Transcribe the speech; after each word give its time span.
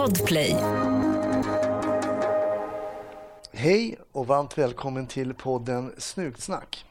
Podplay. 0.00 0.56
Hej 3.52 3.98
och 4.12 4.26
varmt 4.26 4.58
välkommen 4.58 5.06
till 5.06 5.34
podden 5.34 5.92
Snutsnack. 5.98 6.84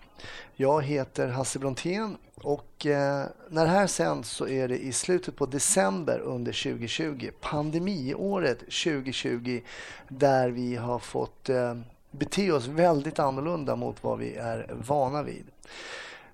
Jag 0.56 0.84
heter 0.84 1.28
Hasse 1.28 1.60
Brontén 1.60 2.18
och 2.36 2.86
eh, 2.86 3.26
när 3.50 3.66
det 3.66 3.72
här 3.72 3.88
sänds 3.88 4.30
så 4.30 4.48
är 4.48 4.68
det 4.68 4.78
i 4.78 4.92
slutet 4.92 5.36
på 5.36 5.46
december 5.46 6.20
under 6.20 6.64
2020, 6.64 7.30
pandemiåret 7.42 8.60
2020, 8.60 9.62
där 10.08 10.50
vi 10.50 10.76
har 10.76 11.00
fått 11.00 11.50
eh, 11.50 11.78
bete 12.12 12.52
oss 12.52 12.68
väldigt 12.68 13.20
annorlunda 13.20 13.76
mot 13.76 14.04
vad 14.04 14.20
vi 14.20 14.36
är 14.36 14.70
vana 14.88 15.24
vid. 15.24 15.46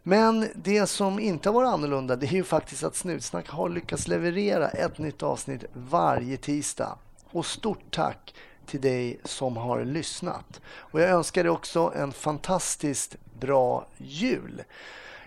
Men 0.07 0.47
det 0.55 0.87
som 0.87 1.19
inte 1.19 1.49
har 1.49 1.53
varit 1.53 1.73
annorlunda 1.73 2.15
det 2.15 2.25
är 2.25 2.31
ju 2.31 2.43
faktiskt 2.43 2.83
att 2.83 2.95
Snutsnack 2.95 3.49
har 3.49 3.69
lyckats 3.69 4.07
leverera 4.07 4.70
ett 4.70 4.97
nytt 4.97 5.23
avsnitt 5.23 5.63
varje 5.73 6.38
tisdag. 6.38 6.97
Och 7.31 7.45
stort 7.45 7.95
tack 7.95 8.35
till 8.66 8.81
dig 8.81 9.20
som 9.23 9.57
har 9.57 9.85
lyssnat. 9.85 10.61
Och 10.67 11.02
jag 11.02 11.09
önskar 11.09 11.44
dig 11.44 11.52
också 11.52 11.94
en 11.95 12.11
fantastiskt 12.11 13.16
bra 13.39 13.88
jul. 13.97 14.63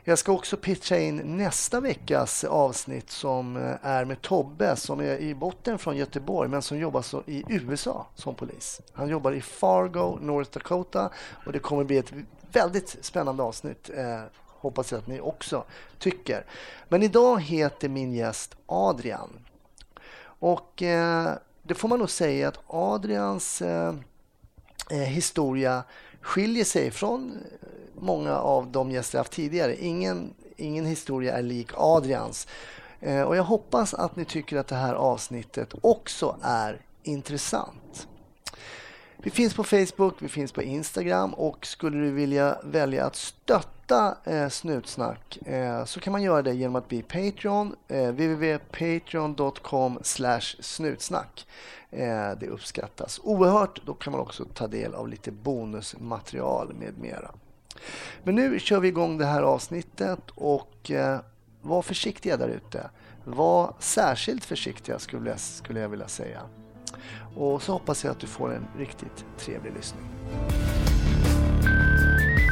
Jag 0.04 0.18
ska 0.18 0.32
också 0.32 0.56
pitcha 0.56 0.98
in 0.98 1.36
nästa 1.36 1.80
veckas 1.80 2.44
avsnitt 2.44 3.10
som 3.10 3.56
eh, 3.56 3.74
är 3.82 4.04
med 4.04 4.22
Tobbe 4.22 4.76
som 4.76 5.00
är 5.00 5.18
i 5.18 5.34
botten 5.34 5.78
från 5.78 5.96
Göteborg 5.96 6.48
men 6.48 6.62
som 6.62 6.78
jobbar 6.78 7.02
så 7.02 7.22
i 7.26 7.44
USA 7.48 8.06
som 8.14 8.34
polis. 8.34 8.80
Han 8.92 9.08
jobbar 9.08 9.32
i 9.32 9.40
Fargo, 9.40 10.18
North 10.20 10.50
Dakota 10.50 11.10
och 11.46 11.52
det 11.52 11.58
kommer 11.58 11.84
bli 11.84 11.98
ett 11.98 12.12
väldigt 12.52 12.96
spännande 13.00 13.42
avsnitt. 13.42 13.90
Eh, 13.94 14.22
Hoppas 14.60 14.92
jag 14.92 14.98
att 14.98 15.06
ni 15.06 15.20
också 15.20 15.64
tycker. 15.98 16.44
Men 16.88 17.02
idag 17.02 17.42
heter 17.42 17.88
min 17.88 18.12
gäst 18.12 18.56
Adrian. 18.66 19.30
Och 20.22 20.82
eh, 20.82 21.32
det 21.62 21.74
får 21.74 21.88
man 21.88 21.98
nog 21.98 22.10
säga 22.10 22.48
att 22.48 22.60
Adrians 22.66 23.62
eh, 23.62 23.94
eh 24.90 24.98
historia 24.98 25.82
skiljer 26.20 26.64
sig 26.64 26.90
från 26.90 27.38
många 27.94 28.38
av 28.38 28.70
de 28.70 28.90
gäster 28.90 29.18
jag 29.18 29.20
haft 29.20 29.32
tidigare. 29.32 29.84
Ingen, 29.84 30.34
ingen 30.56 30.86
historia 30.86 31.38
är 31.38 31.42
lik 31.42 31.70
Adrians. 31.74 32.46
Eh, 33.00 33.22
och 33.22 33.36
jag 33.36 33.44
hoppas 33.44 33.94
att 33.94 34.16
ni 34.16 34.24
tycker 34.24 34.56
att 34.56 34.66
det 34.66 34.76
här 34.76 34.94
avsnittet 34.94 35.74
också 35.80 36.36
är 36.42 36.80
intressant. 37.02 37.87
Vi 39.22 39.30
finns 39.30 39.54
på 39.54 39.64
Facebook, 39.64 40.14
vi 40.18 40.28
finns 40.28 40.52
på 40.52 40.62
Instagram 40.62 41.34
och 41.34 41.66
skulle 41.66 41.98
du 41.98 42.10
vilja 42.10 42.58
välja 42.64 43.06
att 43.06 43.16
stötta 43.16 44.16
eh, 44.24 44.48
Snutsnack 44.48 45.38
eh, 45.46 45.84
så 45.84 46.00
kan 46.00 46.12
man 46.12 46.22
göra 46.22 46.42
det 46.42 46.54
genom 46.54 46.76
att 46.76 46.88
bli 46.88 47.02
Patreon, 47.02 47.76
eh, 47.88 48.08
www.patreon.com 48.08 49.98
snutsnack. 50.60 51.46
Eh, 51.90 52.30
det 52.40 52.46
uppskattas 52.48 53.20
oerhört. 53.22 53.86
Då 53.86 53.94
kan 53.94 54.10
man 54.10 54.20
också 54.20 54.44
ta 54.44 54.66
del 54.66 54.94
av 54.94 55.08
lite 55.08 55.30
bonusmaterial 55.30 56.74
med 56.74 56.98
mera. 56.98 57.30
Men 58.22 58.34
nu 58.34 58.58
kör 58.58 58.80
vi 58.80 58.88
igång 58.88 59.18
det 59.18 59.26
här 59.26 59.42
avsnittet 59.42 60.30
och 60.34 60.90
eh, 60.90 61.20
var 61.62 61.82
försiktiga 61.82 62.36
där 62.36 62.48
ute. 62.48 62.90
Var 63.24 63.74
särskilt 63.78 64.44
försiktiga 64.44 64.98
skulle 64.98 65.30
jag, 65.30 65.40
skulle 65.40 65.80
jag 65.80 65.88
vilja 65.88 66.08
säga. 66.08 66.40
Och 67.36 67.62
så 67.62 67.72
hoppas 67.72 68.04
jag 68.04 68.10
att 68.10 68.20
du 68.20 68.26
får 68.26 68.54
en 68.54 68.66
riktigt 68.78 69.24
trevlig 69.38 69.72
lyssning. 69.76 70.04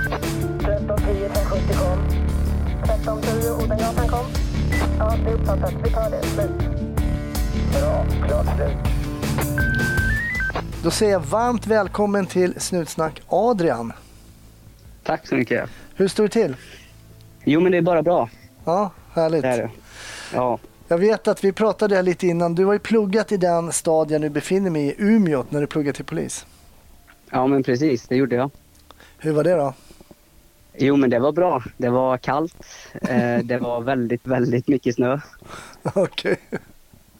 1310 0.06 1.24
1070 1.24 1.74
kom. 1.78 1.98
1310 2.82 3.64
Odengatan 3.64 4.08
kom. 4.08 4.26
Ja, 4.98 5.14
det 5.24 5.30
är 5.30 5.34
uppfattat. 5.34 5.74
Vi 5.84 5.90
tar 5.90 6.10
det. 6.10 6.22
Slut. 6.22 6.50
Bra. 7.72 8.06
Klart 8.28 8.46
slut. 8.56 8.76
Då 10.82 10.90
säger 10.90 11.12
jag 11.12 11.20
varmt 11.20 11.66
välkommen 11.66 12.26
till 12.26 12.60
Snutsnack 12.60 13.22
Adrian. 13.26 13.92
Tack 15.02 15.26
så 15.26 15.34
mycket. 15.34 15.70
Hur 15.94 16.08
står 16.08 16.24
det 16.24 16.30
till? 16.30 16.56
Jo, 17.44 17.60
men 17.60 17.72
det 17.72 17.78
är 17.78 17.82
bara 17.82 18.02
bra. 18.02 18.28
Ja, 18.64 18.90
härligt. 19.12 19.42
Det 19.42 19.48
är 19.48 19.58
det. 19.58 19.70
Ja. 20.34 20.58
Jag 20.88 20.98
vet 20.98 21.28
att 21.28 21.44
vi 21.44 21.52
pratade 21.52 22.02
lite 22.02 22.26
innan. 22.26 22.54
Du 22.54 22.64
har 22.64 22.72
ju 22.72 22.78
pluggat 22.78 23.32
i 23.32 23.36
den 23.36 23.72
stad 23.72 24.10
jag 24.10 24.20
nu 24.20 24.28
befinner 24.28 24.70
mig 24.70 24.86
i, 24.86 24.94
Umeå, 24.98 25.44
när 25.48 25.60
du 25.60 25.66
pluggade 25.66 25.96
till 25.96 26.04
polis. 26.04 26.46
Ja, 27.30 27.46
men 27.46 27.62
precis. 27.62 28.08
Det 28.08 28.16
gjorde 28.16 28.36
jag. 28.36 28.50
Hur 29.18 29.32
var 29.32 29.44
det 29.44 29.54
då? 29.54 29.74
Jo, 30.78 30.96
men 30.96 31.10
det 31.10 31.18
var 31.18 31.32
bra. 31.32 31.62
Det 31.76 31.88
var 31.88 32.16
kallt. 32.16 32.56
Eh, 32.92 33.38
det 33.38 33.58
var 33.58 33.80
väldigt, 33.84 34.26
väldigt 34.26 34.68
mycket 34.68 34.94
snö. 34.94 35.20
Okej. 35.82 36.32
Okay. 36.32 36.58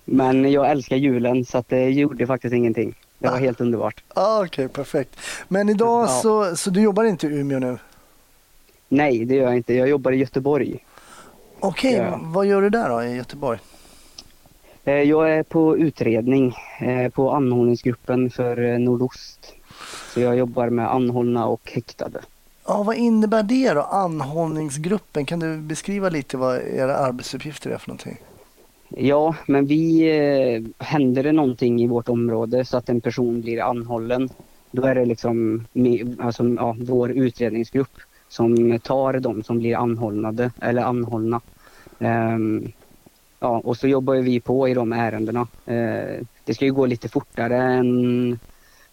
Men 0.04 0.53
jag 0.53 0.71
älskar 0.71 0.97
julen 0.97 1.44
så 1.44 1.65
det 1.69 1.91
gjorde 1.91 2.27
faktiskt 2.27 2.54
ingenting. 2.54 2.94
Det 3.19 3.28
var 3.28 3.34
ah. 3.34 3.38
helt 3.38 3.60
underbart. 3.60 4.04
Ah, 4.09 4.38
Okej, 4.38 4.47
okay, 4.47 4.69
perfekt. 4.69 5.16
Men 5.48 5.69
idag 5.69 6.04
ja. 6.04 6.09
så, 6.09 6.56
så 6.56 6.71
du 6.71 6.81
jobbar 6.83 7.04
inte 7.04 7.27
i 7.27 7.31
Umeå 7.31 7.59
nu? 7.59 7.78
Nej, 8.88 9.25
det 9.25 9.34
gör 9.34 9.44
jag 9.44 9.56
inte. 9.56 9.75
Jag 9.75 9.88
jobbar 9.88 10.12
i 10.12 10.16
Göteborg. 10.16 10.78
Okej, 11.60 12.00
okay, 12.00 12.18
vad 12.22 12.46
gör 12.46 12.62
du 12.62 12.70
där 12.70 12.88
då 12.88 13.02
i 13.02 13.16
Göteborg? 13.16 13.58
Eh, 14.84 14.94
jag 14.94 15.30
är 15.32 15.42
på 15.42 15.78
utredning 15.78 16.54
eh, 16.80 17.10
på 17.10 17.30
anhållningsgruppen 17.30 18.30
för 18.30 18.62
eh, 18.62 18.78
Nordost. 18.78 19.54
Så 20.14 20.20
jag 20.20 20.36
jobbar 20.36 20.70
med 20.70 20.92
anhållna 20.94 21.46
och 21.46 21.70
häktade. 21.74 22.20
Ja, 22.66 22.82
vad 22.82 22.96
innebär 22.96 23.42
det 23.42 23.72
då, 23.72 23.80
anhållningsgruppen? 23.82 25.26
Kan 25.26 25.40
du 25.40 25.56
beskriva 25.56 26.08
lite 26.08 26.36
vad 26.36 26.56
era 26.56 26.96
arbetsuppgifter 26.96 27.70
är 27.70 27.78
för 27.78 27.88
någonting? 27.88 28.16
Ja, 28.88 29.34
men 29.46 29.66
vi, 29.66 30.64
händer 30.78 31.22
det 31.22 31.32
någonting 31.32 31.82
i 31.82 31.86
vårt 31.86 32.08
område 32.08 32.64
så 32.64 32.76
att 32.76 32.88
en 32.88 33.00
person 33.00 33.40
blir 33.40 33.62
anhållen, 33.62 34.28
då 34.70 34.82
är 34.82 34.94
det 34.94 35.04
liksom 35.04 35.66
alltså, 36.18 36.44
ja, 36.44 36.76
vår 36.80 37.10
utredningsgrupp 37.10 37.98
som 38.28 38.78
tar 38.78 39.12
de 39.20 39.42
som 39.42 39.59
blir 39.59 39.76
anhållnade 39.76 40.50
eller 40.60 40.82
anhållna. 40.82 41.41
Um, 41.98 42.72
ja, 43.41 43.60
och 43.64 43.76
så 43.76 43.88
jobbar 43.88 44.16
vi 44.16 44.41
på 44.41 44.69
i 44.69 44.75
de 44.75 44.92
ärendena. 44.92 45.41
Uh, 45.41 46.25
det 46.44 46.54
ska 46.54 46.65
ju 46.65 46.72
gå 46.72 46.86
lite 46.86 47.09
fortare 47.09 47.62
än 47.62 48.38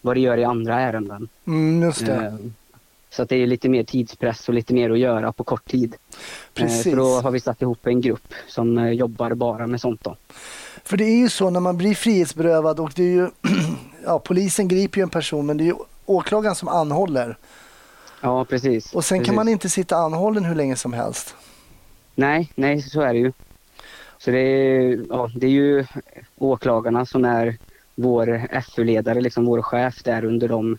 vad 0.00 0.16
det 0.16 0.20
gör 0.20 0.38
i 0.38 0.44
andra 0.44 0.80
ärenden. 0.80 1.28
Mm, 1.46 1.82
just 1.82 2.06
det. 2.06 2.16
Uh, 2.16 2.50
så 3.10 3.22
att 3.22 3.28
det 3.28 3.36
är 3.36 3.46
lite 3.46 3.68
mer 3.68 3.84
tidspress 3.84 4.48
och 4.48 4.54
lite 4.54 4.74
mer 4.74 4.90
att 4.90 4.98
göra 4.98 5.32
på 5.32 5.44
kort 5.44 5.64
tid. 5.64 5.96
Precis. 6.54 6.82
Så 6.82 6.96
då 6.96 7.20
har 7.20 7.30
vi 7.30 7.40
satt 7.40 7.62
ihop 7.62 7.86
en 7.86 8.00
grupp 8.00 8.34
som 8.48 8.94
jobbar 8.94 9.34
bara 9.34 9.66
med 9.66 9.80
sånt. 9.80 10.04
Då. 10.04 10.16
För 10.84 10.96
det 10.96 11.04
är 11.04 11.16
ju 11.16 11.28
så 11.28 11.50
när 11.50 11.60
man 11.60 11.76
blir 11.76 11.94
frihetsberövad 11.94 12.80
och 12.80 12.92
det 12.96 13.02
är 13.02 13.12
ju, 13.14 13.28
ja, 14.04 14.18
polisen 14.18 14.68
griper 14.68 14.98
ju 14.98 15.02
en 15.02 15.08
person 15.08 15.46
men 15.46 15.56
det 15.56 15.64
är 15.64 15.66
ju 15.66 15.74
åklagaren 16.06 16.54
som 16.54 16.68
anhåller. 16.68 17.36
Ja, 18.24 18.44
precis. 18.44 18.94
Och 18.94 19.04
sen 19.04 19.18
precis. 19.18 19.26
kan 19.26 19.34
man 19.34 19.48
inte 19.48 19.68
sitta 19.68 19.96
anhållen 19.96 20.44
hur 20.44 20.54
länge 20.54 20.76
som 20.76 20.92
helst. 20.92 21.34
Nej, 22.14 22.52
nej 22.54 22.82
så 22.82 23.00
är 23.00 23.12
det 23.12 23.18
ju. 23.18 23.32
Så 24.18 24.30
det 24.30 24.38
är, 24.38 25.00
ja, 25.08 25.30
det 25.34 25.46
är 25.46 25.50
ju 25.50 25.84
åklagarna 26.38 27.06
som 27.06 27.24
är 27.24 27.56
vår 27.94 28.60
FU-ledare, 28.60 29.20
liksom 29.20 29.44
vår 29.44 29.62
chef 29.62 30.02
där 30.02 30.24
under 30.24 30.48
de, 30.48 30.78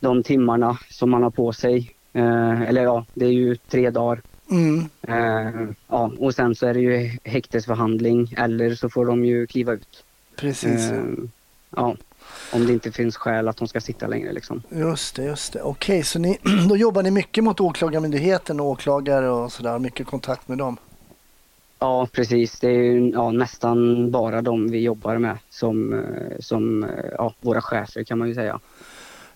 de 0.00 0.22
timmarna 0.22 0.78
som 0.90 1.10
man 1.10 1.22
har 1.22 1.30
på 1.30 1.52
sig. 1.52 1.94
Eh, 2.12 2.62
eller 2.62 2.82
ja, 2.82 3.06
det 3.14 3.26
är 3.26 3.32
ju 3.32 3.56
tre 3.56 3.90
dagar. 3.90 4.22
Mm. 4.50 4.88
Eh, 5.02 5.68
ja, 5.88 6.12
och 6.18 6.34
sen 6.34 6.54
så 6.54 6.66
är 6.66 6.74
det 6.74 6.80
ju 6.80 7.18
häktesförhandling 7.24 8.34
eller 8.36 8.74
så 8.74 8.88
får 8.88 9.06
de 9.06 9.24
ju 9.24 9.46
kliva 9.46 9.72
ut. 9.72 10.04
Precis. 10.36 10.90
Eh, 10.90 11.04
ja. 11.76 11.96
Om 12.52 12.66
det 12.66 12.72
inte 12.72 12.92
finns 12.92 13.16
skäl 13.16 13.48
att 13.48 13.56
de 13.56 13.68
ska 13.68 13.80
sitta 13.80 14.06
längre. 14.06 14.32
Liksom. 14.32 14.62
Just 14.68 15.16
det, 15.16 15.24
just 15.24 15.52
det. 15.52 15.62
Okej, 15.62 15.94
okay, 15.94 16.02
så 16.02 16.18
ni, 16.18 16.38
då 16.68 16.76
jobbar 16.76 17.02
ni 17.02 17.10
mycket 17.10 17.44
mot 17.44 17.60
Åklagarmyndigheten 17.60 18.60
och 18.60 18.66
åklagare 18.66 19.30
och 19.30 19.52
sådär, 19.52 19.78
mycket 19.78 20.06
kontakt 20.06 20.48
med 20.48 20.58
dem? 20.58 20.76
Ja, 21.78 22.08
precis. 22.12 22.60
Det 22.60 22.68
är 22.68 23.12
ja, 23.12 23.30
nästan 23.30 24.10
bara 24.10 24.42
de 24.42 24.70
vi 24.70 24.80
jobbar 24.80 25.18
med 25.18 25.38
som, 25.50 25.92
eh, 25.92 26.38
som 26.40 26.84
eh, 26.84 26.90
ja, 27.18 27.34
våra 27.40 27.60
chefer 27.60 28.04
kan 28.04 28.18
man 28.18 28.28
ju 28.28 28.34
säga. 28.34 28.60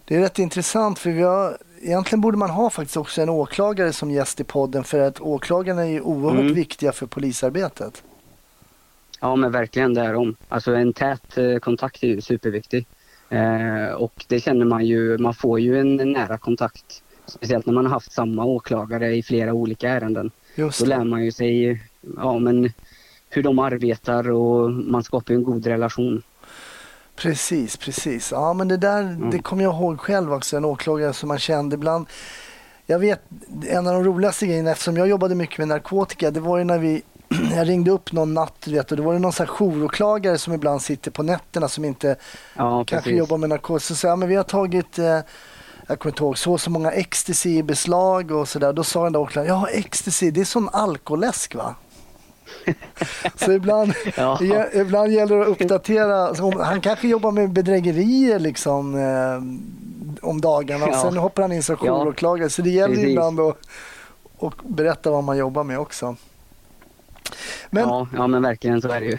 Det 0.05 0.17
är 0.17 0.21
rätt 0.21 0.39
intressant 0.39 0.99
för 0.99 1.11
vi 1.11 1.23
har, 1.23 1.59
egentligen 1.83 2.21
borde 2.21 2.39
man 2.39 2.51
ha 2.51 2.71
faktiskt 2.71 2.97
också 2.97 3.23
en 3.23 3.29
åklagare 3.29 3.93
som 3.93 4.11
gäst 4.11 4.41
i 4.41 4.45
podden 4.45 4.85
för 4.85 4.99
att 4.99 5.21
åklagarna 5.21 5.83
är 5.83 5.91
ju 5.91 6.01
oerhört 6.01 6.41
mm. 6.41 6.55
viktiga 6.55 6.93
för 6.93 7.07
polisarbetet. 7.07 8.03
Ja 9.21 9.37
men 9.37 9.53
verkligen 9.53 9.95
det 9.95 10.01
är 10.01 10.13
de. 10.13 10.37
Alltså 10.49 10.75
en 10.75 10.93
tät 10.93 11.39
eh, 11.39 11.57
kontakt 11.57 12.03
är 12.03 12.09
ju 12.09 12.21
superviktig. 12.21 12.87
Eh, 13.29 13.95
och 13.95 14.25
det 14.29 14.41
känner 14.41 14.65
man 14.65 14.87
ju, 14.87 15.19
man 15.19 15.35
får 15.35 15.61
ju 15.61 15.81
en 15.81 15.97
nära 15.97 16.39
kontakt. 16.39 17.03
Speciellt 17.27 17.67
när 17.67 17.75
man 17.75 17.87
har 17.87 17.93
haft 17.93 18.13
samma 18.13 18.45
åklagare 18.45 19.17
i 19.17 19.23
flera 19.23 19.53
olika 19.53 19.89
ärenden. 19.89 20.31
Just 20.55 20.81
Då 20.81 20.87
lär 20.87 21.05
man 21.05 21.25
ju 21.25 21.33
sig 21.33 21.83
ja, 22.17 22.39
men 22.39 22.73
hur 23.29 23.43
de 23.43 23.59
arbetar 23.59 24.31
och 24.31 24.71
man 24.71 25.05
skapar 25.05 25.35
en 25.35 25.45
god 25.45 25.67
relation. 25.67 26.23
Precis, 27.17 27.77
precis. 27.77 28.33
Ja 28.33 28.53
men 28.53 28.69
det 28.69 28.77
där 28.77 29.03
mm. 29.03 29.31
det 29.31 29.39
kommer 29.39 29.63
jag 29.63 29.75
ihåg 29.75 30.01
själv 30.01 30.33
också. 30.33 30.57
En 30.57 30.65
åklagare 30.65 31.13
som 31.13 31.29
man 31.29 31.39
kände 31.39 31.75
ibland. 31.75 32.07
Jag 32.87 32.99
vet 32.99 33.23
en 33.69 33.87
av 33.87 33.95
de 33.95 34.05
roligaste 34.05 34.47
grejerna 34.47 34.71
eftersom 34.71 34.97
jag 34.97 35.09
jobbade 35.09 35.35
mycket 35.35 35.59
med 35.59 35.69
narkotika. 35.69 36.31
Det 36.31 36.41
var 36.41 36.59
ju 36.59 36.65
när 36.65 36.79
vi 36.79 37.03
jag 37.57 37.69
ringde 37.69 37.91
upp 37.91 38.13
någon 38.13 38.35
natt 38.35 38.67
vet, 38.67 38.91
och 38.91 38.97
då 38.97 39.03
var 39.03 39.13
det 39.13 39.19
någon 39.19 39.33
här 39.39 39.47
jouråklagare 39.47 40.39
som 40.39 40.53
ibland 40.53 40.83
sitter 40.83 41.11
på 41.11 41.23
nätterna 41.23 41.69
som 41.69 41.85
inte 41.85 42.17
Ja, 42.57 42.85
kanske 42.87 43.11
jobbar 43.11 43.39
med 43.39 43.49
narkotika. 43.49 43.81
Så 43.89 43.95
sa 43.95 44.09
jag, 44.09 44.19
men 44.19 44.29
vi 44.29 44.35
har 44.35 44.43
tagit, 44.45 44.99
eh, 44.99 45.05
jag 45.87 45.99
kommer 45.99 46.13
inte 46.13 46.23
ihåg, 46.23 46.39
så 46.39 46.53
och 46.53 46.61
så 46.61 46.71
många 46.71 46.93
ecstasy 46.93 47.57
i 47.57 47.63
beslag 47.63 48.31
och 48.31 48.49
sådär. 48.49 48.73
Då 48.73 48.85
sa 48.85 49.05
den 49.05 49.13
där 49.13 49.21
åklagaren, 49.21 49.61
ja 49.61 49.69
ecstasy 49.69 50.31
det 50.31 50.41
är 50.41 50.45
sån 50.45 50.69
alkoläsk 50.73 51.55
va? 51.55 51.75
så 53.37 53.53
ibland, 53.53 53.93
Ja. 54.17 54.39
ja, 54.41 54.65
ibland 54.73 55.13
gäller 55.13 55.37
det 55.37 55.43
att 55.43 55.49
uppdatera. 55.49 56.35
Han 56.65 56.81
kanske 56.81 57.09
jobbar 57.09 57.31
med 57.33 57.51
bedrägerier 57.53 58.39
liksom 58.39 58.95
eh, 58.95 60.29
om 60.29 60.41
dagarna 60.41 60.85
och 60.85 60.93
Ja. 60.95 61.03
sen 61.03 61.17
hoppar 61.17 61.43
han 61.43 61.53
in 61.53 61.63
som 61.63 61.77
Ja. 61.83 61.87
jouråklagare. 61.87 62.51
Så 62.51 62.63
det 62.63 62.71
gäller 62.71 62.95
Precis. 62.95 63.11
ibland 63.11 63.41
att 63.41 63.57
och 64.39 64.55
berätta 64.65 65.11
vad 65.11 65.25
man 65.25 65.37
jobbar 65.37 65.65
med 65.65 65.79
också. 65.79 66.17
Men, 67.71 67.83
Ja, 67.89 68.09
ja, 68.15 68.27
men 68.27 68.43
verkligen 68.43 68.83
så 68.83 68.89
är 68.89 69.01
det 69.01 69.07
ju. 69.07 69.19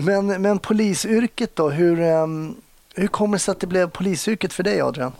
men, 0.02 0.42
men 0.42 0.58
polisyrket 0.58 1.56
då, 1.56 1.70
hur, 1.70 2.00
ehm, 2.00 2.54
hur 2.94 3.06
kommer 3.06 3.32
det 3.36 3.38
sig 3.38 3.52
att 3.52 3.60
det 3.60 3.66
blev 3.66 3.90
polisyrket 3.90 4.52
för 4.52 4.62
dig 4.62 4.80
Adrian? 4.80 5.12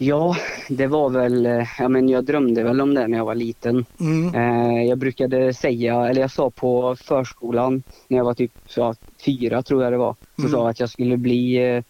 Ja, 0.00 0.36
det 0.68 0.86
var 0.86 1.10
väl, 1.10 1.46
eh, 1.46 1.66
ja 1.78 1.88
men 1.88 2.08
jag 2.08 2.24
drömde 2.24 2.62
väl 2.62 2.80
om 2.80 2.94
det 2.94 3.08
när 3.08 3.18
jag 3.18 3.24
var 3.24 3.34
liten. 3.34 3.86
Mm. 4.00 4.34
Eh, 4.34 4.82
jag 4.84 4.98
brukade 4.98 5.54
säga, 5.54 6.06
eller 6.08 6.20
jag 6.20 6.30
sa 6.30 6.50
på 6.50 6.96
förskolan 6.96 7.82
när 8.08 8.16
jag 8.18 8.24
var 8.24 8.34
typ 8.34 8.52
ja, 8.76 8.94
fyra 9.24 9.62
tror 9.62 9.82
jag 9.84 9.92
det 9.92 9.96
var, 9.96 10.16
så 10.36 10.42
Mm. 10.42 10.52
sa 10.52 10.58
jag 10.58 10.68
att 10.70 10.80
jag 10.80 10.90
skulle 10.90 11.16
bli, 11.16 11.56
eh, 11.56 11.82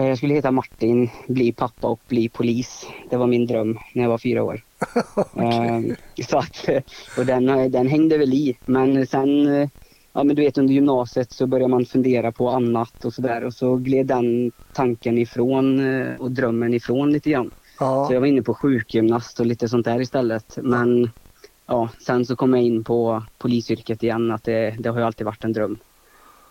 eh, 0.00 0.06
jag 0.08 0.18
skulle 0.18 0.34
heta 0.34 0.50
Martin, 0.50 1.10
bli 1.28 1.52
pappa 1.52 1.88
och 1.88 2.00
bli 2.08 2.28
polis. 2.28 2.86
Det 3.10 3.16
var 3.16 3.26
min 3.26 3.46
dröm 3.46 3.78
när 3.94 4.02
jag 4.02 4.10
var 4.10 4.18
fyra 4.18 4.42
år. 4.42 4.62
Eh, 5.36 6.24
så 6.28 6.38
att, 6.38 6.68
och 7.18 7.26
den, 7.26 7.70
den 7.70 7.86
hängde 7.86 8.18
väl 8.18 8.34
i. 8.34 8.58
Men 8.64 9.06
sen, 9.06 9.46
ja 10.12 10.24
men 10.24 10.36
du 10.36 10.42
vet 10.42 10.58
under 10.58 10.74
gymnasiet 10.74 11.32
så 11.32 11.46
börjar 11.46 11.68
man 11.68 11.84
fundera 11.84 12.32
på 12.32 12.50
annat 12.50 13.04
och 13.04 13.14
sådär 13.14 13.44
och 13.44 13.54
så 13.54 13.76
gled 13.76 14.06
den 14.06 14.52
tanken 14.72 15.18
ifrån 15.18 15.80
eh, 15.80 16.20
och 16.20 16.30
drömmen 16.30 16.74
ifrån 16.74 17.12
lite 17.12 17.30
grann. 17.30 17.50
Ja. 17.80 18.06
Så 18.06 18.14
jag 18.14 18.20
var 18.20 18.26
inne 18.26 18.42
på 18.42 18.54
sjukgymnast 18.54 19.40
och 19.40 19.46
lite 19.46 19.68
sånt 19.68 19.84
där 19.84 20.00
istället. 20.00 20.58
Men 20.62 21.10
ja, 21.66 21.88
sen 22.00 22.26
så 22.26 22.36
kom 22.36 22.54
jag 22.54 22.62
in 22.62 22.84
på 22.84 23.22
polisyrket 23.38 24.02
igen. 24.02 24.30
Att 24.30 24.44
det, 24.44 24.76
det 24.78 24.88
har 24.88 24.98
ju 24.98 25.04
alltid 25.04 25.24
varit 25.24 25.44
en 25.44 25.52
dröm. 25.52 25.78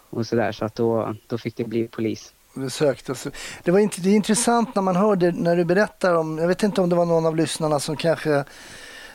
Och 0.09 0.27
sådär 0.27 0.51
så 0.51 0.65
att 0.65 0.75
då, 0.75 1.15
då 1.27 1.37
fick 1.37 1.57
det 1.57 1.63
bli 1.63 1.87
polis. 1.87 2.33
Så 2.69 3.29
Det, 3.63 3.71
var 3.71 3.79
inte, 3.79 4.01
det 4.01 4.09
är 4.09 4.15
intressant 4.15 4.75
när 4.75 4.81
man 4.81 4.95
hör 4.95 5.15
det 5.15 5.31
när 5.31 5.55
du 5.55 5.65
berättar 5.65 6.15
om, 6.15 6.37
jag 6.37 6.47
vet 6.47 6.63
inte 6.63 6.81
om 6.81 6.89
det 6.89 6.95
var 6.95 7.05
någon 7.05 7.25
av 7.25 7.35
lyssnarna 7.35 7.79
som 7.79 7.95
kanske 7.95 8.43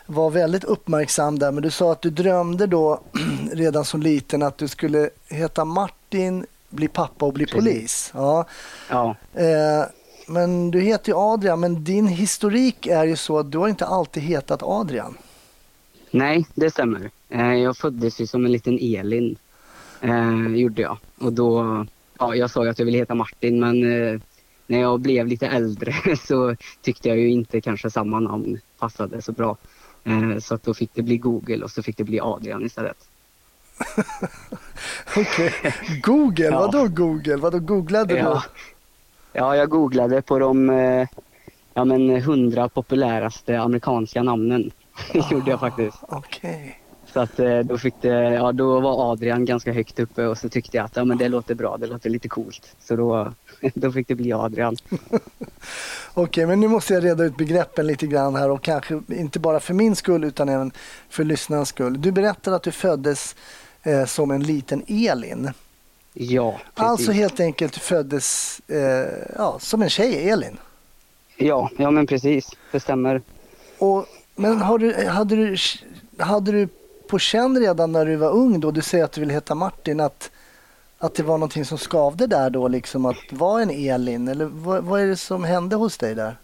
var 0.07 0.31
väldigt 0.31 0.65
uppmärksam 0.65 1.39
där, 1.39 1.53
men 1.53 1.63
du 1.63 1.71
sa 1.71 1.93
att 1.93 2.03
du 2.03 2.11
drömde 2.11 2.67
då 2.67 3.01
redan 3.53 3.85
som 3.85 4.03
liten 4.03 4.43
att 4.43 4.59
du 4.59 4.69
skulle 4.69 5.11
heta 5.29 5.65
Martin, 5.65 6.47
bli 6.71 6.89
pappa 6.89 7.27
och 7.27 7.33
bli 7.33 7.47
polis. 7.47 8.11
Ja. 8.15 8.47
Ja, 8.91 9.17
Eh, 9.35 9.85
men 10.29 10.71
du 10.71 10.81
heter 10.81 11.13
ju 11.13 11.19
Adrian, 11.19 11.61
men 11.61 11.85
din 11.85 12.07
historik 12.07 12.87
är 12.87 13.05
ju 13.05 13.17
så 13.17 13.39
att 13.39 13.53
du 13.53 13.59
har 13.59 13.69
inte 13.69 13.87
alltid 13.87 14.23
hetat 14.23 14.63
Adrian. 14.63 15.17
nej 16.11 16.47
det 16.55 16.71
stämmer. 16.71 17.11
Eh, 17.29 17.55
Jag 17.55 17.77
föddes 17.77 18.21
ju 18.21 18.27
som 18.27 18.45
en 18.47 18.53
liten 18.53 18.79
Elin. 18.83 19.37
Eh, 20.01 20.47
gjorde 20.57 20.83
jag. 20.83 20.99
Och 21.19 21.33
då, 21.33 21.87
ja 22.19 22.35
jag 22.35 22.51
sa 22.51 22.65
ju 22.65 22.71
att 22.71 22.79
jag 22.79 22.87
ville 22.87 22.99
heta 22.99 23.15
Martin 23.15 23.61
men 23.61 23.93
eh, 23.93 24.21
när 24.67 24.81
jag 24.81 25.01
blev 25.01 25.27
lite 25.27 25.47
äldre 25.47 25.95
så 26.17 26.57
tyckte 26.83 27.09
jag 27.09 27.19
ju 27.19 27.29
inte 27.31 27.61
kanske 27.61 27.91
samma 27.91 28.21
namn 28.21 28.61
passade 28.79 29.23
så 29.23 29.33
bra. 29.33 29.57
Eh, 30.05 30.39
så 30.39 30.55
att 30.55 30.63
då 30.63 30.75
fick 30.75 30.91
det 30.95 31.03
bli 31.03 31.17
Google 31.19 31.65
och 31.65 31.71
så 31.71 31.83
fick 31.83 31.97
det 31.97 32.05
bli 32.05 32.21
Adrian 32.21 32.67
istället. 32.67 32.97
Okej. 35.17 35.53
Google, 36.03 36.45
Ja. 36.45 36.59
vadå 36.59 36.89
Google? 36.89 37.37
Vadå 37.37 37.59
googlade 37.59 38.15
du? 38.15 38.21
Ja. 38.21 38.43
ja, 39.33 39.57
jag 39.57 39.69
googlade 39.71 40.23
på 40.23 40.39
de 40.39 40.71
eh, 40.71 41.09
ja, 41.75 41.85
men 41.85 42.11
100 42.11 42.69
populäraste 42.69 43.61
amerikanska 43.61 44.23
namnen. 44.23 44.71
Det 45.13 45.31
gjorde 45.31 45.51
jag 45.51 45.61
faktiskt. 45.61 45.97
Okej. 46.03 46.81
Så 47.17 47.23
att 47.23 47.39
eh, 47.39 47.59
då 47.59 47.79
fick 47.79 47.95
det, 48.01 48.09
ja 48.09 48.53
då 48.53 48.81
var 48.81 49.13
Adrian 49.13 49.45
ganska 49.45 49.73
högt 49.73 50.01
uppe 50.01 50.27
och 50.27 50.39
så 50.39 50.49
tyckte 50.49 50.77
jag 50.77 50.85
att 50.85 50.97
ja, 50.97 51.05
men 51.05 51.19
det 51.19 51.29
låter 51.29 51.55
bra, 51.55 51.77
det 51.77 51.87
låter 51.87 52.11
lite 52.11 52.29
coolt. 52.29 52.77
Så 52.81 52.97
då, 52.97 53.33
då 53.75 53.93
fick 53.93 54.09
det 54.09 54.15
bli 54.15 54.33
Adrian. 54.33 54.77
Okej, 56.15 56.47
men 56.47 56.61
nu 56.61 56.69
måste 56.69 56.95
jag 56.95 57.05
reda 57.05 57.25
ut 57.25 57.37
begreppen 57.37 57.87
lite 57.87 58.07
grann 58.07 58.35
här 58.35 58.51
och 58.51 58.63
kanske 58.63 59.01
inte 59.09 59.39
bara 59.39 59.61
för 59.61 59.75
min 59.75 59.97
skull 59.97 60.25
utan 60.25 60.49
även 60.49 60.73
för 61.09 61.25
lyssnarnas 61.25 61.69
skull. 61.69 62.01
Du 62.01 62.13
berättade 62.13 62.57
att 62.57 62.63
du 62.63 62.73
föddes 62.73 63.37
eh, 63.83 64.05
som 64.05 64.31
en 64.31 64.43
liten 64.43 64.83
Elin. 64.87 65.51
Ja, 66.13 66.53
precis. 66.53 66.91
Alltså 66.91 67.13
helt 67.13 67.41
enkelt 67.41 67.77
föddes 67.77 68.61
eh, 68.69 69.09
ja, 69.37 69.57
som 69.61 69.83
en 69.83 69.91
tjej, 69.91 70.31
Elin. 70.31 70.59
Ja, 71.37 71.71
ja 71.77 71.91
men 71.91 72.07
precis. 72.07 72.51
Det 72.73 72.81
stämmer. 72.81 73.23
Och, 73.79 74.07
men 74.35 74.61
har 74.61 74.79
du, 74.79 75.07
hade, 75.07 75.37
du, 75.37 75.57
hade 76.19 76.53
du 76.53 76.69
på 77.09 77.19
känn 77.19 77.61
redan 77.61 77.93
när 77.93 78.07
du 78.07 78.17
var 78.17 78.31
ung 78.31 78.61
då, 78.61 78.71
du 78.71 78.83
säger 78.83 79.05
att 79.05 79.13
du 79.13 79.21
vill 79.21 79.31
heta 79.31 79.55
Martin, 79.55 80.01
att, 80.01 80.31
att 80.99 81.15
det 81.15 81.23
var 81.23 81.39
någonting 81.39 81.65
som 81.65 81.79
skavde 81.79 82.27
där 82.27 82.51
då, 82.51 82.69
liksom 82.69 83.07
att 83.07 83.33
vara 83.33 83.63
en 83.63 83.71
Elin? 83.71 84.29
Eller 84.29 84.45
vad, 84.45 84.85
vad 84.85 85.01
är 85.01 85.07
det 85.07 85.17
som 85.17 85.45
hände 85.45 85.77
hos 85.77 85.99
dig 85.99 86.15
där? 86.15 86.37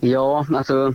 Ja, 0.00 0.46
alltså, 0.54 0.94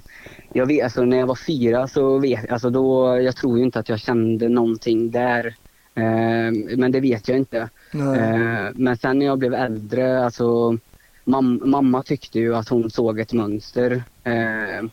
jag 0.53 0.65
vet, 0.65 0.83
alltså 0.83 1.05
när 1.05 1.17
jag 1.17 1.27
var 1.27 1.35
fyra 1.47 1.87
så 1.87 2.17
vet 2.17 2.51
alltså 2.51 2.69
då, 2.69 3.19
jag 3.21 3.35
tror 3.35 3.57
ju 3.57 3.63
inte 3.63 3.79
att 3.79 3.89
jag 3.89 3.99
kände 3.99 4.49
någonting 4.49 5.11
där. 5.11 5.55
Eh, 5.95 6.77
men 6.77 6.91
det 6.91 6.99
vet 6.99 7.27
jag 7.27 7.37
inte. 7.37 7.69
Eh, 7.93 8.67
men 8.75 8.97
sen 8.97 9.19
när 9.19 9.25
jag 9.25 9.39
blev 9.39 9.53
äldre, 9.53 10.25
alltså 10.25 10.77
mam 11.23 11.61
mamma 11.65 12.03
tyckte 12.03 12.39
ju 12.39 12.55
att 12.55 12.69
hon 12.69 12.89
såg 12.89 13.19
ett 13.19 13.33
mönster. 13.33 14.03
Eh, 14.23 14.89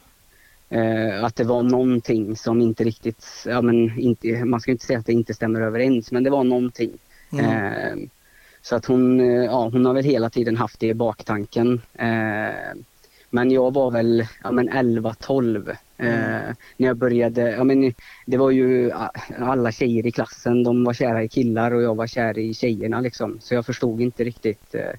eh, 0.68 1.24
att 1.24 1.36
det 1.36 1.44
var 1.44 1.62
någonting 1.62 2.36
som 2.36 2.60
inte 2.60 2.84
riktigt, 2.84 3.26
ja 3.46 3.62
men 3.62 3.98
inte, 3.98 4.44
man 4.44 4.60
ska 4.60 4.70
inte 4.70 4.86
säga 4.86 4.98
att 4.98 5.06
det 5.06 5.12
inte 5.12 5.34
stämmer 5.34 5.60
överens, 5.60 6.12
men 6.12 6.24
det 6.24 6.30
var 6.30 6.44
någonting. 6.44 6.90
Mm. 7.32 7.44
Eh, 7.44 8.08
så 8.62 8.76
att 8.76 8.86
hon, 8.86 9.20
eh, 9.20 9.44
ja, 9.44 9.68
hon 9.72 9.86
har 9.86 9.94
väl 9.94 10.04
hela 10.04 10.30
tiden 10.30 10.56
haft 10.56 10.80
det 10.80 10.86
i 10.86 10.94
baktanken. 10.94 11.80
Eh, 11.94 12.76
men 13.30 13.50
jag 13.50 13.74
var 13.74 13.90
väl 13.90 14.26
ja, 14.42 14.52
men 14.52 14.70
11-12 14.70 15.70
eh, 15.70 16.06
när 16.76 16.86
jag 16.86 16.96
började. 16.96 17.50
Ja, 17.50 17.64
men 17.64 17.94
det 18.26 18.36
var 18.36 18.50
ju 18.50 18.92
alla 19.38 19.72
tjejer 19.72 20.06
i 20.06 20.12
klassen, 20.12 20.62
de 20.62 20.84
var 20.84 20.92
kära 20.92 21.22
i 21.22 21.28
killar 21.28 21.70
och 21.70 21.82
jag 21.82 21.94
var 21.94 22.06
kär 22.06 22.38
i 22.38 22.54
tjejerna 22.54 23.00
liksom. 23.00 23.38
Så 23.40 23.54
jag 23.54 23.66
förstod 23.66 24.00
inte 24.00 24.25
riktigt 24.25 24.75
eh, 24.75 24.94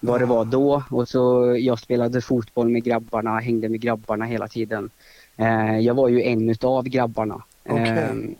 vad 0.00 0.20
det 0.20 0.26
var 0.26 0.44
då. 0.44 0.82
Och 0.90 1.08
så 1.08 1.56
jag 1.60 1.78
spelade 1.78 2.20
fotboll 2.20 2.68
med 2.68 2.84
grabbarna, 2.84 3.38
hängde 3.38 3.68
med 3.68 3.80
grabbarna 3.80 4.24
hela 4.24 4.48
tiden. 4.48 4.90
Eh, 5.36 5.78
jag 5.78 5.94
var 5.94 6.08
ju 6.08 6.22
en 6.22 6.50
utav 6.50 6.84
grabbarna. 6.84 7.42
Okej. 7.68 7.88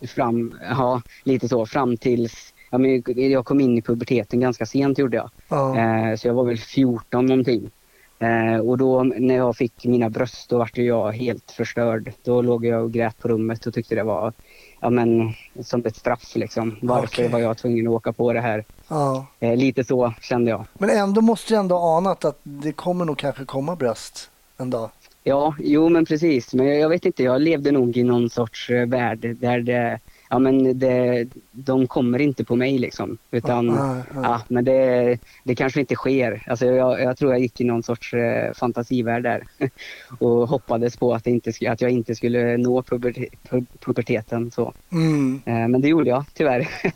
Eh, 0.00 0.08
fram, 0.08 0.54
ja, 0.70 1.02
lite 1.24 1.48
så 1.48 1.66
fram 1.66 1.96
tills 1.96 2.54
ja, 2.70 2.78
men 2.78 3.02
jag 3.30 3.44
kom 3.44 3.60
in 3.60 3.78
i 3.78 3.82
puberteten 3.82 4.40
ganska 4.40 4.66
sent 4.66 4.98
gjorde 4.98 5.16
jag. 5.16 5.30
Ja. 5.48 5.78
Eh, 5.78 6.16
så 6.16 6.28
jag 6.28 6.34
var 6.34 6.44
väl 6.44 6.58
14 6.58 7.26
någonting. 7.26 7.70
Eh, 8.18 8.56
och 8.56 8.78
då 8.78 9.02
när 9.02 9.36
jag 9.36 9.56
fick 9.56 9.84
mina 9.84 10.10
bröst 10.10 10.48
då 10.48 10.58
vart 10.58 10.76
jag 10.76 11.12
helt 11.12 11.50
förstörd. 11.50 12.12
Då 12.24 12.42
låg 12.42 12.64
jag 12.64 12.82
och 12.82 12.92
grät 12.92 13.18
på 13.18 13.28
rummet 13.28 13.66
och 13.66 13.74
tyckte 13.74 13.94
det 13.94 14.02
var 14.02 14.32
ja, 14.80 14.90
men, 14.90 15.32
som 15.60 15.86
ett 15.86 15.96
straff 15.96 16.36
liksom. 16.36 16.76
Varför 16.82 17.06
Okej. 17.06 17.28
var 17.28 17.38
jag 17.38 17.58
tvungen 17.58 17.86
att 17.86 17.92
åka 17.92 18.12
på 18.12 18.32
det 18.32 18.40
här? 18.40 18.64
Ja. 18.88 19.26
Eh, 19.40 19.56
lite 19.56 19.84
så 19.84 20.12
kände 20.20 20.50
jag. 20.50 20.64
Men 20.74 20.90
ändå 20.90 21.20
måste 21.20 21.54
du 21.54 21.58
ändå 21.58 21.78
anat 21.78 22.24
att 22.24 22.38
det 22.42 22.72
kommer 22.72 23.04
nog 23.04 23.18
kanske 23.18 23.44
komma 23.44 23.76
bröst 23.76 24.30
en 24.58 24.70
dag. 24.70 24.90
Ja, 25.24 25.54
jo 25.58 25.88
men 25.88 26.04
precis. 26.04 26.54
Men 26.54 26.66
jag, 26.66 26.78
jag 26.78 26.88
vet 26.88 27.04
inte, 27.06 27.22
jag 27.22 27.40
levde 27.42 27.72
nog 27.72 27.96
i 27.96 28.02
någon 28.02 28.30
sorts 28.30 28.70
eh, 28.70 28.86
värld 28.86 29.36
där 29.40 29.60
det, 29.60 29.98
ja 30.30 30.38
men 30.38 30.78
det, 30.78 31.26
de 31.52 31.86
kommer 31.86 32.18
inte 32.20 32.44
på 32.44 32.56
mig 32.56 32.78
liksom. 32.78 33.18
Utan, 33.30 33.66
Ja, 33.66 33.96
ja. 34.14 34.20
ja 34.22 34.42
men 34.48 34.64
det, 34.64 35.18
det 35.44 35.54
kanske 35.54 35.80
inte 35.80 35.94
sker. 35.94 36.42
Alltså 36.46 36.66
jag, 36.66 37.00
jag 37.00 37.16
tror 37.16 37.30
jag 37.32 37.40
gick 37.40 37.60
i 37.60 37.64
någon 37.64 37.82
sorts 37.82 38.14
eh, 38.14 38.52
fantasivärld 38.52 39.22
där. 39.22 39.44
och 40.18 40.48
hoppades 40.48 40.96
på 40.96 41.14
att, 41.14 41.26
inte, 41.26 41.52
att 41.68 41.80
jag 41.80 41.90
inte 41.90 42.14
skulle 42.14 42.56
nå 42.56 42.82
pubertet, 42.82 43.28
pu- 43.50 43.66
puberteten 43.80 44.50
så. 44.50 44.72
Mm. 44.92 45.40
Eh, 45.46 45.68
men 45.68 45.80
det 45.80 45.88
gjorde 45.88 46.08
jag 46.10 46.24
tyvärr. 46.34 46.68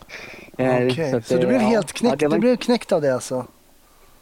Eh, 0.58 0.86
Okej, 0.86 1.10
så, 1.10 1.16
att, 1.16 1.28
du 1.28 1.34
eh, 1.34 1.40
blev 1.48 1.52
ja, 1.62 1.68
helt 1.68 1.90
ja, 1.94 1.98
knäckt, 1.98 2.20
det 2.20 2.28
var- 2.28 2.34
du 2.36 2.40
blev 2.40 2.56
knäckt 2.56 2.92
av 2.92 3.02
det 3.02 3.14
alltså? 3.14 3.46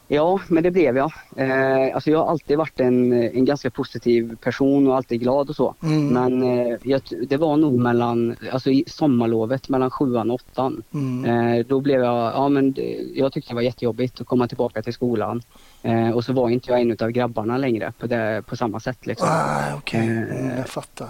Ja, 0.08 0.40
men 0.49 0.62
det 0.62 0.70
blev 0.70 0.96
jag. 0.96 1.12
Eh, 1.37 1.94
alltså 1.94 2.11
jag 2.11 2.18
har 2.18 2.30
alltid 2.30 2.58
varit 2.58 2.80
en, 2.80 3.12
en 3.12 3.44
ganska 3.44 3.70
positiv 3.70 4.37
person 4.37 4.87
och 4.87 4.96
alltid 4.96 5.20
glad 5.20 5.49
och 5.49 5.56
så. 5.56 5.75
Mm. 5.82 6.08
Men 6.08 6.42
eh, 6.42 6.76
jag, 6.82 7.00
det 7.28 7.37
var 7.37 7.56
nog 7.56 7.78
mellan, 7.78 8.37
alltså 8.52 8.70
i 8.70 8.84
sommarlovet 8.87 9.68
mellan 9.68 9.90
sjuan 9.90 10.30
och 10.30 10.34
åttan. 10.34 10.82
Mm. 10.94 11.25
Eh, 11.25 11.66
då 11.66 11.80
blev 11.80 12.00
jag, 12.00 12.32
ja 12.34 12.49
men 12.49 12.75
jag 13.14 13.32
tyckte 13.32 13.50
det 13.50 13.54
var 13.54 13.62
jättejobbigt 13.62 14.20
att 14.20 14.26
komma 14.26 14.49
tillbaka 14.49 14.82
till 14.82 14.92
skolan. 14.92 15.42
Eh, 15.82 16.11
och 16.11 16.25
så 16.25 16.32
var 16.32 16.49
inte 16.49 16.70
jag 16.70 16.80
en 16.80 16.96
av 17.00 17.11
grabbarna 17.11 17.58
längre 17.58 17.92
på, 17.99 18.06
det, 18.06 18.42
på 18.46 18.56
samma 18.56 18.80
sätt 18.80 19.06
liksom. 19.06 19.28
Ah, 19.30 19.76
Okej, 19.76 20.00
Eh, 20.00 20.40
mm, 20.40 20.56
jag 20.58 20.68
fattar. 20.68 21.08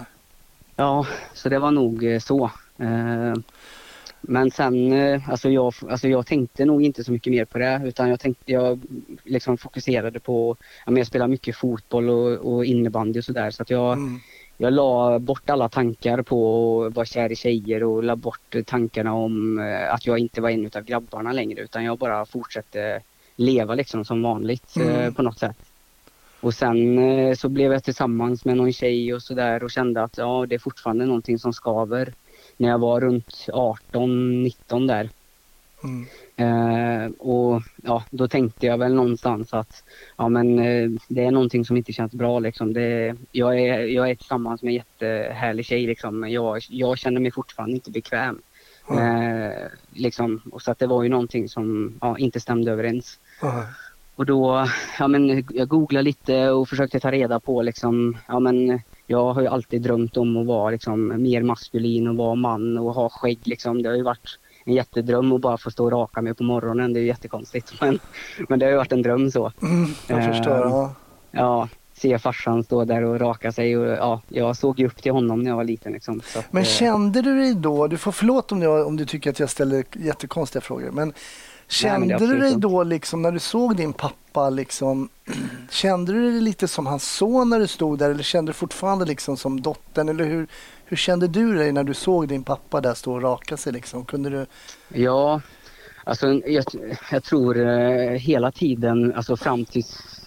Ja, 0.76 1.06
så 1.34 1.48
det 1.48 1.58
var 1.58 1.70
nog 1.70 2.04
eh, 2.04 2.18
så. 2.18 2.50
Eh, 4.24 4.30
men 4.32 4.50
sen, 4.50 4.92
eh, 4.92 5.30
alltså 5.30 5.50
jag, 5.50 5.74
alltså 5.88 6.08
jag 6.08 6.26
tänkte 6.26 6.64
nog 6.64 6.82
inte 6.82 7.04
så 7.04 7.12
mycket 7.12 7.32
mer 7.32 7.44
på 7.44 7.58
det 7.58 7.80
utan 7.84 8.08
jag, 8.08 8.20
tänkte, 8.20 8.52
jag 8.52 8.80
liksom 9.24 9.58
fokuserade 9.58 10.20
på, 10.20 10.56
jag 10.86 11.06
spelade 11.06 11.30
mycket 11.30 11.56
fotboll 11.56 12.10
och, 12.10 12.54
och 12.54 12.64
innebandy 12.64 13.18
och 13.18 13.24
sådär 13.24 13.50
så 13.50 13.62
att 13.62 13.70
jag, 13.70 13.92
mm. 13.92 14.20
jag 14.56 14.72
la 14.72 15.18
bort 15.18 15.50
alla 15.50 15.68
tankar 15.68 16.22
på 16.22 16.84
att 16.84 16.94
vara 16.94 17.06
kär 17.06 17.32
i 17.32 17.36
tjejer 17.36 17.82
och 17.82 18.04
la 18.04 18.16
bort 18.16 18.56
tankarna 18.66 19.14
om 19.14 19.58
att 19.90 20.06
jag 20.06 20.18
inte 20.18 20.40
var 20.40 20.50
en 20.50 20.70
av 20.74 20.82
grabbarna 20.82 21.32
längre 21.32 21.60
utan 21.60 21.84
jag 21.84 21.98
bara 21.98 22.26
fortsatte 22.26 23.00
leva 23.36 23.74
liksom 23.74 24.04
som 24.04 24.22
vanligt 24.22 24.76
mm. 24.76 25.14
på 25.14 25.22
något 25.22 25.38
sätt. 25.38 25.56
Och 26.44 26.54
sen 26.54 26.98
eh, 26.98 27.34
så 27.34 27.48
blev 27.48 27.72
jag 27.72 27.84
tillsammans 27.84 28.44
med 28.44 28.56
någon 28.56 28.72
tjej 28.72 29.14
och 29.14 29.22
sådär 29.22 29.64
och 29.64 29.70
kände 29.70 30.02
att 30.02 30.18
ja, 30.18 30.46
det 30.48 30.54
är 30.54 30.58
fortfarande 30.58 31.06
någonting 31.06 31.38
som 31.38 31.52
skaver. 31.52 32.12
När 32.56 32.68
jag 32.68 32.78
var 32.78 33.00
runt 33.00 33.46
18, 33.52 34.42
19 34.42 34.86
där. 34.86 35.10
Mm. 35.84 36.06
Eh, 36.36 37.10
och 37.18 37.62
ja, 37.82 38.04
då 38.10 38.28
tänkte 38.28 38.66
jag 38.66 38.78
väl 38.78 38.94
någonstans 38.94 39.54
att 39.54 39.82
ja, 40.16 40.28
men, 40.28 40.58
eh, 40.58 40.90
det 41.08 41.24
är 41.24 41.30
någonting 41.30 41.64
som 41.64 41.76
inte 41.76 41.92
känns 41.92 42.12
bra. 42.12 42.38
Liksom. 42.38 42.72
Det, 42.72 43.16
jag, 43.32 43.60
är, 43.60 43.78
jag 43.78 44.10
är 44.10 44.14
tillsammans 44.14 44.62
med 44.62 44.70
en 44.70 44.74
jättehärlig 44.74 45.66
tjej 45.66 45.86
liksom, 45.86 46.20
men 46.20 46.32
jag, 46.32 46.60
jag 46.68 46.98
känner 46.98 47.20
mig 47.20 47.30
fortfarande 47.30 47.74
inte 47.74 47.90
bekväm. 47.90 48.38
Mm. 48.90 49.50
Eh, 49.50 49.66
liksom. 49.92 50.40
och 50.52 50.62
så 50.62 50.70
att 50.70 50.78
det 50.78 50.86
var 50.86 51.02
ju 51.02 51.08
någonting 51.08 51.48
som 51.48 51.94
ja, 52.00 52.18
inte 52.18 52.40
stämde 52.40 52.72
överens. 52.72 53.18
Mm. 53.42 53.64
Och 54.16 54.26
då, 54.26 54.68
ja 54.98 55.08
men 55.08 55.44
jag 55.50 55.68
googlade 55.68 56.04
lite 56.04 56.50
och 56.50 56.68
försökte 56.68 57.00
ta 57.00 57.10
reda 57.10 57.40
på 57.40 57.62
liksom, 57.62 58.18
ja 58.28 58.40
men 58.40 58.80
jag 59.06 59.32
har 59.32 59.42
ju 59.42 59.48
alltid 59.48 59.82
drömt 59.82 60.16
om 60.16 60.36
att 60.36 60.46
vara 60.46 60.70
liksom 60.70 61.22
mer 61.22 61.42
maskulin 61.42 62.08
och 62.08 62.16
vara 62.16 62.34
man 62.34 62.78
och 62.78 62.94
ha 62.94 63.08
skägg 63.08 63.38
liksom. 63.44 63.82
Det 63.82 63.88
har 63.88 63.96
ju 63.96 64.02
varit 64.02 64.38
en 64.64 64.72
jättedröm 64.72 65.32
att 65.32 65.40
bara 65.40 65.58
få 65.58 65.70
stå 65.70 65.84
och 65.84 65.92
raka 65.92 66.22
mig 66.22 66.34
på 66.34 66.44
morgonen. 66.44 66.92
Det 66.92 66.98
är 66.98 67.02
ju 67.02 67.06
jättekonstigt 67.06 67.72
men, 67.80 67.98
men 68.48 68.58
det 68.58 68.66
har 68.66 68.70
ju 68.70 68.76
varit 68.76 68.92
en 68.92 69.02
dröm 69.02 69.30
så. 69.30 69.52
Mm, 69.62 69.90
jag 70.08 70.24
förstår. 70.24 70.66
Uh, 70.66 70.70
ja. 70.70 70.94
ja, 71.30 71.68
se 71.94 72.18
farsan 72.18 72.64
stå 72.64 72.84
där 72.84 73.04
och 73.04 73.20
raka 73.20 73.52
sig 73.52 73.76
och 73.76 73.86
ja, 73.86 74.20
jag 74.28 74.56
såg 74.56 74.78
ju 74.78 74.86
upp 74.86 75.02
till 75.02 75.12
honom 75.12 75.42
när 75.42 75.50
jag 75.50 75.56
var 75.56 75.64
liten. 75.64 75.92
Liksom, 75.92 76.20
att, 76.36 76.52
men 76.52 76.62
eh, 76.62 76.68
kände 76.68 77.22
du 77.22 77.38
dig 77.38 77.54
då, 77.54 77.86
du 77.86 77.96
får 77.96 78.12
förlåt 78.12 78.52
om, 78.52 78.62
jag, 78.62 78.86
om 78.86 78.96
du 78.96 79.04
tycker 79.06 79.30
att 79.30 79.40
jag 79.40 79.50
ställer 79.50 79.84
jättekonstiga 79.92 80.60
frågor, 80.60 80.90
men 80.90 81.12
Kände 81.68 82.18
du 82.18 82.38
dig 82.38 82.54
då 82.56 82.82
liksom 82.82 83.22
när 83.22 83.32
du 83.32 83.38
såg 83.38 83.76
din 83.76 83.92
pappa 83.92 84.50
liksom, 84.50 85.08
kände 85.70 86.12
du 86.12 86.30
dig 86.30 86.40
lite 86.40 86.68
som 86.68 86.86
hans 86.86 87.12
son 87.12 87.50
när 87.50 87.58
du 87.58 87.66
stod 87.66 87.98
där 87.98 88.10
eller 88.10 88.22
kände 88.22 88.48
du 88.48 88.54
fortfarande 88.54 89.04
liksom 89.04 89.36
som 89.36 89.60
dottern 89.60 90.08
eller 90.08 90.24
hur, 90.24 90.46
hur 90.84 90.96
kände 90.96 91.28
du 91.28 91.54
dig 91.54 91.72
när 91.72 91.84
du 91.84 91.94
såg 91.94 92.28
din 92.28 92.44
pappa 92.44 92.80
där 92.80 92.94
stå 92.94 93.12
och 93.12 93.22
raka 93.22 93.56
sig 93.56 93.72
liksom? 93.72 94.04
Kunde 94.04 94.30
du... 94.30 94.46
Ja, 94.88 95.40
alltså 96.04 96.40
jag, 96.46 96.64
jag 97.10 97.24
tror 97.24 97.58
eh, 97.58 98.10
hela 98.10 98.52
tiden, 98.52 99.14
alltså 99.14 99.36
fram 99.36 99.64
tills 99.64 100.20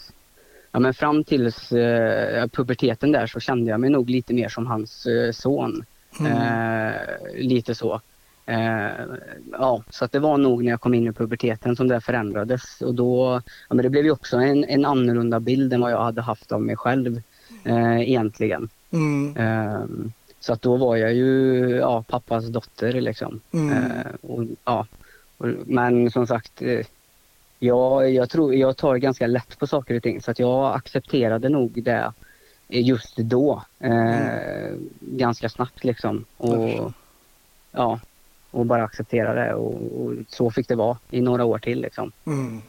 Ja, 0.72 0.80
men 0.80 0.94
fram 0.94 1.24
tills 1.24 1.72
eh, 1.72 2.48
puberteten 2.48 3.12
där 3.12 3.28
så 3.28 3.40
kände 3.40 3.72
jag 3.72 3.80
mig 3.80 3.90
nog 3.90 4.10
lite 4.10 4.34
mer 4.34 4.50
som 4.50 4.68
hans 4.68 5.06
eh, 5.06 5.32
son. 5.32 5.86
Mm. 6.20 6.32
Eh, 6.32 6.94
lite 7.36 7.76
så. 7.76 8.02
Eh, 8.48 9.06
ja, 9.52 9.84
så 9.90 10.06
att 10.06 10.12
det 10.12 10.20
var 10.20 10.38
nog 10.38 10.64
när 10.64 10.72
jag 10.72 10.82
kom 10.82 10.94
in 10.94 11.08
i 11.08 11.12
puberteten 11.12 11.76
som 11.76 11.88
det 11.88 12.02
förändrades 12.02 12.82
och 12.82 12.94
då, 12.94 13.42
ja, 13.70 13.76
men 13.76 13.84
det 13.84 13.90
blev 13.90 14.06
ju 14.06 14.12
också 14.12 14.38
en, 14.38 14.64
en 14.64 14.86
annorlunda 14.86 15.40
bild 15.40 15.74
än 15.74 15.82
vad 15.82 15.92
jag 15.92 16.04
hade 16.04 16.22
haft 16.22 16.52
av 16.52 16.62
mig 16.62 16.76
själv 16.76 17.22
eh, 17.64 18.02
egentligen. 18.02 18.70
Mm. 18.92 19.38
Eh, 19.38 19.86
så 20.40 20.54
att 20.54 20.62
då 20.62 20.76
var 20.76 20.96
jag 20.96 21.14
ju 21.14 21.70
ja, 21.76 22.04
pappas 22.08 22.46
dotter 22.48 23.02
liksom. 23.02 23.42
Mm. 23.52 23.74
Eh, 23.74 24.12
och, 24.22 24.46
ja, 24.66 24.88
och, 25.38 25.48
men 25.66 26.12
som 26.12 26.28
sagt, 26.28 26.62
eh, 26.62 26.86
jag, 27.60 28.12
jag, 28.12 28.30
tror, 28.30 28.56
jag 28.56 28.78
tar 28.78 28.98
ganska 28.98 29.28
lätt 29.28 29.60
på 29.60 29.68
saker 29.68 29.96
och 29.96 30.04
ting 30.04 30.22
så 30.22 30.32
att 30.32 30.40
jag 30.40 30.76
accepterade 30.76 31.50
nog 31.50 31.84
det 31.84 32.14
just 32.68 33.18
då. 33.18 33.64
Eh, 33.80 33.92
mm. 33.92 34.90
Ganska 35.00 35.50
snabbt 35.50 35.84
liksom. 35.84 36.26
Och, 36.38 36.94
ja, 37.72 38.00
och 38.52 38.66
bara 38.66 38.84
acceptera 38.84 39.34
det 39.34 39.54
och, 39.54 39.74
och, 39.74 40.14
så 40.28 40.52
fick 40.52 40.68
det 40.68 40.76
vara 40.76 40.98
i 41.10 41.22
några 41.22 41.46
år 41.46 41.58
till 41.58 41.82
liksom. 41.82 42.12
Mm. 42.26 42.62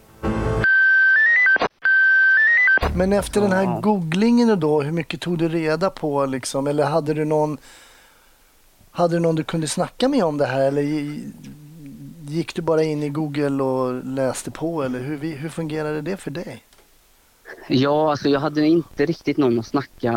Men 2.96 3.12
efter 3.12 3.40
den 3.40 3.52
här 3.52 3.80
googlingen 3.80 4.60
då, 4.60 4.82
hur 4.82 4.92
mycket 4.92 5.20
tog 5.20 5.38
du 5.38 5.48
reda 5.48 5.90
på 5.90 6.26
liksom? 6.26 6.66
Eller 6.66 6.84
hade 6.84 7.14
du 7.14 7.24
någon 7.24 7.58
hade 8.90 9.16
du 9.16 9.20
någon 9.20 9.34
du 9.34 9.44
kunde 9.44 9.68
snacka 9.68 10.08
med 10.08 10.24
om 10.24 10.38
det 10.38 10.46
här 10.46 10.60
eller 10.60 10.82
gick 12.22 12.54
du 12.54 12.62
bara 12.62 12.82
in 12.82 13.02
i 13.02 13.08
Google 13.08 13.62
och 13.62 14.04
läste 14.04 14.50
på 14.50 14.82
eller 14.82 15.00
hur, 15.00 15.36
hur 15.36 15.48
fungerade 15.48 16.02
det 16.02 16.16
för 16.16 16.30
dig? 16.30 16.64
Ja, 17.68 18.10
alltså 18.10 18.28
jag 18.28 18.40
hade 18.40 18.66
inte 18.66 19.06
riktigt 19.06 19.36
någon 19.36 19.58
att 19.58 19.66
snacka 19.66 20.12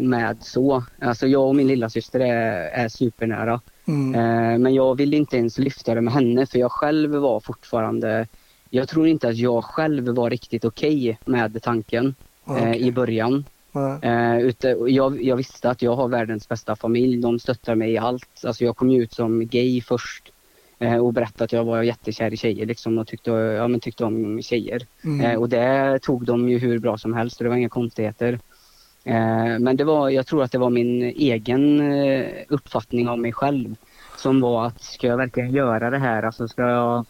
med 0.00 0.36
så. 0.40 0.84
Alltså 0.98 1.26
jag 1.26 1.48
och 1.48 1.56
min 1.56 1.66
lilla 1.66 1.90
syster 1.90 2.20
är, 2.20 2.68
är 2.68 2.88
supernära. 2.88 3.60
Mm. 3.84 4.14
Eh, 4.14 4.58
men 4.58 4.74
jag 4.74 4.94
ville 4.96 5.16
inte 5.16 5.36
ens 5.36 5.58
lyfta 5.58 5.94
det 5.94 6.00
med 6.00 6.12
henne 6.12 6.46
för 6.46 6.58
jag 6.58 6.72
själv 6.72 7.10
var 7.10 7.40
fortfarande... 7.40 8.26
Jag 8.70 8.88
tror 8.88 9.08
inte 9.08 9.28
att 9.28 9.36
jag 9.36 9.64
själv 9.64 10.08
var 10.08 10.30
riktigt 10.30 10.64
okej 10.64 11.10
okay 11.10 11.32
med 11.32 11.62
tanken 11.62 12.14
okay. 12.44 12.70
eh, 12.70 12.86
i 12.86 12.92
början. 12.92 13.44
Mm. 13.74 14.02
Eh, 14.02 14.52
jag, 14.86 15.22
jag, 15.22 15.36
visste 15.36 15.70
att 15.70 15.82
jag 15.82 15.96
har 15.96 16.08
världens 16.08 16.48
bästa 16.48 16.76
familj. 16.76 17.16
De 17.20 17.38
stöttar 17.38 17.74
mig 17.74 17.92
i 17.92 17.98
allt. 17.98 18.44
Alltså 18.44 18.64
jag 18.64 18.76
kom 18.76 18.90
ut 18.90 19.12
som 19.12 19.46
gay 19.46 19.80
först 19.80 20.32
och 21.00 21.12
berättade 21.12 21.44
att 21.44 21.52
jag 21.52 21.64
var 21.64 21.82
jättekär 21.82 22.32
i 22.32 22.36
tjejer 22.36 22.66
liksom, 22.66 22.98
och 22.98 23.06
tyckte, 23.06 23.30
ja, 23.30 23.68
men 23.68 23.80
tyckte 23.80 24.04
om 24.04 24.42
tjejer. 24.42 24.86
Mm. 25.04 25.20
Eh, 25.20 25.38
och 25.38 25.48
det 25.48 25.98
tog 26.02 26.24
de 26.24 26.48
ju 26.48 26.58
hur 26.58 26.78
bra 26.78 26.98
som 26.98 27.14
helst. 27.14 27.38
Det 27.38 27.48
var 27.48 27.56
inga 27.56 27.68
konstigheter. 27.68 28.38
Eh, 29.04 29.58
men 29.58 29.76
det 29.76 29.84
var, 29.84 30.08
jag 30.08 30.26
tror 30.26 30.42
att 30.42 30.52
det 30.52 30.58
var 30.58 30.70
min 30.70 31.02
egen 31.02 31.92
eh, 31.92 32.26
uppfattning 32.48 33.08
av 33.08 33.18
mig 33.18 33.32
själv 33.32 33.76
som 34.16 34.40
var 34.40 34.66
att 34.66 34.82
ska 34.82 35.06
jag 35.06 35.16
verkligen 35.16 35.50
göra 35.50 35.90
det 35.90 35.98
här, 35.98 36.22
alltså 36.22 36.48
ska 36.48 36.62
jag 36.62 37.06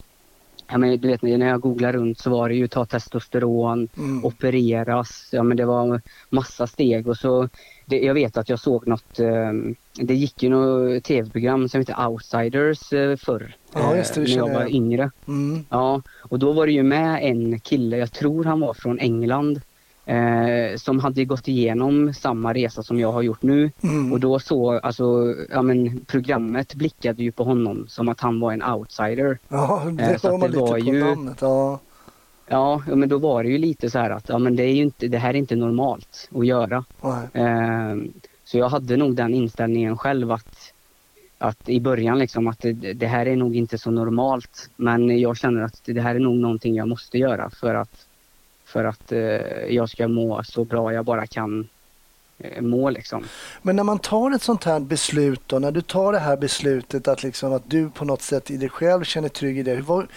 Ja, 0.71 0.77
men 0.77 0.99
du 0.99 1.07
vet, 1.07 1.21
när 1.21 1.47
jag 1.47 1.61
googlade 1.61 1.97
runt 1.97 2.19
så 2.19 2.29
var 2.29 2.49
det 2.49 2.55
ju 2.55 2.67
ta 2.67 2.85
testosteron, 2.85 3.87
mm. 3.97 4.25
opereras, 4.25 5.29
ja 5.31 5.43
men 5.43 5.57
det 5.57 5.65
var 5.65 6.01
massa 6.29 6.67
steg 6.67 7.07
och 7.07 7.17
så 7.17 7.49
det, 7.85 7.99
jag 7.99 8.13
vet 8.13 8.37
att 8.37 8.49
jag 8.49 8.59
såg 8.59 8.87
något, 8.87 9.19
eh, 9.19 9.51
det 9.93 10.13
gick 10.13 10.43
ju 10.43 10.49
något 10.49 11.03
tv-program 11.03 11.69
som 11.69 11.79
heter 11.79 12.07
Outsiders 12.07 12.93
eh, 12.93 13.15
förr. 13.15 13.55
Ja, 13.73 13.95
just 13.95 14.13
det, 14.13 14.21
när 14.21 14.37
jag 14.37 14.53
var 14.53 14.75
yngre. 14.75 15.11
Mm. 15.27 15.65
Ja, 15.69 16.01
och 16.29 16.39
då 16.39 16.51
var 16.51 16.65
det 16.65 16.71
ju 16.71 16.83
med 16.83 17.19
en 17.23 17.59
kille, 17.59 17.97
jag 17.97 18.11
tror 18.11 18.43
han 18.43 18.59
var 18.59 18.73
från 18.73 18.99
England, 18.99 19.61
eh, 20.05 20.77
som 20.77 20.99
hade 20.99 21.25
gått 21.25 21.47
igenom 21.47 22.13
samma 22.13 22.53
resa 22.53 22.83
som 22.83 22.99
jag 22.99 23.11
har 23.11 23.21
gjort 23.21 23.41
nu. 23.41 23.71
Mm. 23.83 24.13
Och 24.13 24.19
då 24.19 24.39
så, 24.39 24.79
alltså, 24.79 25.35
ja 25.49 25.61
men 25.61 26.05
programmet 26.05 26.75
blickade 26.75 27.23
ju 27.23 27.31
på 27.31 27.43
honom 27.43 27.85
som 27.87 28.09
att 28.09 28.19
han 28.19 28.39
var 28.39 28.51
en 28.51 28.63
outsider. 28.63 29.39
Ja, 29.47 29.83
det 29.91 30.03
eh, 30.03 30.17
så 30.17 30.37
man 30.37 30.39
det 30.39 30.47
lite 30.47 30.59
var 30.59 30.67
på 30.67 30.77
ju, 30.79 31.03
namnet. 31.03 31.37
Ja. 31.41 31.79
Ja, 32.47 32.81
men 32.87 33.09
då 33.09 33.17
var 33.17 33.43
det 33.43 33.49
ju 33.49 33.57
lite 33.57 33.89
så 33.89 33.99
här 33.99 34.09
att 34.09 34.29
ja, 34.29 34.37
men 34.37 34.55
det, 34.55 34.63
är 34.63 34.73
ju 34.73 34.83
inte, 34.83 35.07
det 35.07 35.17
här 35.17 35.29
är 35.29 35.33
inte 35.33 35.55
normalt 35.55 36.29
att 36.35 36.45
göra. 36.45 36.85
Eh, 37.33 37.95
så 38.43 38.57
jag 38.57 38.69
hade 38.69 38.97
nog 38.97 39.15
den 39.15 39.33
inställningen 39.33 39.97
själv 39.97 40.31
att, 40.31 40.70
att 41.41 41.69
i 41.69 41.79
början 41.79 42.19
liksom 42.19 42.47
att 42.47 42.59
det, 42.59 42.73
det, 42.73 43.07
här 43.07 43.25
är 43.25 43.35
nog 43.35 43.55
inte 43.55 43.77
så 43.77 43.91
normalt. 43.91 44.69
Men 44.75 45.19
jag 45.19 45.37
känner 45.37 45.61
att 45.61 45.81
det 45.85 46.01
här 46.01 46.15
är 46.15 46.19
nog 46.19 46.35
någonting 46.35 46.75
jag 46.75 46.87
måste 46.87 47.17
göra 47.17 47.49
för 47.49 47.75
att 47.75 48.07
för 48.65 48.83
att 48.83 49.11
eh, 49.11 49.19
jag 49.69 49.89
ska 49.89 50.07
må 50.07 50.43
så 50.43 50.63
bra 50.63 50.93
jag 50.93 51.05
bara 51.05 51.27
kan 51.27 51.67
eh, 52.39 52.61
må 52.61 52.89
liksom. 52.89 53.23
Men 53.61 53.75
när 53.75 53.83
man 53.83 53.99
tar 53.99 54.31
ett 54.31 54.41
sånt 54.41 54.63
här 54.63 54.79
beslut 54.79 55.41
då, 55.47 55.59
när 55.59 55.71
du 55.71 55.81
tar 55.81 56.13
det 56.13 56.19
här 56.19 56.37
beslutet 56.37 57.07
att 57.07 57.23
liksom 57.23 57.53
att 57.53 57.69
du 57.69 57.89
på 57.89 58.05
något 58.05 58.21
sätt 58.21 58.51
i 58.51 58.57
dig 58.57 58.69
själv 58.69 59.03
känner 59.03 59.29
trygg 59.29 59.57
i 59.57 59.63
det. 59.63 59.81
Var, 59.81 60.07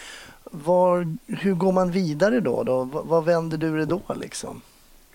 var, 0.44 1.16
hur 1.26 1.54
går 1.54 1.72
man 1.72 1.90
vidare 1.90 2.40
då? 2.40 2.62
då? 2.62 2.84
Vad 2.84 3.24
vänder 3.24 3.58
du 3.58 3.76
det 3.76 3.86
då 3.86 4.00
liksom? 4.20 4.60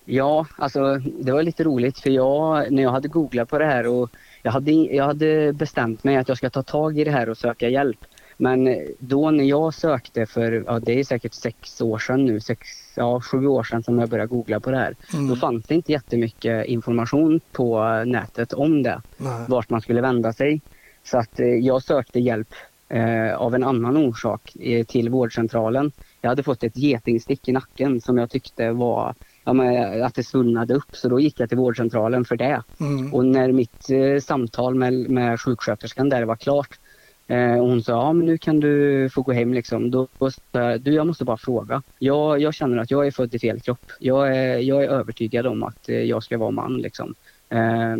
Ja, 0.05 0.45
alltså 0.57 0.95
det 0.95 1.31
var 1.31 1.43
lite 1.43 1.63
roligt 1.63 1.99
för 1.99 2.09
jag, 2.09 2.71
när 2.71 2.83
jag 2.83 2.91
hade 2.91 3.07
googlat 3.07 3.49
på 3.49 3.57
det 3.59 3.65
här 3.65 3.87
och 3.87 4.09
jag 4.41 4.51
hade, 4.51 4.71
jag 4.71 5.05
hade 5.05 5.53
bestämt 5.53 6.03
mig 6.03 6.17
att 6.17 6.27
jag 6.27 6.37
ska 6.37 6.49
ta 6.49 6.63
tag 6.63 6.99
i 6.99 7.03
det 7.03 7.11
här 7.11 7.29
och 7.29 7.37
söka 7.37 7.69
hjälp. 7.69 7.97
Men 8.41 8.77
då 8.99 9.31
när 9.31 9.43
jag 9.43 9.73
sökte 9.73 10.25
för, 10.25 10.63
ja 10.67 10.79
det 10.79 10.99
är 10.99 11.03
säkert 11.03 11.33
sex 11.33 11.81
år 11.81 11.97
sedan 11.97 12.25
nu, 12.25 12.39
sex, 12.39 12.67
ja 12.95 13.21
sju 13.21 13.47
år 13.47 13.63
sedan 13.63 13.83
som 13.83 13.99
jag 13.99 14.09
började 14.09 14.29
googla 14.29 14.59
på 14.59 14.71
det 14.71 14.77
här. 14.77 14.95
Mm. 15.13 15.27
Då 15.27 15.35
fanns 15.35 15.65
det 15.65 15.75
inte 15.75 15.91
jättemycket 15.91 16.65
information 16.65 17.39
på 17.51 17.83
nätet 18.05 18.53
om 18.53 18.83
det. 18.83 19.01
Nej. 19.17 19.45
Vart 19.47 19.69
man 19.69 19.81
skulle 19.81 20.01
vända 20.01 20.33
sig. 20.33 20.61
Så 21.03 21.17
att 21.17 21.39
eh, 21.39 21.47
jag 21.47 21.83
sökte 21.83 22.19
hjälp 22.19 22.53
eh, 22.89 23.35
av 23.35 23.55
en 23.55 23.63
annan 23.63 23.97
orsak 23.97 24.55
eh, 24.59 24.85
till 24.85 25.09
vårdcentralen. 25.09 25.91
Jag 26.21 26.29
hade 26.29 26.43
fått 26.43 26.63
ett 26.63 26.77
getingstick 26.77 27.47
i 27.47 27.51
nacken 27.51 28.01
som 28.01 28.17
jag 28.17 28.29
tyckte 28.29 28.71
var 28.71 29.15
ja, 29.43 29.53
men, 29.53 30.03
att 30.03 30.15
det 30.15 30.23
svullnade 30.23 30.73
upp. 30.73 30.95
Så 30.95 31.09
då 31.09 31.19
gick 31.19 31.39
jag 31.39 31.49
till 31.49 31.57
vårdcentralen 31.57 32.25
för 32.25 32.35
det. 32.35 32.63
Mm. 32.79 33.13
Och 33.13 33.25
när 33.25 33.51
mitt 33.51 33.89
eh, 33.89 34.21
samtal 34.21 34.75
med, 34.75 34.93
med 34.93 35.41
sjuksköterskan 35.41 36.09
där 36.09 36.23
var 36.23 36.35
klart 36.35 36.79
eh, 37.27 37.59
och 37.59 37.67
hon 37.67 37.83
sa 37.83 37.91
ja 37.91 38.13
men 38.13 38.25
nu 38.25 38.37
kan 38.37 38.59
du 38.59 39.09
få 39.09 39.21
gå 39.21 39.31
hem 39.31 39.53
liksom. 39.53 39.91
Då 39.91 40.07
sa 40.19 40.31
jag, 40.51 40.81
du 40.81 40.93
jag 40.93 41.07
måste 41.07 41.25
bara 41.25 41.37
fråga. 41.37 41.81
Jag, 41.99 42.41
jag 42.41 42.53
känner 42.53 42.77
att 42.77 42.91
jag 42.91 43.07
är 43.07 43.11
född 43.11 43.35
i 43.35 43.39
fel 43.39 43.59
kropp. 43.59 43.91
Jag 43.99 44.37
är, 44.37 44.57
jag 44.57 44.83
är 44.83 44.87
övertygad 44.87 45.47
om 45.47 45.63
att 45.63 45.89
eh, 45.89 45.95
jag 45.95 46.23
ska 46.23 46.37
vara 46.37 46.51
man 46.51 46.77
liksom. 46.77 47.15
Eh, 47.49 47.97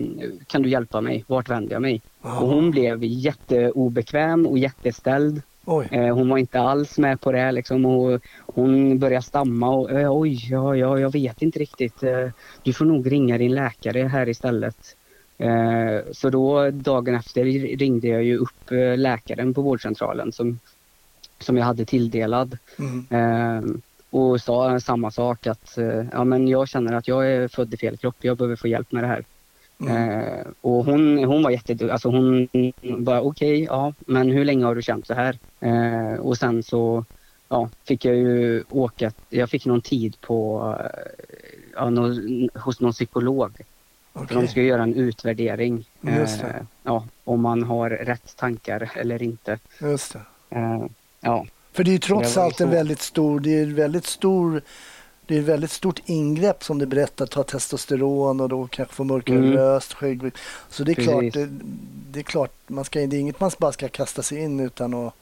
kan 0.48 0.62
du 0.62 0.70
hjälpa 0.70 1.02
mig? 1.02 1.26
Vart 1.28 1.50
vänder 1.50 1.74
jag 1.74 1.82
mig? 1.82 2.02
Ja. 2.22 2.40
Och 2.40 2.48
hon 2.48 2.72
blev 2.72 3.04
jätteobekväm 3.04 4.48
och 4.48 4.58
jätteställd. 4.58 5.42
Eh, 5.92 6.16
hon 6.16 6.30
var 6.30 6.38
inte 6.38 6.60
alls 6.60 6.98
med 6.98 7.22
på 7.22 7.32
det 7.32 7.52
liksom 7.52 7.86
och 7.86 8.22
hon 8.38 9.00
började 9.00 9.26
stamma 9.26 9.70
och 9.70 9.92
eh, 9.92 10.12
oj, 10.12 10.48
ja, 10.52 10.76
ja, 10.76 11.00
jag 11.00 11.12
vet 11.12 11.42
inte 11.42 11.60
riktigt. 11.60 12.04
Eh, 12.04 12.30
du 12.64 12.74
får 12.74 12.86
nog 12.86 13.12
ringa 13.12 13.38
din 13.38 13.56
läkare 13.56 14.04
här 14.08 14.30
istället. 14.30 14.96
Eh, 15.38 16.12
så 16.12 16.30
då 16.30 16.72
dagen 16.72 17.16
efter 17.16 17.44
ringde 17.78 18.08
jag 18.08 18.24
ju 18.24 18.38
upp 18.38 18.72
läkaren 18.98 19.54
på 19.54 19.62
vårdcentralen 19.62 20.32
som, 20.32 20.60
som 21.40 21.58
jag 21.58 21.66
hade 21.66 21.86
tilldelad 21.86 22.58
Mm. 23.12 23.82
och 24.10 24.42
sa 24.42 24.80
samma 24.80 25.12
sak 25.12 25.48
att 25.48 25.78
ja, 26.12 26.24
men 26.24 26.48
jag 26.48 26.68
känner 26.68 26.94
att 26.94 27.08
jag 27.08 27.28
är 27.32 27.48
född 27.48 27.74
i 27.74 27.78
fel 27.78 27.98
kropp, 27.98 28.16
jag 28.22 28.38
behöver 28.38 28.56
få 28.56 28.68
hjälp 28.68 28.92
med 28.92 29.04
det 29.04 29.08
här. 29.08 29.24
Mm. 29.80 30.20
Eh, 30.20 30.46
och 30.62 30.86
hon, 30.86 31.24
hon 31.24 31.44
var 31.44 31.52
jätteduktig. 31.52 31.90
Alltså 31.90 32.10
hon 32.10 32.48
bara 32.98 33.22
okej, 33.22 33.64
ja, 33.64 33.94
men 34.00 34.32
hur 34.32 34.46
länge 34.46 34.66
har 34.66 34.76
du 34.76 34.82
känt 34.82 35.08
så 35.08 35.14
här? 35.14 35.38
Eh, 35.60 36.20
och 36.20 36.38
sen 36.38 36.64
så 36.64 37.06
ja, 37.50 37.70
fick 37.84 38.06
jag 38.06 38.16
ju 38.16 38.64
åka, 38.70 39.12
jag 39.30 39.50
fick 39.50 39.66
någon 39.66 39.82
tid 39.82 40.22
på, 40.22 40.76
eh, 40.80 41.26
ja, 41.76 41.90
nå, 41.90 42.16
hos 42.56 42.80
någon 42.80 42.92
psykolog. 42.92 43.52
För 44.14 44.24
Okej. 44.24 44.38
de 44.38 44.48
ska 44.48 44.62
göra 44.62 44.84
en 44.84 44.96
utvärdering. 44.96 45.86
Just 46.02 46.42
det. 46.42 46.48
Eh, 46.48 46.64
ja, 46.84 47.06
om 47.24 47.42
man 47.42 47.64
har 47.64 47.90
rätt 47.90 48.38
tankar 48.38 48.92
eller 48.96 49.24
inte. 49.24 49.60
Just 49.82 50.14
det. 50.14 50.22
Ja, 51.22 51.46
För 51.72 51.84
det 51.84 51.90
är 51.90 51.94
ju 51.94 52.00
trots 52.00 52.38
allt 52.38 52.62
en 52.62 52.70
väldigt 52.70 53.02
stor, 53.02 53.40
det 53.40 53.60
är 53.60 53.66
väldigt 53.66 54.06
stor 54.06 54.62
det 55.30 55.36
är 55.36 55.40
ett 55.40 55.46
väldigt 55.46 55.72
stort 55.72 56.02
ingrepp 56.06 56.64
som 56.64 56.78
du 56.80 56.86
berättar, 56.86 57.26
ta 57.26 57.44
testosteron 57.44 58.40
och 58.42 58.50
då 58.50 58.68
kanske 58.68 58.96
få 58.96 59.04
mörkare 59.04 59.38
Mm. 59.38 59.54
röst, 59.54 59.94
skägg. 59.94 60.22
Så 60.70 60.84
det 60.84 60.92
är 60.92 60.96
Precis. 60.96 61.10
klart, 61.12 61.34
det, 61.34 61.50
det 62.12 62.20
är 62.20 62.24
klart, 62.24 62.52
man 62.68 62.86
ska, 62.86 63.00
det 63.00 63.16
är 63.16 63.20
inget 63.20 63.40
man 63.40 63.52
bara 63.60 63.72
ska 63.72 63.88
kasta 63.90 64.22
sig 64.24 64.40
in 64.44 64.60
utan 64.60 64.94
att, 64.94 65.14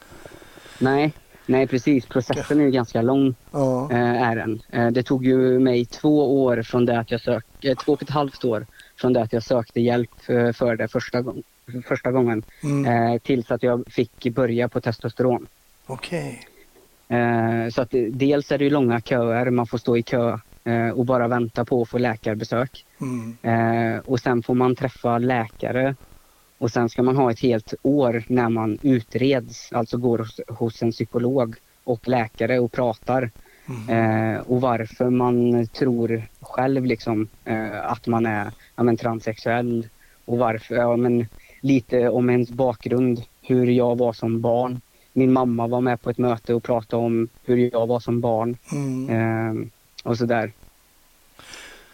nej, 0.79 1.13
nej 1.45 1.67
precis. 1.67 2.05
Processen 2.05 2.59
är 2.59 2.63
ju 2.63 2.71
ganska 2.71 3.01
lång. 3.01 3.35
ja. 3.51 3.91
eh, 3.91 4.21
är 4.21 4.35
den. 4.35 4.61
Eh, 4.69 4.87
det 4.87 5.03
tog 5.03 5.25
ju 5.25 5.59
mig 5.59 5.85
två 5.85 6.43
år 6.43 6.61
från 6.63 6.85
det 6.85 6.99
att 6.99 7.11
jag 7.11 7.21
sökte, 7.21 7.75
två 7.75 7.93
och 7.93 8.01
ett 8.03 8.09
halvt 8.09 8.45
år 8.45 8.65
från 8.95 9.13
det 9.13 9.21
att 9.21 9.33
jag 9.33 9.43
sökte 9.43 9.81
hjälp 9.81 10.11
eh, 10.29 10.51
för 10.51 10.75
det 10.75 10.87
första, 10.87 11.21
gång, 11.21 11.43
första 11.87 12.11
gången 12.11 12.43
Mm. 12.63 13.19
tills 13.19 13.51
att 13.51 13.63
jag 13.63 13.83
fick 13.87 14.23
börja 14.35 14.69
på 14.69 14.81
testosteron. 14.81 15.47
Okej. 15.85 16.47
Eh, 16.47 16.56
så 17.71 17.81
att 17.81 17.93
dels 18.09 18.51
är 18.51 18.57
det 18.57 18.69
långa 18.69 19.01
köer, 19.01 19.49
man 19.49 19.67
får 19.67 19.77
stå 19.77 19.97
i 19.97 20.03
kö 20.03 20.39
eh, 20.63 20.89
och 20.89 21.05
bara 21.05 21.27
vänta 21.27 21.65
på 21.65 21.81
att 21.81 21.89
få 21.89 21.97
läkarbesök. 21.97 22.85
Mm. 23.01 23.37
Eh, 23.41 23.99
och 23.99 24.19
sen 24.19 24.43
får 24.43 24.53
man 24.53 24.75
träffa 24.75 25.17
läkare 25.17 25.95
och 26.57 26.71
sen 26.71 26.89
ska 26.89 27.03
man 27.03 27.15
ha 27.15 27.31
ett 27.31 27.39
helt 27.39 27.73
år 27.81 28.23
när 28.27 28.49
man 28.49 28.77
utreds, 28.81 29.73
alltså 29.73 29.97
går 29.97 30.27
hos, 30.47 30.81
en 30.81 30.91
psykolog 30.91 31.55
och 31.83 32.07
läkare 32.07 32.59
och 32.59 32.71
pratar. 32.71 33.31
Mm. 33.67 34.35
Eh, 34.35 34.39
och 34.39 34.61
varför 34.61 35.09
man 35.09 35.67
tror 35.67 36.23
själv 36.41 36.85
liksom 36.85 37.27
eh, 37.45 37.91
att 37.91 38.07
man 38.07 38.25
är 38.25 38.51
ja, 38.75 38.83
men, 38.83 38.97
transsexuell 38.97 39.87
och 40.25 40.37
varför, 40.37 40.75
ja, 40.75 40.95
men, 40.95 41.27
lite 41.61 42.09
om 42.09 42.29
ens 42.29 42.49
bakgrund, 42.49 43.21
hur 43.41 43.65
jag 43.65 43.97
var 43.97 44.13
som 44.13 44.41
barn. 44.41 44.81
Min 45.17 45.33
mamma 45.33 45.67
var 45.67 45.81
med 45.81 46.01
på 46.01 46.09
ett 46.09 46.17
möte 46.17 46.53
och 46.53 46.63
pratade 46.63 47.03
om 47.05 47.27
hur 47.43 47.69
jag 47.73 47.87
var 47.87 47.99
som 47.99 48.21
barn 48.21 48.57
Mm. 48.71 49.09
eh, 49.09 49.67
och 50.03 50.17
sådär. 50.17 50.51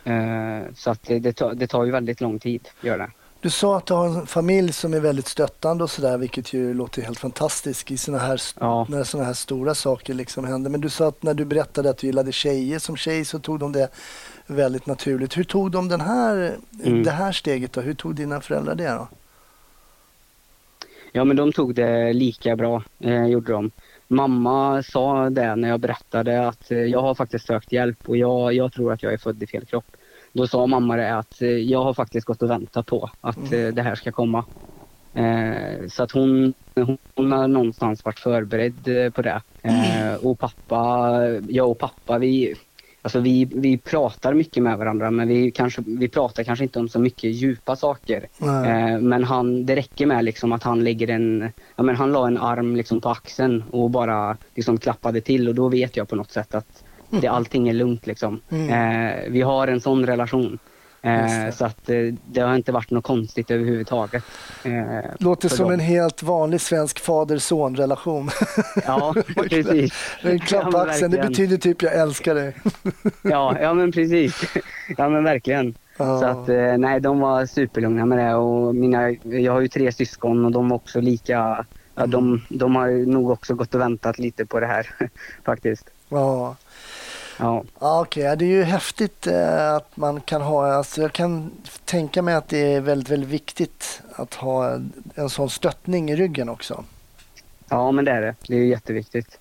Eh, 0.03 0.73
så 0.75 0.91
att 0.91 1.03
det, 1.03 1.19
det, 1.19 1.33
tar, 1.33 1.53
det 1.53 1.67
tar 1.67 1.83
ju 1.85 1.91
väldigt 1.91 2.21
lång 2.21 2.39
tid, 2.39 2.69
gör 2.81 2.97
det. 2.97 3.11
Du 3.41 3.49
sa 3.49 3.77
att 3.77 3.85
du 3.85 3.93
har 3.93 4.05
en 4.05 4.27
familj 4.27 4.73
som 4.73 4.93
är 4.93 4.99
väldigt 4.99 5.27
stöttande 5.27 5.83
och 5.83 5.89
sådär, 5.91 6.17
vilket 6.17 6.53
ju 6.53 6.73
låter 6.73 7.01
helt 7.01 7.19
fantastiskt 7.19 7.91
i 7.91 7.97
såna 7.97 8.17
här, 8.17 8.41
Ja. 8.59 8.85
när 8.89 9.03
sådana 9.03 9.25
här 9.27 9.33
stora 9.33 9.75
saker 9.75 10.13
liksom 10.13 10.45
händer. 10.45 10.69
Men 10.71 10.81
du 10.81 10.89
sa 10.89 11.07
att 11.07 11.23
när 11.23 11.33
du 11.33 11.45
berättade 11.45 11.89
att 11.89 11.97
du 11.97 12.07
gillade 12.07 12.31
tjejer 12.31 12.79
som 12.79 12.95
tjej 12.97 13.25
så 13.25 13.39
tog 13.39 13.59
de 13.59 13.71
det 13.71 13.89
väldigt 14.47 14.85
naturligt. 14.85 15.37
Hur 15.37 15.43
tog 15.43 15.71
de 15.71 15.87
den 15.89 16.01
här, 16.01 16.55
Mm. 16.85 17.03
det 17.03 17.11
här 17.11 17.31
steget 17.31 17.73
då? 17.73 17.81
Hur 17.81 17.93
tog 17.93 18.15
dina 18.15 18.41
föräldrar 18.41 18.75
det 18.75 18.89
då? 18.89 19.07
Ja 21.15 21.23
men 21.23 21.35
de 21.35 21.51
tog 21.51 21.75
det 21.75 22.13
lika 22.13 22.55
bra, 22.55 22.83
eh, 22.99 23.25
gjorde 23.25 23.51
de. 23.51 23.71
Mamma 24.07 24.83
sa 24.83 25.29
det 25.29 25.55
när 25.55 25.69
jag 25.69 25.79
berättade 25.79 26.47
att 26.47 26.71
eh, 26.71 26.77
jag 26.77 27.01
har 27.01 27.15
faktiskt 27.15 27.47
sökt 27.47 27.71
hjälp 27.71 28.09
och 28.09 28.17
jag, 28.17 28.53
jag 28.53 28.73
tror 28.73 28.93
att 28.93 29.03
jag 29.03 29.13
är 29.13 29.17
född 29.17 29.43
i 29.43 29.47
fel 29.47 29.65
kropp. 29.65 29.85
Då 30.31 30.47
sa 30.47 30.67
mamma 30.67 30.95
det 30.95 31.15
att 31.15 31.41
eh, 31.41 31.49
jag 31.49 31.83
har 31.83 31.93
faktiskt 31.93 32.27
gått 32.27 32.41
och 32.41 32.49
väntat 32.49 32.85
på 32.85 33.09
att 33.21 33.53
eh, 33.53 33.67
det 33.67 33.81
här 33.81 33.95
ska 33.95 34.11
komma. 34.11 34.45
Eh, 35.13 35.87
så 35.87 36.03
att 36.03 36.11
hon, 36.11 36.53
hon, 37.15 37.31
har 37.31 37.47
någonstans 37.47 38.05
varit 38.05 38.19
förberedd 38.19 39.13
på 39.13 39.21
det. 39.21 39.41
Eh, 39.61 40.15
och 40.25 40.39
pappa, 40.39 41.19
jag 41.47 41.69
och 41.69 41.79
pappa 41.79 42.17
vi, 42.17 42.55
alltså 43.03 43.19
vi, 43.19 43.45
vi 43.45 43.77
pratar 43.77 44.33
mycket 44.33 44.63
med 44.63 44.77
varandra 44.77 45.11
men 45.11 45.27
vi, 45.27 45.51
kanske, 45.51 45.83
vi 45.85 46.07
pratar 46.07 46.43
kanske 46.43 46.63
inte 46.63 46.79
om 46.79 46.89
så 46.89 46.99
mycket 46.99 47.31
djupa 47.31 47.75
saker. 47.75 48.27
Eh, 48.41 48.99
men 48.99 49.23
han, 49.23 49.65
det 49.65 49.75
räcker 49.75 50.05
med 50.05 50.25
liksom 50.25 50.51
att 50.51 50.63
han 50.63 50.83
lägger 50.83 51.09
en, 51.09 51.51
ja 51.75 51.83
men 51.83 51.95
han 51.95 52.11
la 52.11 52.27
en 52.27 52.37
arm 52.37 52.75
liksom 52.75 53.01
på 53.01 53.09
axeln 53.09 53.63
och 53.71 53.89
bara 53.89 54.37
liksom 54.55 54.77
klappade 54.77 55.21
till 55.21 55.47
och 55.47 55.55
då 55.55 55.69
vet 55.69 55.97
jag 55.97 56.09
på 56.09 56.15
något 56.15 56.31
sätt 56.31 56.55
att 56.55 56.83
det, 57.21 57.27
allting 57.27 57.69
är 57.69 57.73
lugnt 57.73 58.07
liksom. 58.07 58.41
Mm. 58.49 58.69
Eh, 58.69 59.19
vi 59.29 59.41
har 59.41 59.67
en 59.67 59.81
sån 59.81 60.05
relation. 60.05 60.59
Eh, 61.05 61.51
så 61.53 61.65
att 61.65 61.89
eh, 61.89 61.97
det 62.25 62.41
har 62.41 62.55
inte 62.55 62.71
varit 62.71 62.91
något 62.91 63.03
konstigt 63.03 63.51
överhuvudtaget. 63.51 64.23
Eh, 64.63 64.71
Låter 65.19 65.49
som 65.49 65.63
dem. 65.63 65.71
en 65.73 65.79
helt 65.79 66.23
vanlig 66.23 66.61
svensk 66.61 66.99
fader-son-relation. 66.99 68.29
Ja, 68.85 69.15
precis. 69.35 69.93
en 70.21 70.39
klapp 70.39 70.71
på 70.71 70.77
Ja, 70.77 70.89
axeln, 70.89 71.11
det 71.11 71.27
betyder 71.27 71.57
typ 71.57 71.81
jag 71.81 71.95
älskar 71.95 72.35
dig. 72.35 72.55
Ja, 73.21 73.57
ja 73.61 73.73
men 73.73 73.91
precis. 73.91 74.41
Ja 74.97 75.09
men 75.09 75.23
verkligen. 75.23 75.75
Ja. 75.97 76.19
Så 76.19 76.25
att 76.25 76.49
eh, 76.49 76.77
nej, 76.77 76.99
de 76.99 77.19
var 77.19 77.45
superlugna 77.45 78.05
med 78.05 78.17
det 78.17 78.35
och 78.35 78.75
mina, 78.75 79.09
jag 79.23 79.53
har 79.53 79.61
ju 79.61 79.67
tre 79.67 79.91
syskon 79.91 80.45
och 80.45 80.51
de 80.51 80.69
var 80.69 80.75
också 80.75 81.01
lika, 81.01 81.65
ja, 81.95 82.05
de, 82.05 82.41
de 82.49 82.75
har 82.75 83.05
nog 83.05 83.29
också 83.29 83.55
gått 83.55 83.75
och 83.75 83.81
väntat 83.81 84.19
lite 84.19 84.45
på 84.45 84.59
det 84.59 84.67
här 84.67 84.89
faktiskt. 85.45 85.89
Ja. 86.09 86.55
Ja, 87.39 87.63
Ja, 87.79 88.01
Okej, 88.01 88.23
ja, 88.23 88.35
det 88.35 88.45
är 88.45 88.49
ju 88.49 88.63
häftigt 88.63 89.27
eh, 89.27 89.73
att 89.75 89.97
man 89.97 90.21
kan 90.21 90.41
ha, 90.41 90.73
alltså 90.73 91.01
jag 91.01 91.13
kan 91.13 91.51
tänka 91.85 92.21
mig 92.21 92.33
att 92.35 92.47
det 92.49 92.73
är 92.73 92.81
väldigt, 92.81 93.09
väldigt 93.09 93.29
viktigt 93.29 94.01
att 94.15 94.33
ha 94.33 94.79
en 95.15 95.29
sån 95.29 95.49
stöttning 95.49 96.11
i 96.11 96.15
ryggen 96.15 96.49
också. 96.49 96.83
ja 97.69 97.91
men 97.91 98.05
det 98.05 98.11
är 98.11 98.21
det. 98.21 98.35
Det 98.47 98.55
är 98.55 98.65
jätteviktigt. 98.65 99.39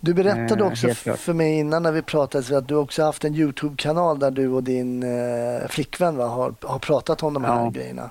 Du 0.00 0.14
berättade 0.14 0.64
Eh, 0.64 0.66
också 0.70 0.88
klart. 0.94 1.18
för 1.18 1.32
mig 1.32 1.58
innan 1.58 1.82
när 1.82 1.92
vi 1.92 2.02
pratade 2.02 2.58
att 2.58 2.68
du 2.68 2.74
också 2.74 3.02
haft 3.02 3.24
en 3.24 3.34
Youtube-kanal 3.34 4.18
där 4.18 4.30
du 4.30 4.48
och 4.48 4.62
din 4.62 5.02
eh, 5.02 5.68
flickvän 5.68 6.16
va, 6.16 6.26
har, 6.26 6.54
har 6.60 6.78
pratat 6.78 7.22
om 7.22 7.34
de 7.34 7.44
här 7.44 7.54
Ja. 7.64 7.70
grejerna. 7.70 8.10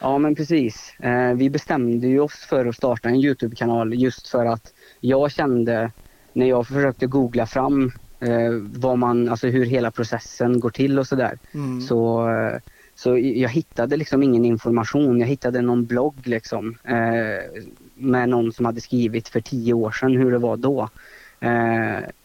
Ja 0.00 0.18
men 0.18 0.34
precis. 0.34 0.92
Eh, 1.00 1.32
vi 1.34 1.50
bestämde 1.50 2.06
ju 2.06 2.20
oss 2.20 2.46
för 2.48 2.66
att 2.66 2.76
starta 2.76 3.08
en 3.08 3.14
Youtube-kanal 3.16 3.94
just 3.94 4.28
för 4.28 4.46
att 4.46 4.72
jag 5.00 5.30
kände 5.32 5.90
när 6.36 6.46
jag 6.46 6.66
försökte 6.66 7.06
googla 7.06 7.46
fram 7.46 7.92
eh, 8.20 8.50
vad 8.60 8.98
man, 8.98 9.28
alltså 9.28 9.46
hur 9.46 9.66
hela 9.66 9.90
processen 9.90 10.60
går 10.60 10.70
till 10.70 10.98
och 10.98 11.06
sådär. 11.06 11.38
Mm. 11.54 11.80
Så, 11.80 12.28
eh, 12.30 12.60
så 12.94 13.18
jag 13.18 13.48
hittade 13.48 13.96
liksom 13.96 14.22
ingen 14.22 14.44
information. 14.44 15.20
Jag 15.20 15.26
hittade 15.26 15.60
någon 15.60 15.86
blogg 15.86 16.14
liksom 16.24 16.78
eh, 16.84 17.60
med 17.94 18.28
någon 18.28 18.52
som 18.52 18.66
hade 18.66 18.80
skrivit 18.80 19.28
för 19.28 19.40
tio 19.40 19.72
år 19.72 19.90
sedan 19.90 20.16
hur 20.16 20.30
det 20.30 20.38
var 20.38 20.56
då. 20.56 20.88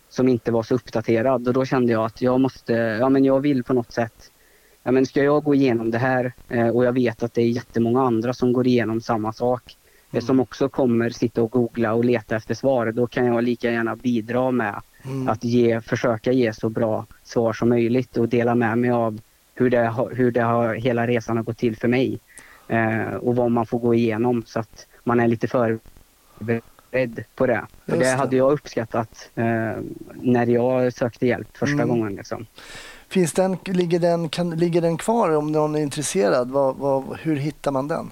Som 0.10 0.30
inte 0.30 0.52
var 0.52 0.64
så 0.64 0.76
uppdaterad 0.76 1.48
och 1.48 1.54
då 1.54 1.66
kände 1.66 1.92
jag 1.92 2.06
att 2.06 2.22
jag 2.22 2.40
måste, 2.40 2.74
ja 2.74 3.10
men 3.10 3.26
jag 3.26 3.40
vill 3.40 3.64
på 3.64 3.74
något 3.74 3.92
sätt 3.92 4.32
Ja, 4.84 4.92
men 4.92 5.06
ska 5.06 5.24
jag 5.24 5.44
gå 5.44 5.56
igenom 5.56 5.92
det 5.92 5.98
här 5.98 6.34
och 6.74 6.86
jag 6.86 6.94
vet 6.94 7.24
att 7.24 7.34
det 7.34 7.42
är 7.42 7.48
jättemånga 7.48 8.02
andra 8.02 8.34
som 8.34 8.54
går 8.54 8.68
igenom 8.68 9.02
samma 9.02 9.34
sak 9.34 9.78
eh, 10.12 10.20
som 10.22 10.40
också 10.40 10.70
kommer 10.70 11.10
sitta 11.10 11.42
och 11.42 11.52
googla 11.52 11.94
och 11.94 12.06
leta 12.06 12.36
efter 12.36 12.54
svar. 12.56 12.92
Då 12.92 13.08
kan 13.08 13.26
jag 13.26 13.44
lika 13.44 13.72
gärna 13.72 13.96
bidra 13.96 14.52
med 14.52 14.82
Mm. 15.06 15.30
att 15.30 15.44
ge, 15.44 15.82
försöka 15.82 16.32
ge 16.32 16.54
så 16.54 16.70
bra 16.70 17.06
svar 17.24 17.54
som 17.54 17.70
möjligt 17.70 18.18
och 18.18 18.30
dela 18.30 18.56
med 18.56 18.78
mig 18.78 18.92
av 18.92 19.20
hur 19.56 19.70
det, 19.70 19.78
har- 19.86 20.12
hur 20.12 20.32
det 20.32 20.42
har, 20.42 20.76
hela 20.76 21.08
resan 21.08 21.38
har 21.38 21.44
gått 21.44 21.58
till 21.58 21.78
för 21.78 21.88
mig. 21.88 22.20
Eh, 22.68 23.14
och 23.14 23.36
vad 23.36 23.52
man 23.52 23.66
får 23.66 23.80
gå 23.80 23.94
igenom 23.94 24.44
så 24.46 24.60
att 24.60 24.88
man 25.04 25.20
är 25.20 25.28
lite 25.28 25.48
förberedd 25.48 27.24
på 27.36 27.46
det. 27.48 27.66
För 27.86 27.98
det 27.98 28.04
det. 28.06 28.12
hade 28.12 28.36
jag 28.36 28.52
uppskattat 28.52 29.30
eh, 29.36 29.46
när 30.14 30.48
jag 30.48 30.94
sökte 30.94 31.28
hjälp 31.28 31.58
första 31.58 31.74
Mm. 31.84 31.88
gången. 31.90 32.16
Liksom. 32.16 32.46
Finns 33.10 33.34
den, 33.34 33.58
ligger, 33.66 34.00
den, 34.00 34.30
kan, 34.30 34.50
ligger 34.50 34.82
den 34.82 34.98
kvar 34.98 35.36
om 35.36 35.52
någon 35.52 35.76
är 35.76 35.80
intresserad? 35.82 36.50
Vad, 36.52 36.76
vad, 36.78 37.18
hur 37.22 37.36
hittar 37.36 37.72
man 37.72 37.88
den? 37.88 38.12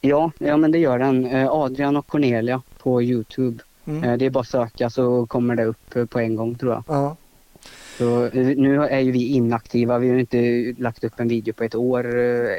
Ja, 0.00 0.30
ja, 0.38 0.56
men 0.56 0.70
det 0.72 0.78
gör 0.78 0.98
den. 0.98 1.26
Eh, 1.26 1.50
Adrian 1.50 1.96
och 1.96 2.06
Cornelia 2.06 2.62
på 2.78 3.02
Youtube. 3.02 3.62
Mm. 3.84 4.04
Eh, 4.04 4.16
det 4.18 4.26
är 4.26 4.30
bara 4.30 4.40
att 4.40 4.48
söka 4.48 4.90
så 4.90 5.26
kommer 5.26 5.54
det 5.54 5.64
upp 5.64 5.96
eh, 5.96 6.04
på 6.04 6.18
en 6.20 6.36
gång 6.36 6.54
tror 6.54 6.72
jag. 6.72 6.82
Ja. 6.88 7.16
Så, 7.98 8.28
nu 8.34 8.84
är 8.84 9.00
ju 9.00 9.10
vi 9.12 9.26
inaktiva. 9.26 9.98
Vi 9.98 10.08
har 10.08 10.14
ju 10.14 10.20
inte 10.20 10.74
lagt 10.82 11.04
upp 11.04 11.20
en 11.20 11.28
video 11.28 11.52
på 11.54 11.64
ett 11.64 11.74
år. 11.74 12.06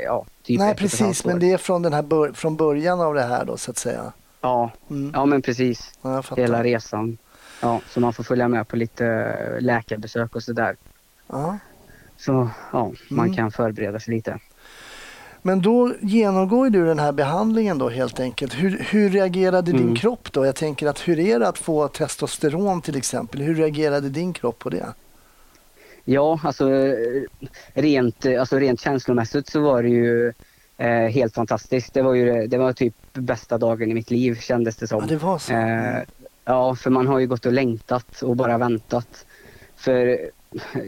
Ja, 0.06 0.26
typ 0.44 0.60
Nej 0.60 0.76
precis, 0.76 1.26
men 1.26 1.40
det 1.40 1.52
är 1.52 1.58
från, 1.58 1.82
den 1.82 1.94
här 1.94 2.02
bör, 2.02 2.32
från 2.32 2.56
början 2.56 3.02
av 3.02 3.14
det 3.14 3.22
här 3.24 3.46
då 3.46 3.58
så 3.58 3.72
att 3.72 3.78
säga. 3.78 4.14
Ja, 4.42 4.72
Mm. 4.90 5.12
ja, 5.16 5.26
men 5.26 5.42
precis. 5.42 5.92
Ja. 6.02 6.24
Hela 6.38 6.64
resan. 6.64 7.18
Ja, 7.62 7.82
så 7.90 8.00
man 8.00 8.14
får 8.14 8.24
följa 8.24 8.48
med 8.48 8.68
på 8.68 8.76
lite 8.76 9.36
läkarbesök 9.60 10.36
och 10.36 10.44
sådär. 10.44 10.76
Ja. 11.28 11.58
Så 12.18 12.50
ja, 12.72 12.92
man 13.10 13.26
Mm. 13.26 13.36
kan 13.38 13.52
förbereda 13.52 14.00
sig 14.00 14.14
lite. 14.14 14.40
Men 15.42 15.62
då 15.62 15.94
genomgår 16.02 16.70
du 16.70 16.86
den 16.86 17.00
här 17.00 17.12
behandlingen 17.12 17.78
då 17.78 17.90
helt 17.90 18.20
enkelt. 18.20 18.54
Hur, 18.54 18.78
hur 18.90 19.10
reagerade 19.10 19.72
din 19.72 19.82
Mm. 19.82 19.96
kropp 19.96 20.32
då? 20.32 20.46
Jag 20.46 20.56
tänker 20.56 20.88
att 20.88 21.08
hur 21.08 21.20
är 21.20 21.40
det 21.40 21.48
att 21.48 21.58
få 21.58 21.88
testosteron 21.88 22.82
till 22.82 22.96
exempel? 22.98 23.42
Hur 23.42 23.56
reagerade 23.56 24.10
din 24.10 24.34
kropp 24.34 24.60
på 24.60 24.70
det? 24.70 24.86
Ja, 26.06 26.40
alltså 26.44 26.70
rent, 27.74 28.26
alltså 28.26 28.56
rent 28.60 28.80
känslomässigt 28.82 29.48
så 29.50 29.60
var 29.62 29.84
det 29.84 29.90
ju 29.90 30.34
eh, 30.78 30.88
helt 31.08 31.34
fantastiskt. 31.34 31.94
Det 31.94 32.02
var 32.02 32.14
ju 32.14 32.48
det- 32.48 32.58
var 32.58 32.74
typ 32.74 32.96
bästa 33.14 33.58
dagen 33.58 33.92
i 33.92 33.94
mitt 33.94 34.12
liv 34.12 34.36
kändes 34.40 34.76
det 34.76 34.84
Ja, 34.84 34.88
som. 35.00 35.08
det 35.08 35.18
var 35.18 35.38
så. 35.38 35.54
Eh, 35.54 35.98
ja, 36.46 36.76
för 36.76 36.90
man 36.90 37.08
har 37.08 37.20
ju 37.20 37.28
gått 37.28 37.46
och 37.46 37.54
längtat 37.54 38.22
och 38.22 38.36
bara 38.36 38.58
väntat. 38.58 39.26
För 39.76 40.20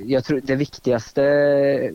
jag 0.06 0.24
tror 0.24 0.42
det 0.44 0.56
viktigaste 0.56 1.22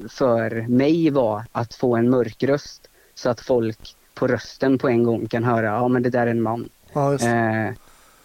för 0.08 0.66
mig 0.68 1.10
var 1.10 1.42
att 1.52 1.74
få 1.74 1.96
en 1.96 2.10
mörk 2.10 2.42
röst 2.42 2.88
så 3.14 3.30
att 3.30 3.40
folk 3.40 3.94
på 4.14 4.26
rösten 4.26 4.78
på 4.78 4.88
en 4.88 5.02
gång 5.02 5.26
kan 5.26 5.44
höra, 5.44 5.66
ja 5.66 5.88
men 5.88 6.02
det 6.02 6.10
där 6.10 6.26
är 6.26 6.30
en 6.30 6.42
man. 6.42 6.68
Ja. 6.92 7.14
Eh, 7.14 7.72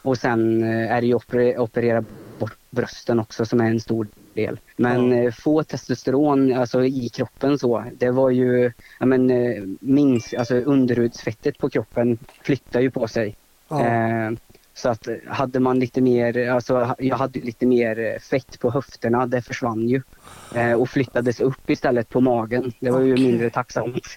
och 0.02 0.18
sen 0.18 0.64
eh, 0.64 0.92
är 0.92 1.02
det 1.02 1.08
ju 1.08 1.16
oper- 1.16 1.58
operera 1.58 2.04
bort 2.40 2.58
brösten 2.70 3.20
också 3.20 3.46
som 3.46 3.62
är 3.62 3.66
en 3.70 3.80
stor 3.80 4.08
del. 4.34 4.60
Men 4.76 5.12
Ja. 5.12 5.18
eh, 5.24 5.32
få 5.32 5.64
testosteron 5.64 6.54
alltså, 6.54 6.86
i 6.86 7.10
kroppen 7.10 7.60
så, 7.60 7.84
det 7.98 8.12
var 8.12 8.30
ju, 8.30 8.72
ja 9.00 9.06
men 9.06 9.30
eh, 9.32 9.64
minst, 9.80 10.34
alltså 10.34 10.56
underhudsfettet 10.56 11.58
på 11.58 11.70
kroppen 11.70 12.18
flyttar 12.42 12.80
ju 12.82 12.92
på 12.92 13.08
sig. 13.08 13.36
Ja. 13.68 13.86
Eh, 13.86 14.32
så 14.74 14.90
att 14.90 15.08
eh, 15.08 15.16
hade 15.28 15.60
man 15.60 15.80
lite 15.80 16.02
mer, 16.02 16.50
alltså 16.50 16.96
jag 17.00 17.18
hade 17.18 17.40
lite 17.40 17.66
mer 17.66 18.00
eh, 18.00 18.20
fett 18.20 18.60
på 18.60 18.72
höfterna, 18.72 19.26
det 19.26 19.42
försvann 19.42 19.88
ju. 19.88 20.02
Eh, 20.56 20.74
och 20.74 20.90
flyttades 20.90 21.42
upp 21.42 21.70
istället 21.70 22.10
på 22.10 22.22
magen. 22.22 22.74
Det 22.80 22.92
var 22.92 23.00
ju 23.00 23.14
mindre 23.14 23.50
tacksamt. 23.50 24.08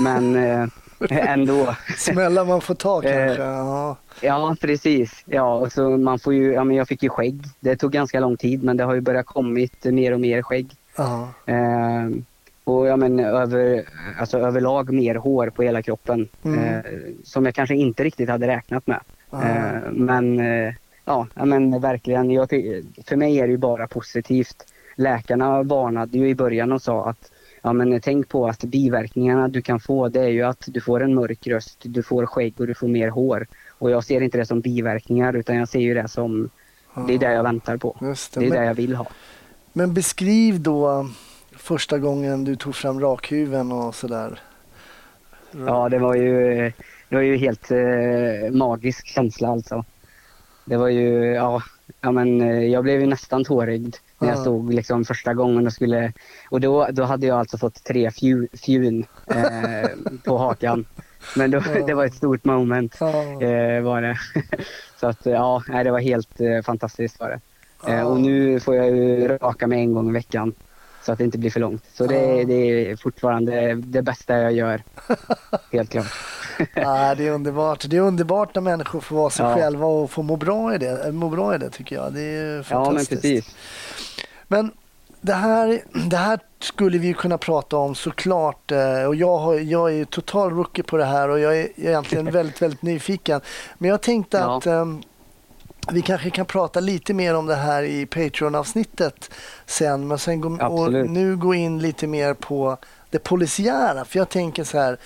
Men 0.00 0.36
eh, 0.36 0.68
ändå. 1.10 1.76
Smällar 1.96 2.44
man 2.44 2.60
får 2.60 2.74
ta 2.74 3.02
Eh, 3.04 3.26
kanske. 3.26 3.42
Ja. 3.42 3.96
Ja, 4.20 4.56
precis. 4.60 5.24
Ja, 5.26 5.54
och 5.54 5.72
så 5.72 5.90
man 5.90 6.18
får 6.18 6.34
ju, 6.34 6.52
ja, 6.52 6.64
men 6.64 6.76
jag 6.76 6.88
fick 6.88 7.02
ju 7.02 7.08
skägg. 7.08 7.44
Det 7.60 7.76
tog 7.76 7.92
ganska 7.92 8.20
lång 8.20 8.36
tid 8.36 8.62
men 8.62 8.76
det 8.76 8.84
har 8.84 8.94
ju 8.94 9.00
börjat 9.00 9.26
kommit 9.26 9.84
mer 9.84 10.12
och 10.12 10.20
mer 10.20 10.42
skägg. 10.42 10.70
Ja. 10.96 11.28
Eh, 11.46 12.08
och 12.64 12.86
ja, 12.86 12.96
men 12.96 13.20
över, 13.20 13.84
alltså, 14.18 14.38
överlag 14.38 14.92
mer 14.92 15.14
hår 15.14 15.50
på 15.50 15.62
hela 15.62 15.82
kroppen. 15.82 16.28
Mm. 16.42 16.64
Eh, 16.64 16.82
som 17.24 17.44
jag 17.44 17.54
kanske 17.54 17.74
inte 17.74 18.04
riktigt 18.04 18.28
hade 18.28 18.46
räknat 18.46 18.86
med. 18.86 19.00
Eh, 19.42 19.92
men 19.92 20.40
eh, 20.40 20.74
ja, 21.04 21.26
men 21.34 21.80
verkligen. 21.80 22.30
Jag, 22.30 22.48
för 23.06 23.16
mig 23.16 23.38
är 23.38 23.46
det 23.46 23.50
ju 23.50 23.56
bara 23.58 23.86
positivt. 23.86 24.66
Läkarna 24.96 25.62
varnade 25.62 26.18
ju 26.18 26.28
i 26.28 26.34
början 26.34 26.72
och 26.72 26.82
sa 26.82 27.08
att 27.08 27.30
ja, 27.62 27.72
men 27.72 28.00
tänk 28.00 28.28
på 28.28 28.48
att 28.48 28.64
biverkningarna 28.64 29.48
du 29.48 29.62
kan 29.62 29.80
få 29.80 30.08
det 30.08 30.20
är 30.20 30.28
ju 30.28 30.42
att 30.42 30.64
du 30.66 30.80
får 30.80 31.02
en 31.02 31.14
mörk 31.14 31.46
röst, 31.46 31.78
du 31.82 32.02
får 32.02 32.26
skägg 32.26 32.54
och 32.56 32.66
du 32.66 32.74
får 32.74 32.88
mer 32.88 33.08
hår. 33.08 33.46
Och 33.78 33.90
jag 33.90 34.04
ser 34.04 34.20
inte 34.20 34.38
det 34.38 34.46
som 34.46 34.60
biverkningar 34.60 35.32
utan 35.36 35.56
jag 35.56 35.68
ser 35.68 35.80
ju 35.80 35.94
det 35.94 36.08
som 36.08 36.50
det 37.06 37.14
är 37.14 37.18
det 37.18 37.32
jag 37.32 37.42
väntar 37.42 37.76
på. 37.76 37.96
Det. 38.00 38.06
Det 38.34 38.46
är 38.46 38.50
Men, 38.50 38.58
det 38.58 38.64
jag 38.64 38.74
vill 38.74 38.94
ha. 38.94 39.06
men 39.72 39.94
beskriv 39.94 40.60
då 40.60 41.08
första 41.56 41.98
gången 41.98 42.44
du 42.44 42.56
tog 42.56 42.74
fram 42.74 43.00
rakhyveln 43.00 43.72
och 43.72 43.94
sådär. 43.94 44.40
Ja, 45.66 45.88
det 45.88 45.98
var 45.98 46.14
ju, 46.14 46.72
det 47.14 47.18
var 47.18 47.22
ju 47.24 47.36
helt 47.36 47.70
eh, 47.70 48.50
magisk 48.52 49.06
känsla 49.06 49.48
alltså. 49.48 49.84
Det 50.64 50.76
var 50.76 50.88
ju, 50.88 51.24
ja, 51.24 51.62
ja 52.00 52.10
men 52.12 52.40
eh, 52.40 52.64
jag 52.64 52.84
blev 52.84 53.00
ju 53.00 53.06
nästan 53.06 53.44
tårögd 53.44 53.96
när 54.18 54.28
jag 54.28 54.36
Ja. 54.36 54.40
stod 54.40 54.74
liksom 54.74 55.04
första 55.04 55.34
gången 55.34 55.66
och 55.66 55.72
skulle, 55.72 56.12
och 56.50 56.60
då, 56.60 56.86
då 56.90 57.02
hade 57.02 57.26
jag 57.26 57.38
alltså 57.38 57.58
fått 57.58 57.84
tre 57.84 58.10
fju, 58.10 58.48
fjun 58.52 59.06
eh, 59.26 59.88
på 60.24 60.38
hakan. 60.38 60.86
Men 61.36 61.50
då, 61.50 61.62
Ja. 61.74 61.80
det 61.86 61.94
var 61.94 62.04
ett 62.04 62.14
stort 62.14 62.44
moment 62.44 62.96
Ja. 63.00 63.42
eh, 63.42 63.82
var 63.82 64.02
det. 64.02 64.18
Så 65.00 65.06
att 65.06 65.26
ja, 65.26 65.62
nej, 65.68 65.84
det 65.84 65.90
var 65.90 66.00
helt 66.00 66.40
eh, 66.40 66.62
fantastiskt 66.64 67.20
var 67.20 67.28
det. 67.28 67.40
Eh, 67.92 67.98
Ja. 67.98 68.04
och 68.04 68.20
nu 68.20 68.60
får 68.60 68.74
jag 68.74 68.86
ju 68.86 69.28
raka 69.28 69.66
mig 69.66 69.78
en 69.80 69.92
gång 69.94 70.08
i 70.08 70.12
veckan. 70.12 70.52
Så 71.02 71.12
att 71.12 71.18
det 71.18 71.24
inte 71.24 71.38
blir 71.38 71.50
för 71.50 71.60
långt. 71.60 71.84
Så 71.94 72.06
det, 72.06 72.14
Ja. 72.38 72.44
det 72.44 72.90
är 72.90 72.96
fortfarande 72.96 73.74
det 73.74 74.02
bästa 74.02 74.38
jag 74.38 74.52
gör. 74.52 74.82
Helt 75.72 75.90
klart. 75.90 76.06
Ja, 76.74 77.14
det 77.16 77.26
är 77.26 77.30
underbart. 77.30 77.84
Det 77.88 77.96
är 77.96 78.00
underbart 78.00 78.54
när 78.54 78.62
människor 78.62 79.00
får 79.00 79.16
vara 79.16 79.30
sig 79.30 79.46
Ja. 79.46 79.54
själva 79.54 79.86
och 79.86 80.10
får 80.10 80.22
må 80.22 80.36
bra 80.36 80.74
i 80.74 80.78
det. 80.78 81.12
Må 81.12 81.28
bra 81.28 81.54
i 81.54 81.58
det 81.58 81.70
tycker 81.70 81.96
jag. 81.96 82.12
Det 82.14 82.20
är 82.20 82.46
Ja, 82.46 82.52
men 82.54 82.64
fantastiskt. 82.64 83.22
precis. 83.22 83.54
Men 84.48 84.72
det 85.20 85.32
här, 85.34 85.80
det 86.10 86.16
här 86.16 86.38
skulle 86.60 86.98
vi 86.98 87.06
ju 87.06 87.14
kunna 87.14 87.38
prata 87.38 87.76
om 87.76 87.94
såklart. 87.94 88.72
eh, 88.72 89.04
Och 89.04 89.14
jag, 89.14 89.38
har, 89.38 89.54
jag 89.54 89.94
är 89.94 90.04
total 90.04 90.50
rookie 90.50 90.84
på 90.84 90.96
det 90.96 91.04
här 91.04 91.28
och 91.28 91.40
jag 91.40 91.58
är 91.60 91.68
egentligen 91.76 92.30
väldigt, 92.30 92.62
väldigt 92.62 92.82
nyfiken. 92.82 93.40
Men 93.78 93.90
jag 93.90 94.02
tänkte 94.02 94.36
Ja. 94.36 94.56
att 94.58 94.66
ehm, 94.66 95.02
vi 95.92 96.02
kanske 96.02 96.30
kan 96.30 96.46
prata 96.46 96.80
lite 96.80 97.14
mer 97.14 97.34
om 97.36 97.46
det 97.46 97.54
här 97.54 97.82
i 97.82 98.06
Patreon-avsnittet 98.06 99.30
sen. 99.66 100.08
Men 100.08 100.18
sen 100.18 100.40
gå, 100.40 100.48
och 100.66 100.92
nu 100.92 101.36
gå 101.36 101.54
in 101.54 101.78
lite 101.78 102.06
mer 102.06 102.34
på 102.34 102.76
det 103.10 103.18
polisiära. 103.18 104.04
För 104.04 104.18
jag 104.18 104.28
tänker 104.28 104.64
så 104.64 104.78
här. 104.78 104.96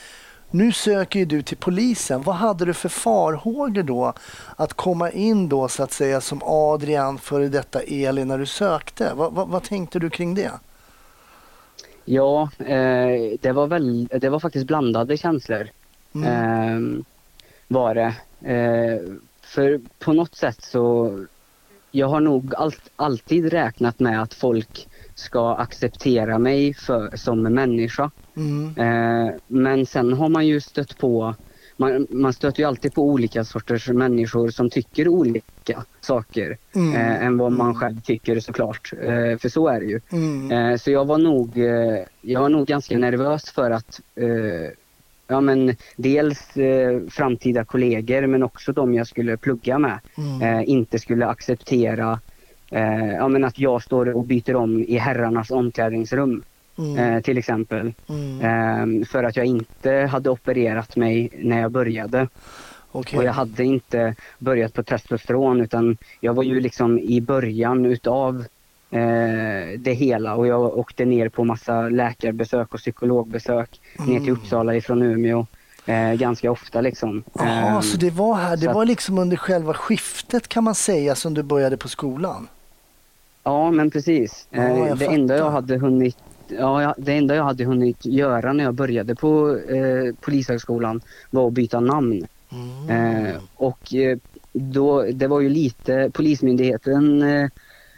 Nu 0.50 0.72
söker 0.72 1.18
ju 1.18 1.24
du 1.24 1.42
till 1.42 1.56
polisen. 1.56 2.22
Vad 2.22 2.34
hade 2.34 2.64
du 2.64 2.74
för 2.74 2.88
farhågor 2.88 3.82
då 3.82 4.12
att 4.56 4.74
komma 4.74 5.10
in 5.10 5.48
då 5.48 5.68
så 5.68 5.82
att 5.82 5.92
säga 5.92 6.20
som 6.20 6.40
Adrian 6.44 7.18
före 7.18 7.48
detta 7.48 7.80
Elin 7.80 8.28
när 8.28 8.38
du 8.38 8.46
sökte? 8.46 9.12
Vad, 9.14 9.32
vad, 9.32 9.48
vad 9.48 9.62
tänkte 9.62 9.98
du 9.98 10.10
kring 10.10 10.34
det? 10.34 10.50
Ja, 12.04 12.50
eh, 12.58 13.38
det, 13.40 13.52
var 13.52 13.66
väl, 13.66 14.06
det 14.06 14.28
var 14.28 14.40
faktiskt 14.40 14.66
blandade 14.66 15.16
känslor. 15.16 15.68
Mm. 16.14 16.96
Eh, 16.96 17.04
var 17.68 17.94
det. 17.94 18.14
Eh, 18.52 19.00
för 19.40 19.80
på 19.98 20.12
något 20.12 20.34
sätt 20.34 20.62
så... 20.62 21.18
Jag 21.90 22.08
har 22.08 22.20
nog 22.20 22.54
allt, 22.54 22.90
alltid 22.96 23.52
räknat 23.52 24.00
med 24.00 24.22
att 24.22 24.34
folk 24.34 24.87
ska 25.18 25.54
acceptera 25.54 26.38
mig 26.38 26.74
för, 26.74 27.16
som 27.16 27.42
människa. 27.42 28.10
Mm. 28.36 28.74
Eh, 28.76 29.34
men 29.46 29.86
sen 29.86 30.12
har 30.12 30.28
man 30.28 30.46
ju 30.46 30.60
stött 30.60 30.98
på, 30.98 31.34
man, 31.76 32.06
man 32.10 32.32
stöter 32.32 32.60
ju 32.60 32.68
alltid 32.68 32.94
på 32.94 33.02
olika 33.02 33.44
sorters 33.44 33.88
människor 33.88 34.50
som 34.50 34.70
tycker 34.70 35.08
olika 35.08 35.84
saker 36.00 36.56
Mm. 36.74 36.94
eh, 36.94 37.26
än 37.26 37.38
vad 37.38 37.52
man 37.52 37.74
själv 37.74 38.00
tycker 38.00 38.40
såklart. 38.40 38.92
Eh, 39.02 39.38
för 39.38 39.48
så 39.48 39.68
är 39.68 39.80
det 39.80 39.86
ju. 39.86 40.00
Mm. 40.12 40.50
Eh, 40.52 40.76
så 40.76 40.90
jag 40.90 41.04
var 41.04 41.18
nog, 41.18 41.58
jag 42.20 42.40
var 42.40 42.48
nog 42.48 42.66
ganska 42.66 42.98
nervös 42.98 43.50
för 43.50 43.70
att 43.70 44.00
ja, 45.30 45.40
men 45.40 45.76
dels 45.96 46.56
eh, 46.56 47.00
framtida 47.10 47.64
kollegor 47.64 48.26
men 48.26 48.42
också 48.42 48.72
de 48.72 48.94
jag 48.94 49.06
skulle 49.06 49.36
plugga 49.36 49.78
med 49.78 49.98
Mm. 50.18 50.64
inte 50.66 50.98
skulle 50.98 51.26
acceptera 51.26 52.20
eh, 52.70 53.12
ja, 53.14 53.28
men 53.28 53.44
att 53.44 53.58
jag 53.58 53.82
står 53.82 54.16
och 54.16 54.24
byter 54.24 54.56
om 54.56 54.78
i 54.82 54.98
herrarnas 54.98 55.50
omklädningsrum 55.50 56.42
Mm. 56.78 56.98
eh, 56.98 57.20
till 57.22 57.38
exempel. 57.38 57.92
Mm. 58.08 58.40
Ehm, 58.40 59.04
för 59.04 59.24
att 59.24 59.36
jag 59.36 59.46
inte 59.46 59.92
hade 59.92 60.30
opererat 60.30 60.96
mig 60.96 61.28
när 61.38 61.60
jag 61.60 61.70
började. 61.72 62.28
Okej. 62.92 63.18
Och 63.18 63.24
jag 63.24 63.32
hade 63.32 63.64
inte 63.64 64.14
börjat 64.38 64.72
på 64.74 64.82
testosteron 64.82 65.60
utan 65.60 65.96
jag 66.20 66.34
var 66.34 66.42
ju 66.42 66.60
liksom 66.60 66.98
i 66.98 67.20
början 67.20 67.84
utav 67.86 68.44
eh, 68.90 69.78
det 69.78 69.92
hela 69.92 70.34
och 70.34 70.46
jag 70.46 70.78
åkte 70.78 71.04
ner 71.04 71.28
på 71.28 71.44
massa 71.44 71.88
läkarbesök 71.88 72.74
och 72.74 72.80
psykologbesök 72.80 73.80
ner 73.98 74.04
till 74.06 74.16
Mm. 74.28 74.32
Uppsala 74.32 74.74
ifrån 74.76 75.02
Umeå 75.02 75.46
eh, 75.86 76.12
ganska 76.12 76.50
ofta 76.50 76.80
liksom. 76.80 77.22
Jaha, 77.34 77.76
Ehm, 77.76 77.82
så 77.82 77.96
det 77.96 78.10
var 78.10 78.34
här, 78.34 78.56
det 78.56 78.72
var 78.72 78.84
liksom 78.84 79.18
under 79.18 79.36
själva 79.36 79.74
skiftet 79.74 80.48
kan 80.48 80.64
man 80.64 80.74
säga 80.74 81.14
som 81.14 81.34
du 81.34 81.42
började 81.42 81.76
på 81.76 81.88
skolan? 81.88 82.48
Ja, 83.48 83.70
men 83.70 83.90
precis. 83.90 84.48
Ja, 84.50 84.62
Eh, 84.62 84.96
det 84.96 85.06
enda 85.06 85.36
jag 85.36 85.50
hade 85.50 85.76
hunnit 85.76 86.16
Ja, 86.48 86.94
det 86.98 87.12
enda 87.12 87.34
jag 87.34 87.44
hade 87.44 87.64
hunnit 87.64 88.06
göra 88.06 88.52
när 88.52 88.64
jag 88.64 88.74
började 88.74 89.14
på 89.14 89.58
eh, 89.68 90.14
Polishögskolan 90.20 91.00
var 91.30 91.46
att 91.46 91.52
byta 91.52 91.80
namn. 91.80 92.26
Mm. 92.52 93.26
Eh, 93.26 93.34
och 93.56 93.94
eh, 93.94 94.18
då, 94.52 95.02
det 95.02 95.26
var 95.26 95.40
ju 95.40 95.48
lite, 95.48 96.10
Polismyndigheten 96.14 97.22
eh, 97.22 97.48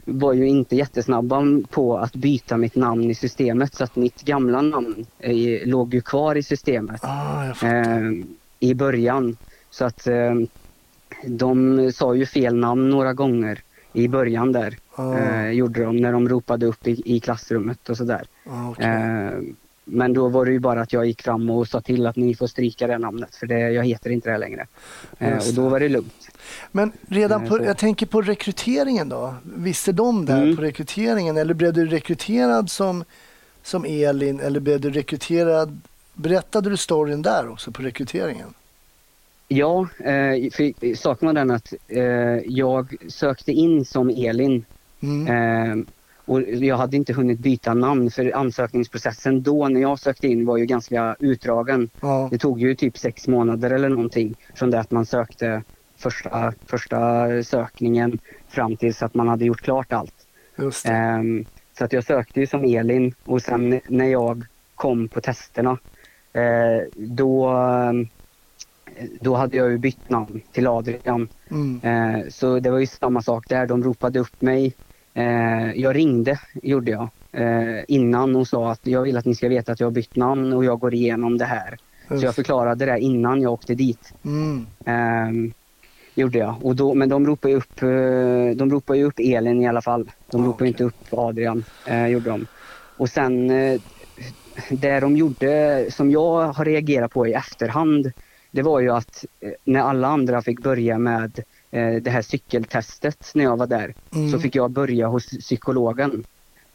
var 0.05 0.33
ju 0.33 0.49
inte 0.49 0.77
jättesnabba 0.77 1.43
på 1.71 1.99
att 1.99 2.15
byta 2.15 2.57
mitt 2.57 2.75
namn 2.75 3.11
i 3.11 3.15
systemet 3.15 3.75
så 3.75 3.85
att 3.85 3.97
mitt 3.97 4.23
gamla 4.23 4.63
namn 4.63 5.07
eh, 5.19 5.67
låg 5.69 5.95
ju 5.95 6.01
kvar 6.01 6.35
i 6.37 6.43
systemet 6.43 7.01
Ah, 7.05 7.67
eh, 7.67 8.13
i 8.61 8.75
början. 8.75 9.37
Så 9.71 9.85
att 9.85 10.07
eh, 10.07 10.35
de 11.27 11.91
sa 11.93 12.15
ju 12.15 12.27
fel 12.27 12.55
namn 12.57 12.91
några 12.91 13.13
gånger 13.13 13.63
i 13.93 14.09
början 14.09 14.53
där. 14.53 14.77
Ah, 14.95 15.19
Eh, 15.19 15.51
gjorde 15.51 15.85
de 15.85 15.97
när 15.97 16.13
de 16.13 16.29
ropade 16.29 16.67
upp 16.67 16.87
i, 16.87 17.03
i 17.17 17.21
klassrummet 17.21 17.89
och 17.89 17.97
sådär. 17.97 18.27
ah, 18.47 18.71
okej. 18.71 18.85
Eh, 18.87 19.31
men 19.85 20.13
då 20.13 20.29
var 20.29 20.45
det 20.45 20.53
ju 20.53 20.59
bara 20.59 20.81
att 20.81 20.93
jag 20.93 21.07
gick 21.07 21.23
fram 21.23 21.51
och 21.51 21.69
sa 21.69 21.81
till 21.81 22.07
att 22.07 22.17
ni 22.17 22.35
får 22.35 22.47
stryka 22.47 22.87
det 22.87 22.99
namnet 22.99 23.35
för 23.35 23.47
det, 23.47 23.59
jag 23.59 23.85
heter 23.85 24.11
inte 24.11 24.31
det 24.31 24.39
längre. 24.39 24.67
Eh, 25.19 25.37
och 25.49 25.55
då 25.55 25.69
var 25.69 25.81
det 25.81 25.89
lugnt. 25.89 26.29
Men 26.73 26.93
redan 27.09 27.43
eh, 27.43 27.49
på, 27.49 27.65
jag 27.65 27.79
tänker 27.79 28.07
på 28.07 28.23
rekryteringen 28.23 29.09
då. 29.09 29.35
Visste 29.57 29.93
de 29.93 30.27
där 30.27 30.43
Mm. 30.43 30.57
på 30.57 30.63
rekryteringen 30.63 31.37
eller 31.37 31.55
blev 31.55 31.73
du 31.73 31.87
rekryterad 31.87 32.71
som, 32.71 33.05
som 33.63 33.85
Elin 33.85 34.41
eller 34.41 34.61
blev 34.61 34.81
du 34.81 34.91
rekryterad? 34.91 35.81
Berättade 36.15 36.71
du 36.71 36.77
storyn 36.77 37.23
där 37.23 37.49
också 37.53 37.73
på 37.73 37.83
rekryteringen? 37.83 38.55
Ja, 39.53 39.89
eh, 39.99 40.51
för 40.53 40.95
saken 40.95 41.27
var 41.27 41.33
den 41.33 41.51
att 41.51 41.75
eh, 41.89 42.03
jag 42.47 42.97
sökte 43.09 43.53
in 43.53 43.85
som 43.85 44.11
Elin 44.11 44.65
Mm. 45.03 45.27
eh, 45.81 45.85
och 46.25 46.43
jag 46.43 46.77
hade 46.77 46.97
inte 46.97 47.13
hunnit 47.13 47.39
byta 47.39 47.75
namn 47.75 48.11
för 48.11 48.37
ansökningsprocessen 48.37 49.43
då 49.43 49.69
när 49.69 49.81
jag 49.81 49.99
sökte 49.99 50.29
in 50.29 50.47
var 50.47 50.57
ju 50.57 50.67
ganska 50.67 51.17
utdragen. 51.21 51.91
Ja, 52.01 52.29
Det 52.31 52.39
tog 52.39 52.61
ju 52.61 52.75
typ 52.75 52.99
sex 52.99 53.29
månader 53.29 53.71
eller 53.71 53.89
någonting 53.89 54.35
från 54.55 54.71
det 54.71 54.81
att 54.81 54.91
man 54.91 55.07
sökte 55.07 55.63
första, 55.97 56.53
första 56.67 57.27
sökningen 57.43 58.19
fram 58.49 58.77
tills 58.77 59.03
att 59.03 59.15
man 59.15 59.29
hade 59.29 59.45
gjort 59.45 59.61
klart 59.61 59.93
allt. 59.93 60.27
Ehm, 60.91 61.45
så 61.79 61.85
att 61.85 61.93
jag 61.93 62.05
sökte 62.05 62.41
ju 62.41 62.47
som 62.47 62.65
Elin 62.65 63.15
och 63.25 63.43
sen 63.43 63.81
när 63.89 64.07
jag 64.07 64.45
kom 64.75 65.09
på 65.09 65.21
testerna 65.21 65.79
då, 66.95 67.51
då 69.21 69.35
hade 69.35 69.57
jag 69.57 69.71
ju 69.71 69.79
bytt 69.79 70.09
namn 70.11 70.41
till 70.53 70.67
Adrian. 70.67 71.29
Mm. 71.51 71.81
Eh, 71.83 72.29
så 72.29 72.61
det 72.61 72.71
var 72.71 72.79
ju 72.79 72.87
samma 72.87 73.23
sak 73.23 73.49
där. 73.49 73.67
De 73.67 73.83
ropade 73.85 74.19
upp 74.19 74.43
mig. 74.43 74.75
Eh, 75.15 75.73
jag 75.75 75.97
ringde, 75.97 76.41
gjorde 76.63 76.91
jag, 76.91 77.09
eh, 77.33 77.85
innan 77.89 78.37
och 78.37 78.49
sa 78.49 78.71
att 78.71 78.87
jag 78.87 79.03
vill 79.03 79.17
att 79.17 79.25
ni 79.25 79.35
ska 79.35 79.49
veta 79.49 79.73
att 79.73 79.81
jag 79.81 79.87
har 79.87 79.93
bytt 79.93 80.17
namn 80.17 80.53
och 80.53 80.65
jag 80.65 80.79
går 80.79 80.95
igenom 80.95 81.39
det 81.39 81.45
här. 81.45 81.77
Så 82.09 82.15
jag 82.15 82.23
Just. 82.23 82.35
förklarade 82.35 82.87
det 82.87 83.01
innan 83.01 83.43
jag 83.43 83.53
åkte 83.53 83.75
dit. 83.75 84.15
Mm. 84.25 84.67
Ehm, 84.85 85.53
gjorde 86.15 86.39
jag. 86.39 86.55
Och 86.63 86.77
då, 86.77 86.95
men 86.95 87.09
de 87.09 87.27
ropade 87.27 87.53
ju 87.53 87.59
upp, 87.59 87.83
eh, 87.83 88.57
de 88.57 88.71
ropade 88.71 89.03
upp 89.03 89.19
Elin 89.19 89.63
i 89.63 89.69
alla 89.69 89.83
fall. 89.83 90.11
De 90.31 90.45
ropade 90.45 90.55
okej. 90.55 90.69
inte 90.69 90.85
upp 90.85 91.05
Adrian. 91.11 91.65
Eh, 91.87 92.07
gjorde 92.07 92.31
de. 92.31 92.47
Och 92.97 93.09
sen 93.09 93.51
eh, 93.51 93.81
det 94.71 95.01
de 95.01 95.17
gjorde 95.17 95.87
som 95.91 96.11
jag 96.11 96.53
har 96.53 96.65
reagerat 96.65 97.13
på 97.13 97.27
i 97.27 97.33
efterhand. 97.33 98.13
Det 98.51 98.63
var 98.63 98.81
ju 98.81 98.91
att 98.91 99.25
eh, 99.41 99.51
när 99.65 99.81
alla 99.81 100.09
andra 100.09 100.43
fick 100.43 100.63
börja 100.63 100.99
med 100.99 101.39
eh, 101.71 101.95
det 101.95 102.11
här 102.11 102.23
cykeltestet 102.23 103.31
när 103.35 103.45
jag 103.45 103.57
var 103.57 103.67
där. 103.67 103.95
Mm. 104.15 104.31
Så 104.31 104.39
fick 104.39 104.55
jag 104.55 104.71
börja 104.71 105.07
hos 105.07 105.27
psykologen. 105.27 106.25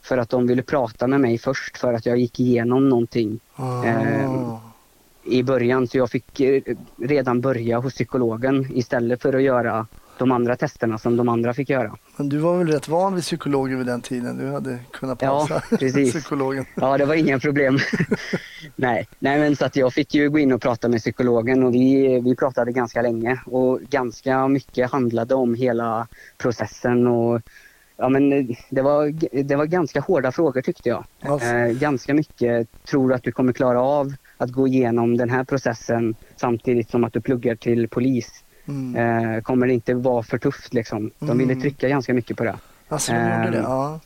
För 0.01 0.17
att 0.17 0.29
de 0.29 0.47
ville 0.47 0.61
prata 0.61 1.07
med 1.07 1.21
mig 1.21 1.37
först 1.37 1.77
för 1.77 1.93
att 1.93 2.05
jag 2.05 2.17
gick 2.17 2.39
igenom 2.39 2.89
någonting 2.89 3.39
Ah. 3.55 3.83
ehm, 3.85 4.55
i 5.23 5.43
början 5.43 5.87
så 5.87 5.97
jag 5.97 6.11
fick 6.11 6.39
eh, 6.39 6.61
redan 6.97 7.41
börja 7.41 7.79
hos 7.79 7.93
psykologen 7.93 8.67
istället 8.73 9.21
för 9.21 9.33
att 9.33 9.41
göra 9.41 9.87
de 10.17 10.31
andra 10.31 10.55
testerna 10.55 10.97
som 10.97 11.17
de 11.17 11.29
andra 11.29 11.53
fick 11.53 11.69
göra. 11.69 11.95
Men 12.17 12.29
du 12.29 12.37
var 12.37 12.57
väl 12.57 12.67
rätt 12.67 12.87
van 12.87 13.15
vid 13.15 13.23
psykologer 13.23 13.75
vid 13.77 13.85
den 13.85 14.01
tiden? 14.01 14.37
Du 14.37 14.51
hade 14.51 14.79
kunnat 14.91 15.21
Ja, 15.21 15.27
pausa 15.27 15.63
precis. 15.79 16.13
psykologen. 16.13 16.65
Ja, 16.75 16.97
det 16.97 17.05
var 17.05 17.15
inga 17.15 17.39
problem. 17.39 17.77
Nej, 18.75 19.07
nej 19.19 19.39
men 19.39 19.55
så 19.55 19.65
att 19.65 19.75
jag 19.75 19.93
fick 19.93 20.13
ju 20.13 20.29
gå 20.29 20.39
in 20.39 20.51
och 20.51 20.61
prata 20.61 20.89
med 20.89 20.99
psykologen 20.99 21.63
och 21.63 21.73
vi, 21.73 22.19
vi 22.19 22.35
pratade 22.35 22.71
ganska 22.71 23.01
länge 23.01 23.39
och 23.45 23.79
ganska 23.89 24.47
mycket 24.47 24.91
handlade 24.91 25.35
om 25.35 25.55
hela 25.55 26.07
processen 26.37 27.07
och 27.07 27.41
ja 27.97 28.09
men 28.09 28.29
det 28.69 28.81
var, 28.81 29.09
det 29.43 29.55
var 29.55 29.65
ganska 29.65 29.99
hårda 29.99 30.31
frågor 30.31 30.61
tyckte 30.61 30.89
jag. 30.89 31.05
Eh, 31.23 31.67
ganska 31.73 32.13
mycket, 32.13 32.67
tror 32.83 33.09
du 33.09 33.15
att 33.15 33.23
du 33.23 33.31
kommer 33.31 33.53
klara 33.53 33.81
av 33.81 34.13
att 34.37 34.51
gå 34.51 34.67
igenom 34.67 35.17
den 35.17 35.29
här 35.29 35.43
processen 35.43 36.15
samtidigt 36.35 36.89
som 36.89 37.03
att 37.03 37.13
du 37.13 37.21
pluggar 37.21 37.55
till 37.55 37.87
polis? 37.89 38.43
Mm. 38.67 38.95
Eh, 39.35 39.41
kommer 39.41 39.67
det 39.67 39.73
inte 39.73 39.93
vara 39.93 40.23
för 40.23 40.37
tufft 40.37 40.73
liksom? 40.73 41.11
De 41.19 41.37
ville 41.37 41.51
Mm. 41.51 41.61
trycka 41.61 41.89
ganska 41.89 42.13
mycket 42.13 42.37
på 42.37 42.43
det. 42.43 42.55
Alltså, 42.87 43.11
de 43.11 43.19
gjorde 43.45 43.57
det? 43.57 43.63
Ja. 43.63 43.99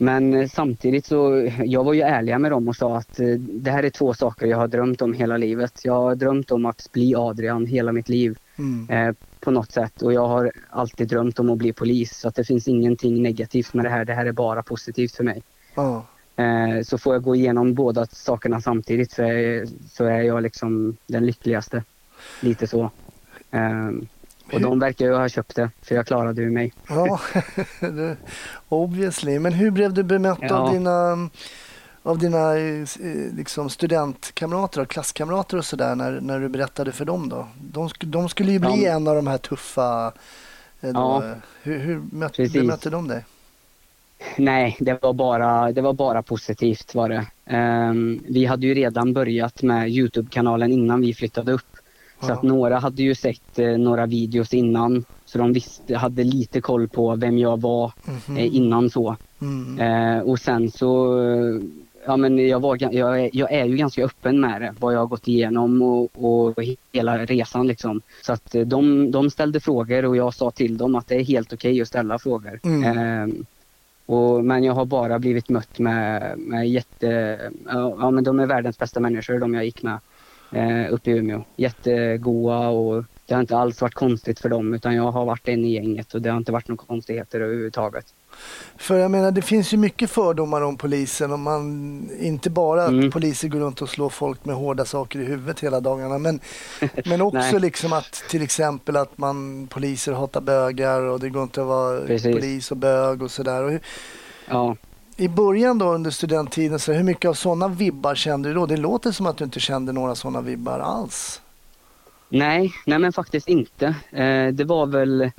Men 0.00 0.34
eh, 0.34 0.48
samtidigt 0.48 1.06
så, 1.06 1.50
jag 1.64 1.84
var 1.84 1.92
ju 1.92 2.00
ärliga 2.00 2.38
med 2.38 2.50
dem 2.50 2.68
och 2.68 2.76
sa 2.76 2.96
att 2.98 3.20
eh, 3.20 3.26
det 3.38 3.70
här 3.70 3.82
är 3.82 3.90
två 3.90 4.14
saker 4.14 4.46
jag 4.46 4.56
har 4.58 4.68
drömt 4.68 5.02
om 5.02 5.12
hela 5.12 5.36
livet. 5.36 5.80
Jag 5.84 5.92
har 5.94 6.14
drömt 6.14 6.50
om 6.50 6.66
att 6.66 6.88
bli 6.92 7.14
Adrian 7.16 7.66
hela 7.66 7.92
mitt 7.92 8.08
liv 8.08 8.38
Mm. 8.58 8.90
eh, 9.08 9.14
på 9.40 9.50
något 9.50 9.72
sätt 9.72 10.02
och 10.02 10.12
jag 10.12 10.28
har 10.28 10.52
alltid 10.70 11.08
drömt 11.08 11.38
om 11.38 11.50
att 11.50 11.58
bli 11.58 11.72
polis. 11.72 12.16
Så 12.18 12.28
att 12.28 12.34
det 12.34 12.44
finns 12.44 12.68
ingenting 12.68 13.22
negativt 13.22 13.74
med 13.74 13.84
det 13.84 13.88
här. 13.88 14.04
Det 14.04 14.14
här 14.14 14.26
är 14.26 14.32
bara 14.32 14.62
positivt 14.62 15.12
för 15.16 15.24
mig. 15.24 15.42
Eh, 16.36 16.82
så 16.82 16.98
får 16.98 17.14
jag 17.14 17.22
gå 17.22 17.34
igenom 17.36 17.74
båda 17.74 18.06
sakerna 18.06 18.60
samtidigt 18.60 19.10
så 19.12 19.22
är, 19.22 19.66
så 19.90 20.04
är 20.04 20.20
jag 20.22 20.42
liksom 20.42 20.96
den 21.06 21.26
lyckligaste. 21.26 21.82
Lite 22.40 22.66
så. 22.66 22.90
Eh, 23.50 23.90
och 24.52 24.60
de 24.60 24.78
verkar 24.78 25.06
ju 25.06 25.14
ha 25.14 25.28
köpt 25.28 25.54
det 25.56 25.70
för 25.82 25.94
jag 25.94 26.06
klarade 26.06 26.42
ju 26.42 26.50
mig. 26.50 26.72
Ja, 26.88 27.20
obviously. 28.68 29.38
Men 29.38 29.52
hur 29.52 29.70
blev 29.70 29.92
du 29.94 30.02
bemött 30.02 30.42
av 30.42 30.66
Ja. 30.66 30.72
dina, 30.72 31.30
av 32.02 32.18
dina 32.18 32.56
eh, 32.58 32.86
liksom 33.36 33.70
studentkamrater 33.70 34.80
och 34.80 34.88
klasskamrater 34.88 35.56
och 35.56 35.64
sådär 35.64 35.94
när, 35.94 36.20
när 36.20 36.40
du 36.40 36.48
berättade 36.48 36.92
för 36.92 37.04
dem 37.04 37.28
då? 37.28 37.48
De, 37.60 37.88
de 38.00 38.28
skulle 38.28 38.52
ju 38.52 38.58
bli 38.58 38.84
Ja. 38.84 38.90
en 38.96 39.08
av 39.08 39.14
de 39.14 39.26
här 39.26 39.38
tuffa. 39.38 40.12
eh, 40.80 40.92
Då. 40.92 41.00
Ja. 41.00 41.34
Hur, 41.62 41.78
hur 41.78 42.02
möt, 42.12 42.52
bemötte 42.52 42.90
de 42.90 43.08
dig? 43.08 43.24
Nej, 44.36 44.76
det 44.80 45.02
var 45.02 45.12
bara, 45.12 45.72
det 45.72 45.80
var 45.80 45.92
bara 45.92 46.22
positivt 46.22 46.94
var 46.94 47.08
det. 47.08 47.26
Ehm, 47.46 48.20
vi 48.28 48.44
hade 48.46 48.66
ju 48.66 48.74
redan 48.74 49.12
börjat 49.12 49.62
med 49.62 49.88
Youtube-kanalen 49.90 50.72
innan 50.72 51.00
vi 51.00 51.14
flyttade 51.14 51.52
upp. 51.52 51.76
Så 52.20 52.32
att 52.32 52.42
några 52.42 52.78
hade 52.78 53.02
ju 53.02 53.14
sett 53.14 53.58
eh, 53.58 53.78
några 53.78 54.06
videos 54.06 54.54
innan. 54.54 55.04
Så 55.24 55.38
de 55.38 55.52
visste, 55.52 55.96
hade 55.96 56.24
lite 56.24 56.60
koll 56.60 56.88
på 56.88 57.16
vem 57.16 57.38
jag 57.38 57.60
var 57.60 57.92
Mhm. 58.28 58.36
eh, 58.36 58.56
innan 58.56 58.90
så. 58.90 59.16
Mm. 59.40 59.78
Eh, 59.78 60.22
och 60.22 60.38
sen 60.38 60.70
så, 60.70 61.20
eh, 61.22 61.60
ja 62.06 62.16
men 62.16 62.48
jag, 62.48 62.60
var, 62.60 62.78
jag, 62.94 63.20
är, 63.24 63.30
jag 63.32 63.52
är 63.52 63.64
ju 63.64 63.76
ganska 63.76 64.04
öppen 64.04 64.40
med 64.40 64.60
det. 64.62 64.74
Vad 64.80 64.94
jag 64.94 64.98
har 64.98 65.06
gått 65.06 65.28
igenom 65.28 65.82
och, 65.82 66.08
och 66.14 66.54
hela 66.92 67.18
resan 67.18 67.66
liksom. 67.66 68.00
Så 68.22 68.32
att 68.32 68.54
eh, 68.54 68.62
de, 68.62 69.10
de 69.10 69.30
ställde 69.30 69.60
frågor 69.60 70.04
och 70.04 70.16
jag 70.16 70.34
sa 70.34 70.50
till 70.50 70.76
dem 70.76 70.94
att 70.94 71.08
det 71.08 71.14
är 71.14 71.24
helt 71.24 71.52
okej 71.52 71.80
att 71.82 71.88
ställa 71.88 72.18
frågor. 72.18 72.60
Mm. 72.64 72.84
Ehm, 72.98 73.44
och, 74.06 74.44
men 74.44 74.64
jag 74.64 74.72
har 74.74 74.84
bara 74.84 75.18
blivit 75.18 75.48
mött 75.48 75.78
med, 75.78 76.34
med 76.38 76.68
jätte, 76.68 77.38
ja 77.68 77.96
ja, 78.00 78.10
men 78.10 78.24
de 78.24 78.40
är 78.40 78.46
världens 78.46 78.78
bästa 78.78 79.00
människor 79.00 79.38
de 79.38 79.54
jag 79.54 79.64
gick 79.64 79.82
med 79.82 79.98
eh, 80.52 80.92
uppe 80.92 81.10
i 81.10 81.14
Umeå. 81.18 81.44
Jättegoa 81.56 82.68
och 82.68 83.04
det 83.26 83.34
har 83.34 83.40
inte 83.40 83.56
alls 83.56 83.80
varit 83.80 83.94
konstigt 83.94 84.40
för 84.40 84.48
dem 84.48 84.74
utan 84.74 84.94
jag 84.94 85.10
har 85.12 85.24
varit 85.24 85.48
en 85.48 85.64
i 85.64 85.72
gänget 85.72 86.14
och 86.14 86.22
det 86.22 86.30
har 86.30 86.36
inte 86.36 86.52
varit 86.52 86.68
några 86.68 86.84
konstigheter 86.86 87.40
överhuvudtaget. 87.40 88.06
För 88.76 88.98
jag 88.98 89.10
menar, 89.10 89.30
det 89.30 89.42
finns 89.42 89.72
ju 89.72 89.76
mycket 89.76 90.10
fördomar 90.10 90.60
om 90.62 90.76
polisen. 90.76 91.32
Och 91.32 91.38
man, 91.38 92.08
inte 92.20 92.50
bara 92.50 92.84
att 92.84 92.90
Mm. 92.90 93.10
poliser 93.10 93.48
går 93.48 93.60
runt 93.60 93.82
och 93.82 93.88
slår 93.88 94.08
folk 94.08 94.44
med 94.44 94.56
hårda 94.56 94.84
saker 94.84 95.18
i 95.18 95.24
huvudet 95.24 95.60
hela 95.60 95.80
dagarna. 95.80 96.18
Men, 96.18 96.40
men 97.04 97.20
också 97.22 97.58
liksom 97.58 97.92
att 97.92 98.12
till 98.30 98.42
exempel 98.42 98.96
att 98.96 99.18
man 99.18 99.66
poliser 99.66 100.12
hatar 100.12 100.40
bögar 100.40 101.00
och 101.02 101.20
det 101.20 101.28
går 101.28 101.42
inte 101.42 101.60
att 101.60 101.66
vara 101.66 102.00
Precis. 102.00 102.34
polis 102.36 102.70
och 102.70 102.76
bög 102.76 103.22
och 103.22 103.30
sådär. 103.30 103.80
Ja, 104.48 104.76
i 105.20 105.28
början 105.28 105.78
då 105.78 105.94
under 105.94 106.10
studenttiden, 106.10 106.78
så 106.78 106.92
hur 106.92 107.04
mycket 107.04 107.28
av 107.28 107.34
sådana 107.34 107.68
vibbar 107.68 108.14
kände 108.14 108.48
du 108.48 108.54
då? 108.54 108.66
Det 108.66 108.76
låter 108.76 109.10
som 109.10 109.26
att 109.26 109.36
du 109.38 109.44
inte 109.44 109.60
kände 109.60 109.92
några 109.92 110.14
sådana 110.14 110.40
vibbar 110.40 110.78
alls. 110.78 111.40
nej, 112.28 112.72
nej 112.86 112.98
men 112.98 113.12
faktiskt 113.12 113.48
inte. 113.48 113.86
Eh, 114.10 114.48
det 114.48 114.64
var 114.64 114.86
väl, 114.86 115.30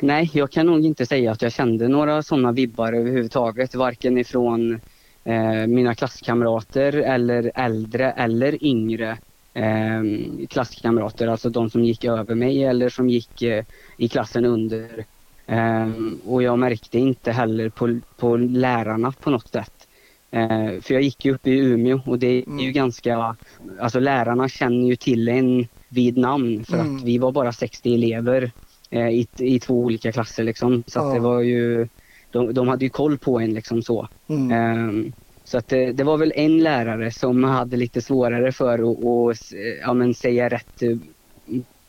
nej 0.00 0.30
jag 0.32 0.50
kan 0.50 0.66
nog 0.66 0.84
inte 0.84 1.06
säga 1.06 1.32
att 1.32 1.42
jag 1.42 1.52
kände 1.52 1.88
några 1.88 2.22
sådana 2.22 2.52
vibbar 2.52 2.92
överhuvudtaget. 2.92 3.74
Varken 3.74 4.18
ifrån 4.18 4.80
eh, 5.24 5.66
mina 5.66 5.94
klasskamrater 5.94 6.92
eller 6.92 7.52
äldre 7.54 8.12
eller 8.12 8.64
yngre 8.64 9.18
eh, 9.54 10.02
klasskamrater, 10.48 11.28
alltså 11.28 11.50
de 11.50 11.70
som 11.70 11.84
gick 11.84 12.04
över 12.04 12.34
mig 12.34 12.64
eller 12.64 12.88
som 12.88 13.08
gick 13.08 13.42
eh, 13.42 13.64
i 13.96 14.08
klassen 14.08 14.44
under. 14.44 15.04
Eh, 15.46 15.88
och 16.24 16.42
jag 16.42 16.58
märkte 16.58 16.98
inte 16.98 17.32
heller 17.32 17.70
på, 17.70 18.00
på 18.16 18.36
lärarna 18.36 19.12
på 19.20 19.30
något 19.30 19.48
sätt. 19.48 19.88
Eh, 20.32 20.80
för 20.82 20.94
jag 20.94 21.02
gick 21.02 21.24
ju 21.24 21.34
upp 21.34 21.46
i 21.46 21.58
Umeå 21.58 22.00
och 22.06 22.18
det 22.18 22.26
är 22.26 22.34
ju 22.36 22.42
Mm. 22.46 22.72
ganska, 22.72 23.36
alltså 23.80 24.00
lärarna 24.00 24.48
känner 24.48 24.86
ju 24.86 24.96
till 24.96 25.28
en 25.28 25.66
vid 25.90 26.18
namn 26.18 26.64
för 26.64 26.78
Mm. 26.78 26.96
att 26.96 27.02
vi 27.04 27.18
var 27.18 27.32
bara 27.32 27.52
60 27.52 27.94
elever 27.94 28.52
eh, 28.90 29.08
i, 29.08 29.26
i 29.40 29.60
två 29.60 29.78
olika 29.78 30.12
klasser 30.12 30.44
liksom. 30.44 30.84
Så 30.86 30.98
att 31.00 31.06
Ja. 31.08 31.14
det 31.14 31.20
var 31.20 31.40
ju, 31.40 31.88
de, 32.30 32.54
de 32.54 32.68
hade 32.68 32.84
ju 32.84 32.90
koll 32.90 33.18
på 33.18 33.40
en 33.40 33.54
liksom 33.54 33.82
så. 33.82 34.08
Mm. 34.28 34.50
Ehm, 34.50 35.12
så 35.44 35.58
att 35.58 35.68
det, 35.68 35.92
det 35.92 36.04
var 36.04 36.16
väl 36.18 36.32
en 36.36 36.58
lärare 36.62 37.10
som 37.10 37.44
hade 37.44 37.76
lite 37.76 38.00
svårare 38.02 38.52
för 38.52 38.74
att, 38.78 39.04
att 39.04 39.52
ja, 39.82 40.14
säga 40.14 40.48
rätt 40.48 40.82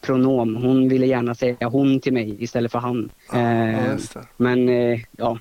pronom. 0.06 0.56
Hon 0.56 0.90
ville 0.90 1.06
gärna 1.06 1.36
säga 1.36 1.68
hon 1.68 2.00
till 2.00 2.14
mig 2.14 2.44
istället 2.44 2.72
för 2.72 2.80
han. 2.80 3.10
Ja, 3.32 3.38
det. 3.38 4.28
men 4.38 4.70
eh, 4.70 5.00
ja, 5.12 5.38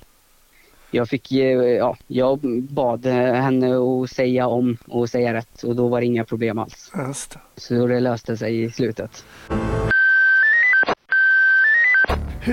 jag 0.91 1.09
fick, 1.09 1.31
eh, 1.31 1.61
ja, 1.61 1.97
jag 2.07 2.39
bad 2.69 3.05
henne 3.05 3.77
att 3.77 4.09
säga 4.09 4.47
om 4.47 4.77
och 4.87 5.09
säga 5.09 5.33
rätt 5.33 5.63
och 5.63 5.75
då 5.75 5.87
var 5.87 5.99
det 5.99 6.05
inga 6.05 6.23
problem 6.23 6.59
alls. 6.59 6.91
Det. 6.93 7.39
Så 7.55 7.87
det 7.87 7.99
löste 7.99 8.37
sig 8.37 8.63
i 8.63 8.71
slutet. 8.71 9.25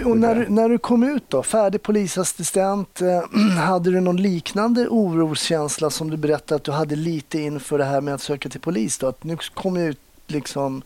Och 0.04 0.16
när, 0.16 0.46
när 0.48 0.68
du 0.68 0.78
kom 0.78 1.02
ut 1.02 1.24
då, 1.28 1.42
färdig 1.42 1.82
polisassistent, 1.82 3.00
eh, 3.00 3.58
hade 3.58 3.90
du 3.90 4.00
någon 4.00 4.16
liknande 4.16 4.88
oroskänsla 4.88 5.90
som 5.90 6.10
du 6.10 6.16
berättade 6.16 6.56
att 6.56 6.64
du 6.64 6.72
hade 6.72 6.96
lite 6.96 7.38
inför 7.38 7.78
det 7.78 7.84
här 7.84 8.00
med 8.00 8.14
att 8.14 8.20
söka 8.20 8.48
till 8.48 8.60
polis 8.60 8.98
då? 8.98 9.06
Att 9.06 9.24
nu 9.24 9.36
kom 9.54 9.76
jag 9.76 9.88
ut 9.88 9.98
liksom 10.26 10.82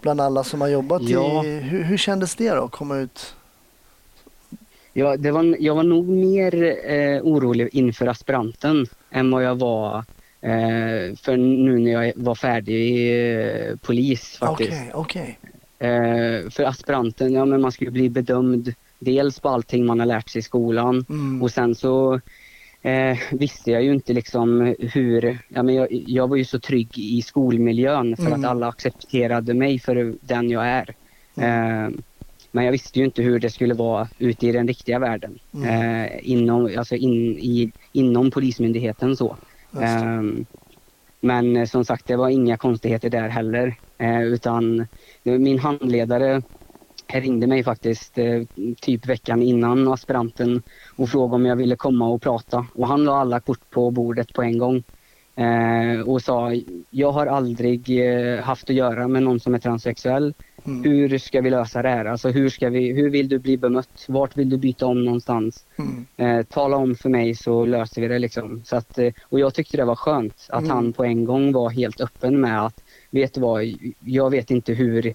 bland 0.00 0.20
alla 0.20 0.44
som 0.44 0.60
har 0.60 0.68
jobbat 0.68 1.02
Ja. 1.02 1.44
i... 1.44 1.48
Hur, 1.60 1.82
hur 1.82 1.96
kändes 1.96 2.34
det 2.34 2.50
då, 2.50 2.64
att 2.64 2.70
komma 2.70 2.96
ut? 2.96 3.34
Ja, 4.92 5.16
det 5.16 5.30
var, 5.30 5.56
jag 5.60 5.74
var 5.74 5.82
nog 5.82 6.08
mer 6.08 6.76
eh, 6.90 7.22
orolig 7.22 7.68
inför 7.72 8.06
aspiranten 8.06 8.86
än 9.10 9.30
vad 9.30 9.44
jag 9.44 9.54
var 9.58 9.96
eh, 10.40 11.16
för 11.16 11.36
nu 11.36 11.78
när 11.78 11.90
jag 11.90 12.12
var 12.16 12.34
färdig 12.34 13.10
eh, 13.68 13.76
polis 13.76 14.36
faktiskt. 14.36 14.70
Okej, 14.94 15.38
okej. 15.78 15.88
Eh, 15.90 16.50
för 16.50 16.64
aspiranten, 16.64 17.32
ja 17.32 17.44
men 17.44 17.60
man 17.60 17.72
skulle 17.72 17.90
bli 17.90 18.08
bedömd 18.10 18.74
dels 18.98 19.40
på 19.40 19.48
allting 19.48 19.86
man 19.86 19.98
har 20.00 20.06
lärt 20.06 20.28
sig 20.28 20.38
i 20.38 20.42
skolan 20.42 21.04
Mm. 21.08 21.42
och 21.42 21.50
sen 21.50 21.74
så 21.74 22.20
eh, 22.82 23.18
visste 23.32 23.70
jag 23.70 23.82
ju 23.82 23.92
inte 23.92 24.12
liksom 24.12 24.74
hur, 24.78 25.38
ja 25.48 25.62
men 25.62 25.74
jag, 25.74 25.88
jag 25.90 26.28
var 26.28 26.36
ju 26.36 26.44
så 26.44 26.58
trygg 26.60 26.98
i 26.98 27.22
skolmiljön 27.22 28.16
för 28.16 28.26
Mm. 28.26 28.40
att 28.40 28.46
alla 28.50 28.68
accepterade 28.68 29.54
mig 29.54 29.78
för 29.78 30.14
den 30.20 30.50
jag 30.50 30.66
är. 30.66 30.94
Mm. 31.36 31.84
Eh, 31.84 31.90
men 32.52 32.64
jag 32.64 32.72
visste 32.72 32.98
ju 32.98 33.04
inte 33.04 33.22
hur 33.22 33.38
det 33.38 33.50
skulle 33.50 33.74
vara 33.74 34.08
ute 34.18 34.46
i 34.46 34.52
den 34.52 34.66
riktiga 34.68 34.98
världen. 34.98 35.38
Mm. 35.54 36.04
Eh, 36.04 36.10
inom, 36.22 36.70
alltså 36.78 36.96
in, 36.96 37.38
i, 37.38 37.72
inom 37.92 38.30
Polismyndigheten 38.30 39.16
så. 39.16 39.36
Ehm, 39.80 40.44
men 41.20 41.56
eh, 41.56 41.66
som 41.66 41.84
sagt, 41.84 42.06
det 42.06 42.16
var 42.16 42.28
inga 42.28 42.56
konstigheter 42.56 43.10
där 43.10 43.28
heller. 43.28 43.74
Eh, 43.98 44.22
utan 44.22 44.86
min 45.22 45.58
handledare 45.58 46.42
ringde 47.14 47.46
mig 47.46 47.64
faktiskt 47.64 48.18
eh, 48.18 48.42
typ 48.80 49.06
veckan 49.06 49.42
innan 49.42 49.88
aspiranten 49.88 50.62
och 50.96 51.08
frågade 51.08 51.34
om 51.34 51.46
jag 51.46 51.56
ville 51.56 51.76
komma 51.76 52.08
och 52.08 52.22
prata. 52.22 52.66
Och 52.74 52.88
han 52.88 53.04
la 53.04 53.16
alla 53.20 53.40
kort 53.40 53.70
på 53.70 53.90
bordet 53.90 54.32
på 54.32 54.42
en 54.42 54.58
gång. 54.58 54.82
Eh, 55.36 56.00
och 56.00 56.22
sa, 56.22 56.52
jag 56.90 57.12
har 57.12 57.26
aldrig 57.26 58.00
eh, 58.06 58.40
haft 58.40 58.70
att 58.70 58.76
göra 58.76 59.08
med 59.08 59.22
någon 59.22 59.40
som 59.40 59.54
är 59.54 59.58
transsexuell. 59.58 60.34
Mm. 60.64 60.84
Hur 60.84 61.18
ska 61.18 61.40
vi 61.40 61.50
lösa 61.50 61.82
det 61.82 61.88
här? 61.88 62.04
Alltså 62.04 62.28
hur, 62.28 62.48
ska 62.48 62.68
vi, 62.68 62.92
hur 62.92 63.10
vill 63.10 63.28
du 63.28 63.38
bli 63.38 63.56
bemött? 63.56 64.04
Vart 64.08 64.36
vill 64.36 64.50
du 64.50 64.56
byta 64.56 64.86
om 64.86 65.04
någonstans? 65.04 65.64
Mm. 65.78 66.06
Eh, 66.16 66.46
tala 66.46 66.76
om 66.76 66.94
för 66.94 67.08
mig 67.08 67.34
så 67.34 67.64
löser 67.64 68.02
vi 68.02 68.08
det 68.08 68.18
liksom. 68.18 68.62
Så 68.64 68.76
att, 68.76 68.98
och 69.28 69.40
jag 69.40 69.54
tyckte 69.54 69.76
det 69.76 69.84
var 69.84 69.96
skönt 69.96 70.46
att 70.48 70.60
Mm. 70.62 70.70
han 70.70 70.92
på 70.92 71.04
en 71.04 71.24
gång 71.24 71.52
var 71.52 71.70
helt 71.70 72.00
öppen 72.00 72.40
med 72.40 72.66
att 72.66 72.82
vet 73.10 73.34
du 73.34 73.40
vad, 73.40 73.74
jag 74.00 74.30
vet 74.30 74.50
inte 74.50 74.72
hur 74.72 75.14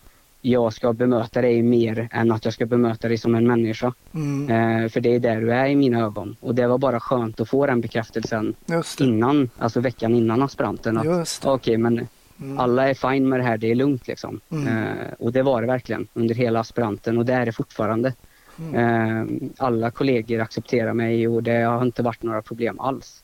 jag 0.49 0.73
ska 0.73 0.93
bemöta 0.93 1.41
dig 1.41 1.61
mer 1.61 2.07
än 2.11 2.31
att 2.31 2.45
jag 2.45 2.53
ska 2.53 2.65
bemöta 2.65 3.07
dig 3.07 3.17
som 3.17 3.35
en 3.35 3.47
människa. 3.47 3.93
Mm. 4.13 4.49
Eh, 4.83 4.89
för 4.89 4.99
det 5.01 5.15
är 5.15 5.19
där 5.19 5.41
du 5.41 5.53
är 5.53 5.67
i 5.67 5.75
mina 5.75 5.99
ögon. 5.99 6.35
Och 6.39 6.55
det 6.55 6.67
var 6.67 6.77
bara 6.77 6.99
skönt 6.99 7.39
att 7.39 7.49
få 7.49 7.65
den 7.65 7.81
bekräftelsen 7.81 8.55
innan, 8.99 9.49
alltså 9.57 9.79
veckan 9.79 10.15
innan 10.15 10.41
aspiranten. 10.43 10.97
Att 10.97 11.05
okej, 11.45 11.77
men 11.77 12.07
Mm. 12.41 12.59
alla 12.59 12.89
är 12.89 12.93
fine 12.93 13.29
med 13.29 13.39
det 13.39 13.43
här, 13.43 13.57
det 13.57 13.71
är 13.71 13.75
lugnt 13.75 14.07
liksom. 14.07 14.39
Mm. 14.51 14.67
Eh, 14.67 15.13
och 15.19 15.31
det 15.31 15.41
var 15.43 15.61
det 15.61 15.67
verkligen 15.67 16.07
under 16.13 16.35
hela 16.35 16.59
aspiranten 16.59 17.17
och 17.17 17.25
det 17.25 17.33
är 17.33 17.45
det 17.45 17.51
fortfarande. 17.51 18.13
Mm. 18.59 18.75
Eh, 18.75 19.49
alla 19.57 19.91
kollegor 19.91 20.41
accepterar 20.41 20.93
mig 20.93 21.27
och 21.27 21.43
det 21.43 21.61
har 21.61 21.81
inte 21.81 22.03
varit 22.03 22.23
några 22.23 22.41
problem 22.41 22.79
alls. 22.79 23.23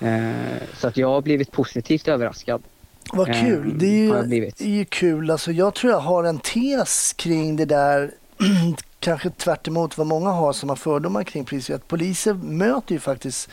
Eh, 0.00 0.30
så 0.74 0.88
att 0.88 0.96
jag 0.96 1.08
har 1.08 1.20
blivit 1.22 1.52
positivt 1.52 2.08
överraskad. 2.08 2.62
Vad 3.12 3.28
Eh, 3.28 3.42
kul. 3.42 3.78
Det 3.78 3.86
är 3.86 4.24
ju, 4.26 4.50
det 4.56 4.64
är 4.64 4.68
ju 4.68 4.84
kul. 4.84 5.30
Alltså, 5.30 5.52
jag 5.52 5.74
tror 5.74 5.92
jag 5.92 6.00
har 6.00 6.24
en 6.24 6.38
tes 6.38 7.12
kring 7.12 7.56
det 7.56 7.64
där. 7.64 8.10
Kanske 9.00 9.30
tvärt 9.30 9.68
emot 9.68 9.98
vad 9.98 10.06
många 10.06 10.30
har 10.30 10.52
som 10.52 10.68
har 10.68 10.76
fördomar 10.76 11.24
kring 11.24 11.44
poliser. 11.44 11.74
Att 11.74 11.88
poliser 11.88 12.34
möter 12.34 12.92
ju 12.92 13.00
faktiskt 13.00 13.50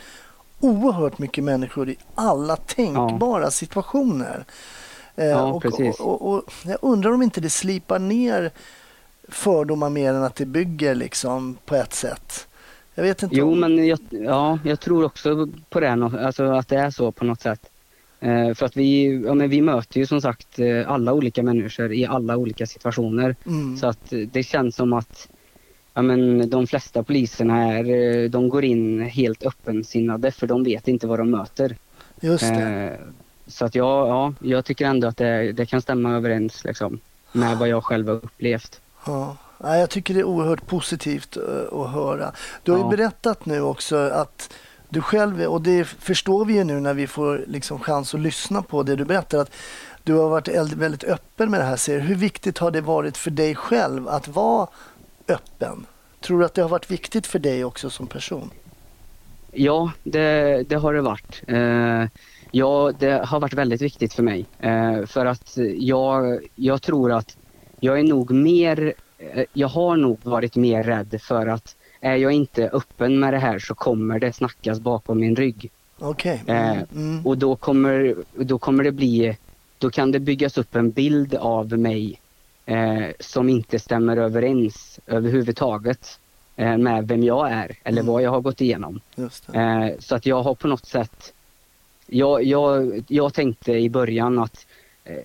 oerhört 0.60 1.20
mycket 1.20 1.44
människor 1.44 1.90
i 1.90 1.98
alla 2.16 2.56
tänkbara 2.56 3.52
situationer. 3.52 4.46
Eh, 5.16 5.26
Ja, 5.26 5.44
och, 5.44 5.62
precis. 5.62 6.00
och, 6.00 6.22
och, 6.22 6.36
och 6.36 6.44
jag 6.66 6.78
undrar 6.82 7.12
om 7.12 7.22
inte 7.22 7.42
det 7.42 7.50
slipar 7.50 8.00
ner 8.00 8.52
fördomar 9.28 9.90
mer 9.90 10.14
än 10.14 10.24
att 10.24 10.36
det 10.36 10.46
bygger 10.46 10.96
liksom 10.96 11.58
på 11.66 11.76
ett 11.76 11.94
sätt. 11.94 12.48
Jag 12.96 13.04
vet 13.04 13.24
inte. 13.24 13.36
Jo, 13.36 13.52
om... 13.52 13.60
men 13.60 13.88
jag, 13.88 14.00
ja, 14.10 14.60
jag 14.64 14.80
tror 14.80 15.06
också 15.06 15.48
på 15.70 15.80
det, 15.80 15.92
alltså 15.92 16.44
att 16.44 16.68
det 16.68 16.78
är 16.78 16.90
så 16.90 17.12
på 17.12 17.26
något 17.26 17.42
sätt. 17.42 17.70
Eh, 18.20 18.54
för 18.54 18.66
att 18.66 18.78
vi, 18.78 19.22
ja, 19.26 19.34
men 19.34 19.50
vi 19.50 19.62
möter 19.62 20.00
ju 20.00 20.06
som 20.06 20.22
sagt 20.22 20.60
eh, 20.60 20.92
alla 20.92 21.14
olika 21.14 21.44
människor 21.44 21.94
i 21.94 22.06
alla 22.06 22.38
olika 22.38 22.66
situationer. 22.68 23.36
Mm. 23.46 23.78
Så 23.78 23.88
att 23.88 24.14
eh, 24.14 24.20
det 24.20 24.44
känns 24.44 24.76
som 24.76 24.94
att 24.94 25.28
ja, 25.94 26.02
men 26.02 26.50
de 26.50 26.68
flesta 26.68 27.04
poliserna 27.04 27.64
är, 27.74 28.28
de 28.30 28.50
går 28.50 28.64
in 28.64 29.02
helt 29.02 29.46
öppensinnade 29.46 30.32
för 30.32 30.48
de 30.48 30.64
vet 30.64 30.88
inte 30.88 31.08
vad 31.08 31.20
de 31.20 31.32
möter. 31.32 31.76
Just 32.22 32.44
det. 32.44 32.98
Så 33.48 33.66
att 33.66 33.76
jag, 33.76 34.08
ja, 34.08 34.34
jag 34.42 34.66
tycker 34.66 34.86
ändå 34.86 35.08
att 35.08 35.18
det, 35.18 35.52
det 35.52 35.66
kan 35.66 35.82
stämma 35.82 36.16
överens 36.16 36.64
liksom, 36.64 37.00
med 37.32 37.58
vad 37.58 37.70
jag 37.70 37.84
själv 37.84 38.08
har 38.08 38.16
upplevt. 38.16 38.82
Ja. 39.06 39.38
Ja, 39.64 39.78
jag 39.78 39.90
tycker 39.90 40.14
det 40.14 40.20
är 40.20 40.24
oerhört 40.24 40.68
positivt 40.68 41.38
att 41.72 41.90
höra. 41.92 42.32
Du 42.64 42.72
har 42.72 42.78
ju 42.78 42.84
Ja. 42.84 42.90
berättat 42.90 43.46
nu 43.46 43.62
också 43.62 43.96
att 43.96 44.54
du 44.90 45.02
själv, 45.02 45.42
och 45.42 45.62
det 45.62 45.86
förstår 45.88 46.46
vi 46.46 46.54
ju 46.54 46.64
nu 46.64 46.80
när 46.80 46.94
vi 46.94 47.08
får 47.08 47.46
liksom 47.48 47.80
chans 47.80 48.14
att 48.14 48.20
lyssna 48.20 48.62
på 48.62 48.84
det 48.84 48.96
du 48.96 49.06
berättar, 49.06 49.38
att 49.38 49.52
du 50.04 50.14
har 50.14 50.30
varit 50.30 50.48
väldigt 50.74 51.04
öppen 51.04 51.52
med 51.52 51.60
det 51.60 51.66
här. 51.66 51.76
Ser. 51.76 52.00
Hur 52.00 52.16
viktigt 52.16 52.58
har 52.58 52.72
det 52.72 52.82
varit 52.82 53.18
för 53.18 53.32
dig 53.32 53.56
själv 53.56 54.08
att 54.08 54.28
vara 54.28 54.68
öppen? 55.28 55.86
Tror 56.22 56.40
du 56.40 56.46
att 56.46 56.54
det 56.54 56.62
har 56.62 56.70
varit 56.70 56.92
viktigt 56.92 57.28
för 57.28 57.40
dig 57.40 57.66
också 57.66 57.90
som 57.90 58.08
person? 58.08 58.50
Ja, 59.52 59.92
det, 60.04 60.64
det 60.70 60.76
har 60.76 60.94
det 60.94 61.02
varit. 61.02 61.42
Eh, 61.48 62.06
ja, 62.52 62.92
det 63.00 63.26
har 63.26 63.40
varit 63.40 63.54
väldigt 63.54 63.82
viktigt 63.82 64.14
för 64.14 64.24
mig. 64.24 64.46
Eh, 64.60 65.06
för 65.06 65.26
att 65.26 65.58
jag, 65.78 66.40
jag 66.56 66.82
tror 66.82 67.12
att 67.12 67.38
jag 67.80 68.00
är 68.00 68.04
nog 68.04 68.32
mer, 68.32 68.94
eh, 69.18 69.44
jag 69.54 69.68
har 69.68 69.98
nog 69.98 70.20
varit 70.24 70.56
mer 70.56 70.84
rädd 70.84 71.22
för 71.22 71.48
att 71.48 71.76
är 72.02 72.16
jag 72.16 72.32
inte 72.32 72.70
öppen 72.70 73.20
med 73.20 73.34
det 73.34 73.40
här 73.40 73.60
så 73.60 73.76
kommer 73.76 74.20
det 74.20 74.34
snackas 74.34 74.80
bakom 74.80 75.20
min 75.20 75.36
rygg. 75.36 75.70
Okej. 76.00 76.44
Eh, 76.48 76.72
Mm. 76.72 76.86
Mm. 76.96 77.26
Och 77.26 77.38
då 77.38 77.56
kommer, 77.56 78.16
då 78.36 78.58
kommer 78.60 78.84
det 78.84 78.92
bli, 78.92 79.38
då 79.78 79.90
kan 79.90 80.12
det 80.12 80.20
byggas 80.20 80.58
upp 80.58 80.76
en 80.76 80.92
bild 80.92 81.36
av 81.36 81.80
mig 81.80 82.20
eh, 82.66 83.06
som 83.20 83.50
inte 83.50 83.80
stämmer 83.80 84.18
överens 84.18 85.00
överhuvudtaget 85.08 86.20
eh, 86.56 86.78
med 86.78 87.08
vem 87.08 87.24
jag 87.24 87.52
är 87.52 87.76
eller 87.84 88.02
Mm. 88.02 88.14
vad 88.14 88.22
jag 88.22 88.32
har 88.32 88.42
gått 88.42 88.62
igenom. 88.62 89.00
Eh, 89.54 89.90
så 90.00 90.16
att 90.16 90.26
jag 90.26 90.44
har 90.44 90.56
på 90.56 90.68
något 90.68 90.86
sätt, 90.86 91.34
jag, 92.08 92.44
jag, 92.44 93.04
jag 93.08 93.34
tänkte 93.34 93.72
i 93.72 93.90
början 93.90 94.40
att 94.40 94.66
eh, 95.04 95.16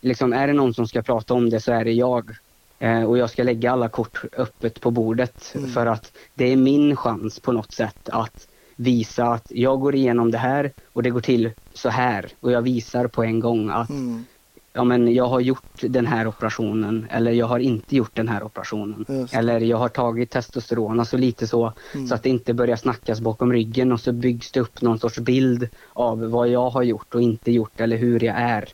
liksom 0.00 0.32
är 0.32 0.46
det 0.46 0.52
någon 0.52 0.74
som 0.74 0.86
ska 0.88 1.02
prata 1.02 1.34
om 1.34 1.50
det 1.50 1.60
så 1.60 1.72
är 1.72 1.84
det 1.84 1.92
jag. 1.92 2.30
Eh, 2.78 3.02
och 3.02 3.18
jag 3.18 3.30
ska 3.30 3.42
lägga 3.42 3.72
alla 3.72 3.88
kort 3.88 4.22
öppet 4.36 4.80
på 4.80 4.90
bordet 4.90 5.52
Mm. 5.54 5.70
för 5.70 5.86
att 5.86 6.12
det 6.34 6.52
är 6.52 6.56
min 6.56 6.96
chans 6.96 7.40
på 7.40 7.52
något 7.52 7.72
sätt 7.72 8.08
att 8.08 8.48
visa 8.76 9.24
att 9.26 9.46
jag 9.48 9.80
går 9.80 9.94
igenom 9.94 10.30
det 10.30 10.38
här 10.38 10.72
och 10.92 11.02
det 11.02 11.10
går 11.10 11.20
till 11.20 11.50
så 11.74 11.88
här. 11.88 12.26
Och 12.40 12.52
jag 12.52 12.62
visar 12.62 13.06
på 13.06 13.22
en 13.24 13.40
gång 13.40 13.70
att 13.70 13.90
Mm. 13.90 14.24
ja, 14.72 14.84
men 14.84 15.14
jag 15.14 15.28
har 15.28 15.40
gjort 15.40 15.80
den 15.82 16.06
här 16.06 16.26
operationen 16.26 17.06
eller 17.10 17.32
jag 17.32 17.46
har 17.46 17.58
inte 17.58 17.96
gjort 17.96 18.14
den 18.16 18.28
här 18.28 18.42
operationen. 18.42 19.04
Just. 19.08 19.34
Eller 19.34 19.60
jag 19.60 19.76
har 19.76 19.88
tagit 19.88 20.30
testosteron, 20.30 21.00
alltså 21.00 21.16
lite 21.16 21.46
så. 21.46 21.72
Mm. 21.94 22.06
Så 22.08 22.14
att 22.14 22.22
det 22.22 22.28
inte 22.28 22.54
börjar 22.54 22.76
snackas 22.76 23.20
bakom 23.20 23.52
ryggen 23.52 23.92
och 23.92 24.00
så 24.00 24.12
byggs 24.12 24.52
det 24.52 24.60
upp 24.60 24.82
någon 24.82 24.98
sorts 24.98 25.18
bild 25.18 25.68
av 25.92 26.30
vad 26.30 26.48
jag 26.48 26.70
har 26.70 26.82
gjort 26.82 27.14
och 27.14 27.22
inte 27.22 27.52
gjort 27.52 27.80
eller 27.80 27.96
hur 27.96 28.24
jag 28.24 28.36
är. 28.40 28.68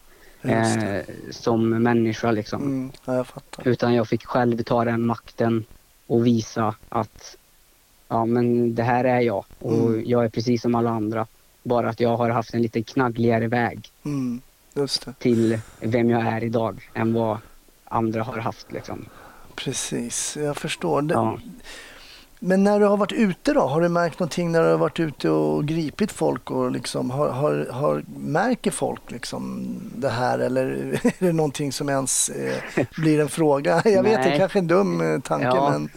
Eh, 0.45 1.05
som 1.31 1.69
människa 1.83 2.31
liksom. 2.31 2.63
Mm. 2.63 2.91
Ja, 3.05 3.15
jag. 3.15 3.67
Utan 3.67 3.95
jag 3.95 4.09
fick 4.09 4.25
själv 4.27 4.63
ta 4.63 4.85
den 4.85 5.07
makten 5.07 5.65
och 6.07 6.27
visa 6.27 6.75
att 6.89 7.37
ja 8.09 8.25
men 8.27 8.75
det 8.75 8.83
här 8.83 9.05
är 9.05 9.21
jag 9.21 9.45
och 9.59 9.73
Mm. 9.89 10.03
jag 10.07 10.25
är 10.25 10.29
precis 10.29 10.63
som 10.63 10.75
alla 10.75 10.91
andra. 10.91 11.27
Bara 11.63 11.89
att 11.89 12.01
jag 12.01 12.17
har 12.17 12.31
haft 12.31 12.55
en 12.55 12.63
lite 12.63 12.83
knaggligare 12.83 13.47
väg 13.49 13.91
Mm. 14.05 14.41
Till 15.19 15.59
vem 15.81 16.11
jag 16.11 16.23
är 16.27 16.45
idag 16.45 16.91
än 16.95 17.15
vad 17.15 17.39
andra 17.85 18.23
har 18.23 18.39
haft. 18.39 18.73
Liksom. 18.73 19.05
Precis, 19.55 20.37
jag 20.41 20.57
förstår. 20.57 21.03
Det, 21.03 21.15
Ja. 21.15 21.39
Men 22.47 22.65
när 22.65 22.81
du 22.81 22.87
har 22.87 22.97
varit 22.97 23.13
ute 23.13 23.53
då, 23.53 23.61
har 23.61 23.81
du 23.81 23.89
märkt 23.89 24.19
någonting 24.19 24.53
när 24.53 24.63
du 24.63 24.69
har 24.69 24.79
varit 24.79 25.01
ute 25.01 25.31
och 25.31 25.65
gripit 25.65 26.13
folk 26.13 26.51
och 26.51 26.71
liksom 26.71 27.11
har, 27.11 27.29
har, 27.29 27.67
har 27.71 28.05
märker 28.17 28.71
folk 28.71 29.11
liksom 29.11 29.67
det 29.97 30.09
här 30.09 30.39
eller 30.39 30.65
är 31.03 31.27
det 31.27 31.33
någonting 31.33 31.73
som 31.73 31.89
ens 31.89 32.29
eh, 32.29 32.87
blir 32.97 33.21
en 33.21 33.29
fråga? 33.29 33.83
Jag 33.85 34.03
vet, 34.03 34.23
det 34.23 34.29
är 34.29 34.39
kanske 34.39 34.59
en 34.59 34.67
dum 34.67 35.01
eh, 35.01 35.21
tanke 35.21 35.47
Ja. 35.47 35.71
men, 35.71 35.89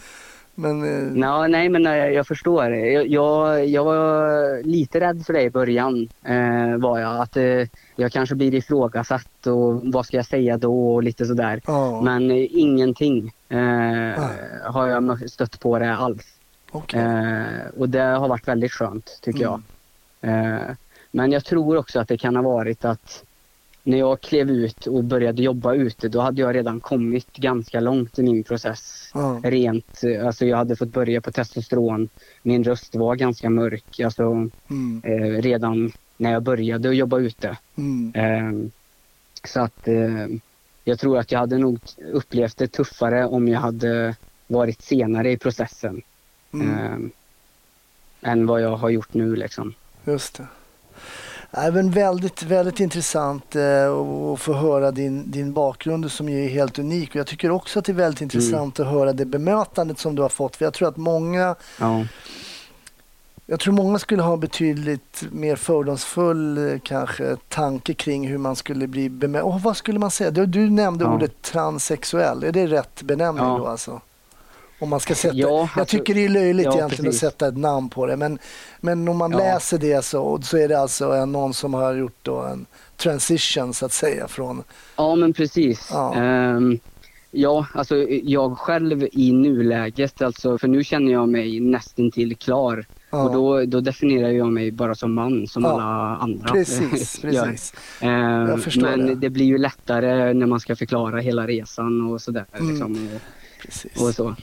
men 0.54 1.22
eh, 1.22 1.48
nej, 1.48 1.68
men 1.68 1.84
jag, 1.84 2.12
jag 2.12 2.26
förstår. 2.26 2.74
Jag, 2.74 3.06
jag, 3.06 3.66
jag 3.66 3.84
var 3.84 4.62
lite 4.62 5.00
rädd 5.00 5.22
för 5.26 5.32
det 5.32 5.42
i 5.42 5.50
början. 5.50 6.08
Eh, 6.24 6.76
var 6.76 6.98
jag. 6.98 7.20
Att 7.20 7.36
eh, 7.36 7.66
jag 7.96 8.12
kanske 8.12 8.34
blir 8.34 8.54
ifrågasatt 8.54 9.46
och 9.46 9.80
vad 9.82 10.06
ska 10.06 10.16
jag 10.16 10.26
säga 10.26 10.56
då 10.56 10.94
och 10.94 11.02
lite 11.02 11.24
sådär. 11.24 11.60
ja, 11.66 12.00
Men 12.00 12.30
eh, 12.30 12.46
ingenting 12.50 13.32
eh, 13.48 14.22
har 14.64 14.86
jag 14.86 15.30
stött 15.30 15.60
på 15.60 15.78
det 15.78 15.96
alls. 15.96 16.37
Okej. 16.70 17.00
Eh, 17.00 17.68
och 17.78 17.88
det 17.88 18.02
har 18.02 18.28
varit 18.28 18.48
väldigt 18.48 18.72
skönt 18.72 19.18
tycker 19.22 19.42
jag. 19.42 19.62
Mm. 20.20 20.54
Eh, 20.54 20.76
men 21.10 21.32
jag 21.32 21.44
tror 21.44 21.76
också 21.76 22.00
att 22.00 22.08
det 22.08 22.18
kan 22.18 22.36
ha 22.36 22.42
varit 22.42 22.84
att 22.84 23.24
när 23.82 23.98
jag 23.98 24.20
klev 24.20 24.50
ut 24.50 24.86
och 24.86 25.04
började 25.04 25.42
jobba 25.42 25.74
ute 25.74 26.08
då 26.08 26.20
hade 26.20 26.40
jag 26.40 26.54
redan 26.54 26.80
kommit 26.80 27.32
ganska 27.32 27.80
långt 27.80 28.18
i 28.18 28.22
min 28.22 28.44
process. 28.44 29.10
Ja, 29.14 29.40
Rent, 29.44 30.04
eh, 30.04 30.26
alltså 30.26 30.46
jag 30.46 30.56
hade 30.56 30.76
fått 30.76 30.88
börja 30.88 31.20
på 31.20 31.32
testosteron. 31.32 32.08
Min 32.42 32.64
röst 32.64 32.94
var 32.94 33.16
ganska 33.16 33.50
mörk 33.50 34.00
alltså, 34.00 34.22
mm, 34.70 35.02
eh, 35.04 35.42
redan 35.42 35.92
när 36.16 36.32
jag 36.32 36.42
började 36.42 36.88
att 36.88 36.96
jobba 36.96 37.18
ute. 37.18 37.56
mm, 37.76 38.12
Eh, 38.14 38.70
så 39.44 39.60
att 39.60 39.88
eh, 39.88 40.26
jag 40.84 40.98
tror 40.98 41.18
att 41.18 41.32
jag 41.32 41.38
hade 41.38 41.58
nog 41.58 41.78
upplevt 42.12 42.56
det 42.56 42.68
tuffare 42.68 43.26
om 43.26 43.48
jag 43.48 43.60
hade 43.60 44.16
varit 44.46 44.82
senare 44.82 45.30
i 45.30 45.36
processen 45.36 46.02
mm, 46.52 47.12
eh, 48.22 48.30
än 48.30 48.46
vad 48.46 48.60
jag 48.60 48.76
har 48.76 48.88
gjort 48.88 49.14
nu 49.14 49.36
liksom. 49.36 49.74
just 50.04 50.34
det. 50.36 50.46
Men 51.50 51.90
väldigt, 51.90 52.42
väldigt 52.42 52.80
intressant 52.80 53.56
eh, 53.56 53.92
att 54.32 54.40
få 54.40 54.52
höra 54.52 54.90
din, 54.90 55.30
din 55.30 55.52
bakgrund 55.52 56.12
som 56.12 56.28
ju 56.28 56.44
är 56.44 56.48
helt 56.48 56.78
unik. 56.78 57.10
Och 57.10 57.16
jag 57.16 57.26
tycker 57.26 57.50
också 57.50 57.78
att 57.78 57.84
det 57.84 57.92
är 57.92 57.94
väldigt 57.94 58.20
intressant 58.20 58.80
att 58.80 58.86
höra 58.86 59.12
det 59.12 59.24
bemötandet 59.24 59.98
som 59.98 60.14
du 60.14 60.22
har 60.22 60.28
fått. 60.28 60.56
För 60.56 60.64
jag 60.64 60.74
tror 60.74 60.88
att 60.88 60.96
många 60.96 61.54
Ja, 61.80 62.04
Jag 63.46 63.60
tror 63.60 63.74
många 63.74 63.98
skulle 63.98 64.22
ha 64.22 64.36
betydligt 64.36 65.24
mer 65.32 65.56
fördomsfull 65.56 66.72
eh, 66.72 66.78
kanske 66.82 67.36
tanke 67.48 67.94
kring 67.94 68.28
hur 68.28 68.38
man 68.38 68.56
skulle 68.56 68.86
bli 68.86 69.08
bemött. 69.08 69.42
Och 69.42 69.60
vad 69.60 69.76
skulle 69.76 69.98
man 69.98 70.10
säga? 70.10 70.30
Du, 70.30 70.46
du 70.46 70.70
nämnde 70.70 71.04
Ja. 71.04 71.14
ordet 71.14 71.42
transsexuell. 71.42 72.44
Är 72.44 72.52
det 72.52 72.66
rätt 72.66 73.02
benämning 73.02 73.44
Ja. 73.44 73.58
då 73.58 73.66
alltså? 73.66 74.00
Om 74.80 74.88
man 74.88 75.00
ska 75.00 75.14
sätta, 75.14 75.34
Ja, 75.34 75.48
jag 75.48 75.80
alltså- 75.80 75.96
tycker 75.96 76.14
det 76.14 76.24
är 76.24 76.28
löjligt 76.28 76.64
ja, 76.66 76.74
egentligen 76.76 77.04
precis. 77.04 77.22
att 77.24 77.32
sätta 77.32 77.48
ett 77.48 77.56
namn 77.56 77.88
på 77.88 78.06
det. 78.06 78.16
Men, 78.16 78.38
men 78.80 79.08
om 79.08 79.16
man 79.16 79.30
Ja. 79.32 79.38
läser 79.38 79.78
det 79.78 80.04
så, 80.04 80.40
så 80.42 80.56
är 80.58 80.68
det 80.68 80.78
alltså 80.80 81.10
en, 81.12 81.32
någon 81.32 81.54
som 81.54 81.74
har 81.74 81.94
gjort 81.94 82.28
en 82.28 82.66
transition 82.96 83.74
så 83.74 83.86
att 83.86 83.92
säga 83.92 84.28
från... 84.28 84.62
ja 84.96 85.14
men 85.14 85.32
precis. 85.32 85.88
Ja. 85.92 86.14
Ehm, 86.14 86.78
ja, 87.30 87.66
alltså 87.74 87.96
jag 88.22 88.58
själv 88.58 89.08
i 89.12 89.32
nuläget, 89.32 90.22
alltså, 90.22 90.58
för 90.58 90.68
nu 90.68 90.84
känner 90.84 91.12
jag 91.12 91.28
mig 91.28 91.60
nästintill 91.60 92.36
klar. 92.36 92.86
Ja, 93.10 93.22
Och 93.22 93.32
då, 93.32 93.64
då 93.64 93.80
definierar 93.80 94.28
jag 94.30 94.52
mig 94.52 94.70
bara 94.70 94.94
som 94.94 95.14
man, 95.14 95.46
som 95.46 95.62
Ja, 95.62 95.70
alla 95.72 96.16
andra 96.16 96.48
precis, 96.52 97.18
precis. 97.22 97.72
Jag 98.00 98.62
förstår 98.62 98.82
men 98.82 99.06
det. 99.06 99.14
det. 99.14 99.30
blir 99.30 99.46
ju 99.46 99.58
lättare 99.58 100.34
när 100.34 100.46
man 100.46 100.60
ska 100.60 100.76
förklara 100.76 101.20
hela 101.20 101.46
resan 101.46 102.10
och 102.10 102.20
sådär. 102.20 102.44
Mm. 102.52 102.68
Liksom, 102.70 103.08
och, 103.96 104.02
och 104.08 104.14
så. 104.14 104.36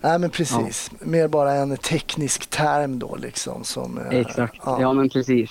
Nej 0.00 0.18
men 0.18 0.30
precis. 0.30 0.90
Mer 1.00 1.28
bara 1.28 1.52
en 1.52 1.76
teknisk 1.76 2.46
term 2.50 2.98
då 2.98 3.16
liksom. 3.16 3.64
Som, 3.64 3.98
eh, 3.98 4.18
Exakt, 4.18 4.56
ja, 4.64 4.92
men 4.92 5.08
precis. 5.08 5.50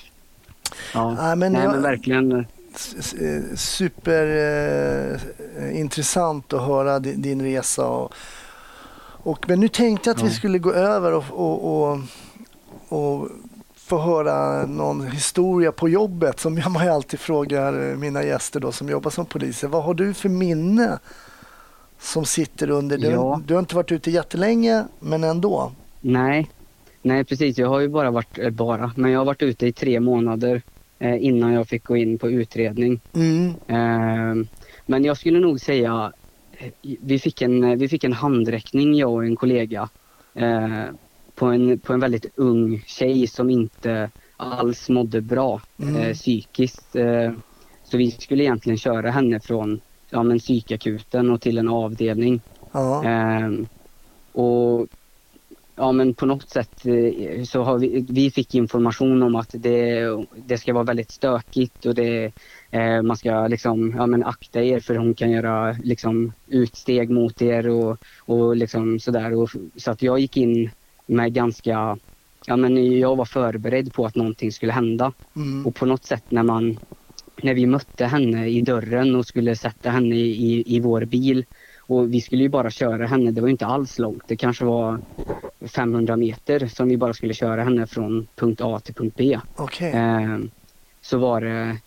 Ja. 0.94 1.14
Nej, 1.14 1.36
men 1.36 1.54
Nej 1.54 1.68
men 1.68 1.82
verkligen. 1.82 2.46
superintressant 3.56 5.22
eh, 5.60 5.80
intressant 5.80 6.54
att 6.54 6.62
höra 6.62 7.00
din, 7.00 7.42
resa. 7.42 7.88
Och, 7.88 8.14
och, 9.24 9.46
men 9.50 9.60
nu 9.60 9.68
tänkte 9.68 10.10
jag 10.10 10.16
att 10.16 10.24
vi 10.24 10.28
Ja. 10.28 10.34
skulle 10.34 10.60
gå 10.60 10.74
över 10.74 11.14
och, 11.14 11.24
och, 11.32 11.92
och, 11.92 12.00
och 12.90 13.28
få 13.76 13.98
höra 13.98 14.66
någon 14.66 15.08
historia 15.08 15.72
på 15.72 15.90
jobbet 15.90 16.40
som 16.40 16.58
jag 16.58 16.88
alltid 16.88 17.20
frågar 17.20 17.90
eh, 17.90 17.96
mina 17.98 18.24
gäster 18.24 18.60
då, 18.60 18.72
som 18.72 18.90
jobbar 18.90 19.12
som 19.12 19.26
poliser. 19.26 19.68
Vad 19.68 19.84
har 19.84 19.94
du 19.94 20.14
för 20.14 20.30
minne 20.30 21.00
som 22.00 22.26
sitter 22.26 22.70
under? 22.70 22.98
Du, 22.98 23.08
Ja. 23.08 23.42
du 23.46 23.54
har 23.54 23.60
inte 23.60 23.76
varit 23.76 23.92
ute 23.92 24.12
jättelänge 24.12 24.86
men 25.00 25.24
ändå. 25.24 25.72
Nej. 26.02 26.50
Nej 27.02 27.24
precis, 27.24 27.58
jag 27.58 27.68
har 27.70 27.80
ju 27.80 27.88
bara 27.88 28.12
varit, 28.12 28.38
eh, 28.40 28.50
bara, 28.50 28.92
men 28.96 29.12
jag 29.12 29.20
har 29.20 29.26
varit 29.26 29.42
ute 29.42 29.68
i 29.68 29.72
tre 29.72 30.00
månader 30.00 30.62
eh, 31.00 31.24
innan 31.26 31.54
jag 31.54 31.68
fick 31.68 31.84
gå 31.84 31.98
in 31.98 32.18
på 32.18 32.30
utredning. 32.30 33.00
Mm. 33.14 33.48
Eh, 33.68 34.46
men 34.86 35.04
jag 35.04 35.18
skulle 35.18 35.40
nog 35.40 35.60
säga, 35.60 36.12
eh, 36.58 36.72
vi 36.82 37.20
fick 37.20 37.42
en, 37.42 37.78
vi 37.80 37.88
fick 37.90 38.04
en 38.04 38.14
handräckning 38.14 38.96
jag 38.96 39.12
och 39.14 39.26
en 39.26 39.36
kollega 39.36 39.90
eh, 40.34 40.84
på, 41.36 41.46
en, 41.46 41.80
på 41.80 41.94
en 41.94 42.00
väldigt 42.00 42.26
ung 42.36 42.84
tjej 42.88 43.28
som 43.28 43.50
inte 43.50 44.10
alls 44.38 44.90
mådde 44.90 45.22
bra 45.22 45.62
Mm. 45.82 45.96
eh, 45.96 46.14
psykiskt. 46.14 46.96
Eh, 46.96 47.32
så 47.84 47.98
vi 47.98 48.12
skulle 48.12 48.44
egentligen 48.44 48.78
köra 48.78 49.12
henne 49.12 49.40
från 49.40 49.82
ja, 50.10 50.24
men 50.24 50.40
psykakuten 50.40 51.32
och 51.32 51.42
till 51.42 51.58
en 51.58 51.70
avdelning. 51.70 52.42
Ja. 52.72 53.04
Ehm, 53.04 53.68
och 54.34 54.88
ja 55.80 55.92
men 55.92 56.14
på 56.14 56.26
något 56.26 56.50
sätt 56.50 56.86
eh, 56.86 57.44
så 57.44 57.64
har 57.64 57.80
vi, 57.80 58.06
vi 58.10 58.32
fick 58.32 58.56
information 58.56 59.24
om 59.24 59.36
att 59.36 59.50
det, 59.54 60.08
det 60.36 60.58
ska 60.58 60.74
vara 60.74 60.84
väldigt 60.84 61.12
stökigt 61.12 61.86
och 61.86 61.96
det, 61.96 62.32
eh, 62.72 63.02
man 63.02 63.18
ska 63.18 63.48
liksom, 63.48 63.94
ja 63.98 64.08
men 64.08 64.24
akta 64.24 64.64
er 64.64 64.80
för 64.80 64.96
hon 64.96 65.14
kan 65.14 65.32
göra 65.32 65.72
liksom 65.84 66.34
utsteg 66.48 67.10
mot 67.10 67.42
er 67.42 67.70
och, 67.70 67.98
och 68.26 68.56
liksom 68.56 69.00
sådär. 69.00 69.34
Och, 69.34 69.50
så 69.76 69.92
att 69.92 70.02
jag 70.02 70.20
gick 70.20 70.38
in 70.38 70.70
med 71.06 71.34
ganska, 71.34 71.98
ja 72.46 72.56
men 72.56 73.00
jag 73.00 73.16
var 73.16 73.26
förberedd 73.26 73.94
på 73.94 74.06
att 74.06 74.16
någonting 74.16 74.52
skulle 74.52 74.72
hända. 74.72 75.14
Mm. 75.36 75.66
Och 75.66 75.76
på 75.76 75.86
något 75.86 76.06
sätt 76.06 76.26
när 76.30 76.44
man 76.44 76.80
när 77.44 77.54
vi 77.54 77.66
mötte 77.66 78.06
henne 78.06 78.48
i 78.48 78.62
dörren 78.62 79.16
och 79.16 79.26
skulle 79.26 79.56
sätta 79.56 79.90
henne 79.90 80.16
i, 80.16 80.54
i, 80.54 80.76
i 80.76 80.80
vår 80.80 81.06
bil 81.06 81.46
och 81.90 82.14
vi 82.14 82.22
skulle 82.22 82.44
ju 82.44 82.50
bara 82.50 82.72
köra 82.72 83.08
henne, 83.08 83.32
det 83.32 83.42
var 83.42 83.48
inte 83.48 83.66
alls 83.66 84.00
långt. 84.00 84.24
Det 84.28 84.36
kanske 84.36 84.66
var 84.66 85.00
500 85.68 86.16
meter 86.16 86.68
som 86.68 86.90
vi 86.90 86.98
bara 86.98 87.14
skulle 87.14 87.34
köra 87.34 87.64
henne 87.64 87.88
från 87.88 88.28
punkt 88.36 88.62
A 88.62 88.80
till 88.80 88.94
punkt 88.94 89.14
B. 89.18 89.40
Okej. 89.56 89.92
Eh, 89.92 90.38
så 91.02 91.18
var 91.18 91.42
det, 91.42 91.78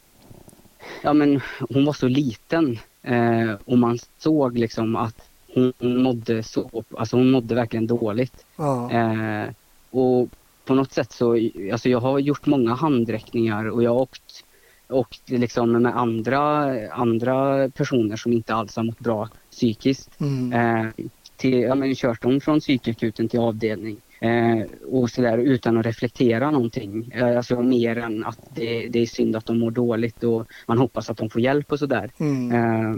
ja 1.03 1.12
men 1.12 1.40
hon 1.68 1.84
var 1.84 1.92
så 1.92 2.09
liten 2.09 2.78
eh, 3.03 3.53
och 3.64 3.78
man 3.78 3.98
såg 4.18 4.59
liksom 4.59 4.96
att 4.96 5.16
hon 5.55 6.03
mådde 6.03 6.42
så, 6.42 6.84
alltså 6.96 7.16
hon 7.16 7.30
mådde 7.30 7.55
verkligen 7.55 7.86
dåligt. 7.86 8.46
Ja. 8.57 8.90
Eh, 8.90 9.48
och 9.90 10.28
på 10.64 10.74
något 10.74 10.92
sätt 10.92 11.12
så, 11.12 11.38
alltså 11.72 11.88
jag 11.88 12.00
har 12.00 12.18
gjort 12.18 12.46
många 12.46 12.74
handräckningar 12.74 13.70
och 13.70 13.82
jag 13.82 13.90
har 13.90 14.00
åkt, 14.00 14.44
åkt 14.93 15.30
liksom 15.30 15.72
med 15.82 15.97
andra, 15.97 16.72
andra 16.90 17.68
personer 17.68 18.16
som 18.16 18.32
inte 18.32 18.55
alls 18.55 18.76
har 18.76 18.82
mått 18.82 18.99
bra 18.99 19.28
psykiskt. 19.51 20.20
Mm. 20.20 20.53
Eh, 20.53 20.93
till, 21.36 21.61
ja, 21.61 21.74
men 21.74 21.95
kört 21.95 22.22
dem 22.22 22.40
från 22.40 22.61
psykakuten 22.61 23.28
till 23.28 23.40
avdelning. 23.40 23.97
Eh, 24.20 24.66
och 24.90 25.11
sådär 25.11 25.38
utan 25.38 25.78
att 25.78 25.86
reflektera 25.86 26.51
någonting. 26.51 27.11
Eh, 27.14 27.36
alltså 27.36 27.62
mer 27.62 27.99
än 27.99 28.24
att 28.24 28.38
det, 28.55 28.88
det 28.88 28.99
är 28.99 29.07
synd 29.07 29.36
att 29.36 29.47
de 29.47 29.59
mår 29.59 29.70
dåligt 29.70 30.24
och 30.24 30.47
man 30.66 30.78
hoppas 30.78 31.11
att 31.11 31.16
de 31.16 31.30
får 31.30 31.40
hjälp 31.40 31.72
och 31.72 31.78
sådär. 31.78 32.11
Mm. 32.18 32.53
Eh, 32.53 32.97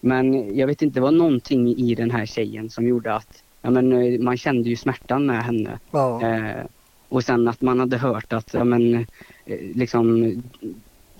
men 0.00 0.56
jag 0.56 0.66
vet 0.66 0.82
inte, 0.82 0.94
det 0.94 1.02
var 1.02 1.10
någonting 1.10 1.76
i 1.76 1.94
den 1.94 2.10
här 2.10 2.26
tjejen 2.26 2.70
som 2.70 2.86
gjorde 2.86 3.14
att 3.14 3.42
ja, 3.62 3.70
men, 3.70 3.92
eh, 3.92 4.20
man 4.20 4.36
kände 4.36 4.68
ju 4.68 4.76
smärtan 4.76 5.26
med 5.26 5.44
henne. 5.44 5.78
Ja. 5.90 6.22
Eh, 6.22 6.64
och 7.08 7.24
sen 7.24 7.48
att 7.48 7.60
man 7.60 7.80
hade 7.80 7.98
hört 7.98 8.32
att 8.32 8.54
ja, 8.54 8.64
men, 8.64 8.94
eh, 8.94 9.58
liksom, 9.74 10.42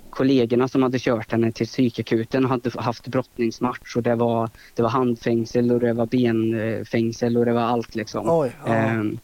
kollegorna 0.09 0.67
som 0.67 0.83
hade 0.83 0.99
kört 0.99 1.31
henne 1.31 1.51
till 1.51 1.67
psykakuten 1.67 2.45
hade 2.45 2.71
haft 2.81 3.07
brottningsmatch 3.07 3.95
och 3.95 4.03
det 4.03 4.15
var, 4.15 4.49
det 4.75 4.81
var 4.81 4.89
handfängsel 4.89 5.71
och 5.71 5.79
det 5.79 5.93
var 5.93 6.05
benfängsel 6.05 7.37
och 7.37 7.45
det 7.45 7.53
var 7.53 7.61
allt 7.61 7.95
liksom. 7.95 8.29
Oj. 8.29 8.51
Ja. 8.65 8.73
Ehm, 8.73 9.19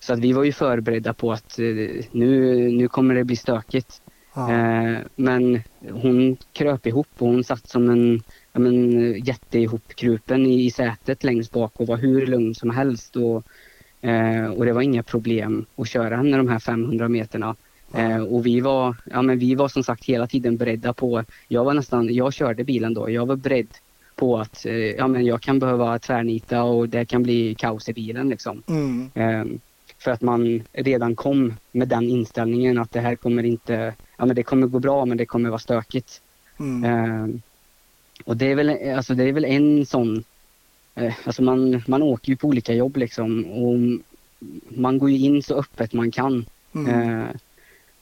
så 0.00 0.12
att 0.12 0.18
vi 0.18 0.32
var 0.32 0.44
ju 0.44 0.52
förberedda 0.52 1.14
på 1.14 1.32
att 1.32 1.58
eh, 1.58 2.04
nu, 2.10 2.54
nu 2.70 2.88
kommer 2.88 3.14
det 3.14 3.24
bli 3.24 3.36
stökigt. 3.36 4.02
Ja. 4.34 4.52
Eh, 4.52 4.98
men 5.16 5.60
hon 5.90 6.36
kröp 6.52 6.86
ihop 6.86 7.08
och 7.18 7.28
hon 7.28 7.44
satt 7.44 7.68
som 7.68 7.90
en 7.90 8.22
ja, 8.52 8.60
men, 8.60 9.12
jätteihopkrupen 9.24 10.46
i, 10.46 10.64
i 10.64 10.70
sätet 10.70 11.24
längst 11.24 11.52
bak 11.52 11.72
och 11.76 11.86
var 11.86 11.96
hur 11.96 12.26
lugn 12.26 12.54
som 12.54 12.70
helst. 12.70 13.16
Och, 13.16 13.42
eh, 14.08 14.46
och 14.46 14.64
det 14.64 14.72
var 14.72 14.82
inga 14.82 15.02
problem 15.02 15.66
att 15.76 15.88
köra 15.88 16.16
henne 16.16 16.36
de 16.36 16.48
här 16.48 16.58
500 16.58 17.08
meterna. 17.08 17.56
Eh, 17.94 18.22
och 18.22 18.46
vi 18.46 18.60
var, 18.60 18.96
ja, 19.04 19.22
men 19.22 19.38
vi 19.38 19.54
var 19.54 19.68
som 19.68 19.84
sagt 19.84 20.04
hela 20.04 20.26
tiden 20.26 20.56
beredda 20.56 20.92
på, 20.92 21.24
jag 21.48 21.64
var 21.64 21.74
nästan, 21.74 22.14
jag 22.14 22.32
körde 22.32 22.64
bilen 22.64 22.94
då, 22.94 23.10
jag 23.10 23.26
var 23.26 23.36
beredd 23.36 23.68
på 24.14 24.38
att 24.38 24.66
eh, 24.66 24.74
ja, 24.74 25.08
men 25.08 25.24
jag 25.24 25.40
kan 25.40 25.58
behöva 25.58 25.98
tvärnita 25.98 26.62
och 26.62 26.88
det 26.88 27.04
kan 27.04 27.22
bli 27.22 27.54
kaos 27.54 27.88
i 27.88 27.92
bilen. 27.92 28.28
Liksom. 28.28 28.62
Mm. 28.66 29.10
Eh, 29.14 29.58
för 29.98 30.10
att 30.10 30.22
man 30.22 30.62
redan 30.72 31.16
kom 31.16 31.54
med 31.72 31.88
den 31.88 32.08
inställningen 32.08 32.78
att 32.78 32.92
det 32.92 33.00
här 33.00 33.16
kommer 33.16 33.42
inte, 33.42 33.94
ja 34.16 34.26
men 34.26 34.36
det 34.36 34.42
kommer 34.42 34.66
gå 34.66 34.78
bra 34.78 35.04
men 35.04 35.16
det 35.16 35.26
kommer 35.26 35.48
vara 35.48 35.58
stökigt. 35.58 36.20
Mm. 36.58 36.84
Eh, 36.84 37.40
och 38.24 38.36
det 38.36 38.50
är 38.50 38.54
väl, 38.54 38.96
alltså 38.96 39.14
det 39.14 39.24
är 39.24 39.32
väl 39.32 39.44
en 39.44 39.86
sån, 39.86 40.24
eh, 40.94 41.14
alltså 41.24 41.42
man, 41.42 41.82
man 41.86 42.02
åker 42.02 42.30
ju 42.30 42.36
på 42.36 42.48
olika 42.48 42.74
jobb 42.74 42.96
liksom 42.96 43.44
och 43.44 43.78
man 44.68 44.98
går 44.98 45.10
ju 45.10 45.18
in 45.18 45.42
så 45.42 45.54
öppet 45.54 45.92
man 45.92 46.10
kan. 46.10 46.46
Mm. 46.74 47.26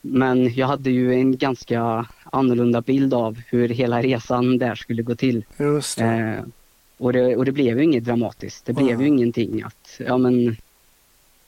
Men 0.04 0.54
jag 0.54 0.66
hade 0.66 0.90
ju 0.90 1.14
en 1.14 1.36
ganska 1.36 2.06
annorlunda 2.24 2.80
bild 2.80 3.14
av 3.14 3.40
hur 3.48 3.68
hela 3.68 4.02
resan 4.02 4.58
där 4.58 4.74
skulle 4.74 5.02
gå 5.02 5.14
till. 5.14 5.44
Just 5.58 5.98
det. 5.98 6.04
Eh, 6.04 6.44
och, 6.98 7.12
det 7.12 7.36
och 7.36 7.44
det 7.44 7.52
blev 7.52 7.78
ju 7.78 7.84
inget 7.84 8.04
dramatiskt. 8.04 8.66
Det 8.66 8.72
blev 8.72 8.88
Mm. 8.88 9.00
ju 9.00 9.06
ingenting 9.08 9.62
att, 9.62 10.00
ja 10.06 10.18
men 10.18 10.56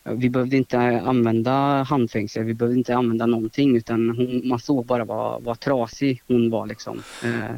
vi 0.04 0.30
behövde 0.30 0.56
inte 0.56 0.78
använda 1.04 1.82
handfängsel, 1.82 2.44
vi 2.44 2.54
behövde 2.54 2.78
inte 2.78 2.94
använda 2.96 3.26
någonting 3.26 3.76
utan 3.76 4.10
hon, 4.10 4.48
man 4.48 4.58
såg 4.58 4.86
bara 4.86 5.04
vad, 5.04 5.42
vad 5.42 5.60
trasig 5.60 6.22
hon 6.28 6.50
var 6.50 6.66
liksom. 6.66 7.02
Eh, 7.24 7.56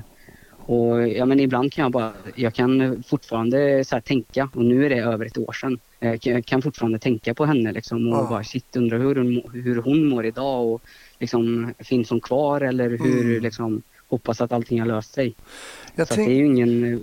och 0.67 1.09
ja 1.09 1.27
men 1.27 1.41
ibland 1.41 1.73
kan 1.73 1.83
jag 1.83 1.93
bara, 1.93 2.13
jag 2.35 2.55
kan 2.55 3.03
fortfarande 3.09 3.85
så 3.85 4.01
tänka 4.01 4.49
och 4.55 4.65
nu 4.65 4.87
är 4.87 4.91
det 4.91 4.97
över 4.99 5.27
ett 5.27 5.39
år 5.39 5.53
sedan. 5.53 5.79
Eh, 6.01 6.15
Jag 6.23 6.45
kan 6.45 6.63
fortfarande 6.63 6.99
tänka 6.99 7.35
på 7.35 7.45
henne 7.47 7.73
liksom 7.73 8.09
och 8.09 8.19
Ja. 8.19 8.27
bara 8.31 8.45
shit 8.45 8.77
undrar 8.77 8.99
hur 8.99 9.15
hon, 9.17 9.43
hur 9.65 9.77
hon 9.83 10.07
mår 10.09 10.27
idag 10.27 10.67
och 10.67 10.83
liksom 11.19 11.75
finns 11.79 12.11
hon 12.11 12.21
kvar 12.21 12.61
eller 12.61 12.91
hur 12.91 13.23
Mm. 13.25 13.43
liksom 13.43 13.83
hoppas 14.09 14.41
att 14.41 14.53
allting 14.53 14.81
har 14.81 14.87
löst 14.87 15.15
sig. 15.15 15.35
Jag 15.95 16.09
Så 16.09 16.15
tänk- 16.15 16.29
det 16.29 16.35
är 16.35 16.37
ju 16.37 16.47
ingen 16.47 16.95
eh, 16.95 16.99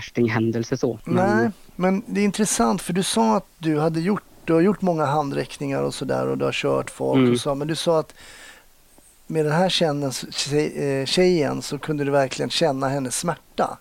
värstinghändelse 0.00 0.76
så. 0.76 0.98
men- 1.04 1.14
Nej, 1.38 1.50
men 1.76 2.02
det 2.06 2.20
är 2.20 2.24
intressant 2.24 2.82
för 2.82 2.92
du 2.92 3.02
sa 3.02 3.36
att 3.36 3.46
du 3.58 3.78
hade 3.78 4.00
gjort, 4.00 4.22
du 4.44 4.52
har 4.52 4.60
gjort 4.60 4.82
många 4.82 5.04
handräckningar 5.04 5.82
och 5.82 5.94
sådär 5.94 6.28
och 6.28 6.38
du 6.38 6.44
har 6.44 6.52
kört 6.52 6.90
folk 6.90 7.18
Mm. 7.18 7.32
och 7.32 7.40
så, 7.40 7.54
men 7.54 7.68
du 7.68 7.74
sa 7.74 7.98
att 8.00 8.14
med 9.26 9.44
den 9.44 9.52
här 9.52 9.68
tjejen, 9.68 10.12
tjej- 10.12 11.00
eh, 11.00 11.06
tjejen 11.06 11.62
så 11.62 11.78
kunde 11.78 12.04
du 12.04 12.10
verkligen 12.10 12.50
känna 12.50 12.88
hennes 12.88 13.18
smärta. 13.18 13.78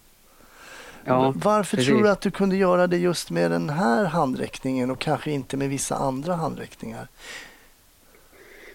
Ja, 1.06 1.34
Varför 1.36 1.78
precis. 1.78 1.90
tror 1.92 2.04
du 2.04 2.10
att 2.10 2.22
du 2.22 2.32
kunde 2.32 2.56
göra 2.56 2.88
det 2.88 2.98
just 2.98 3.30
med 3.32 3.52
den 3.52 3.70
här 3.70 4.06
handräckningen 4.06 4.92
och 4.92 5.00
kanske 5.00 5.32
inte 5.32 5.58
med 5.58 5.70
vissa 5.70 5.96
andra 5.96 6.36
handräckningar? 6.36 7.08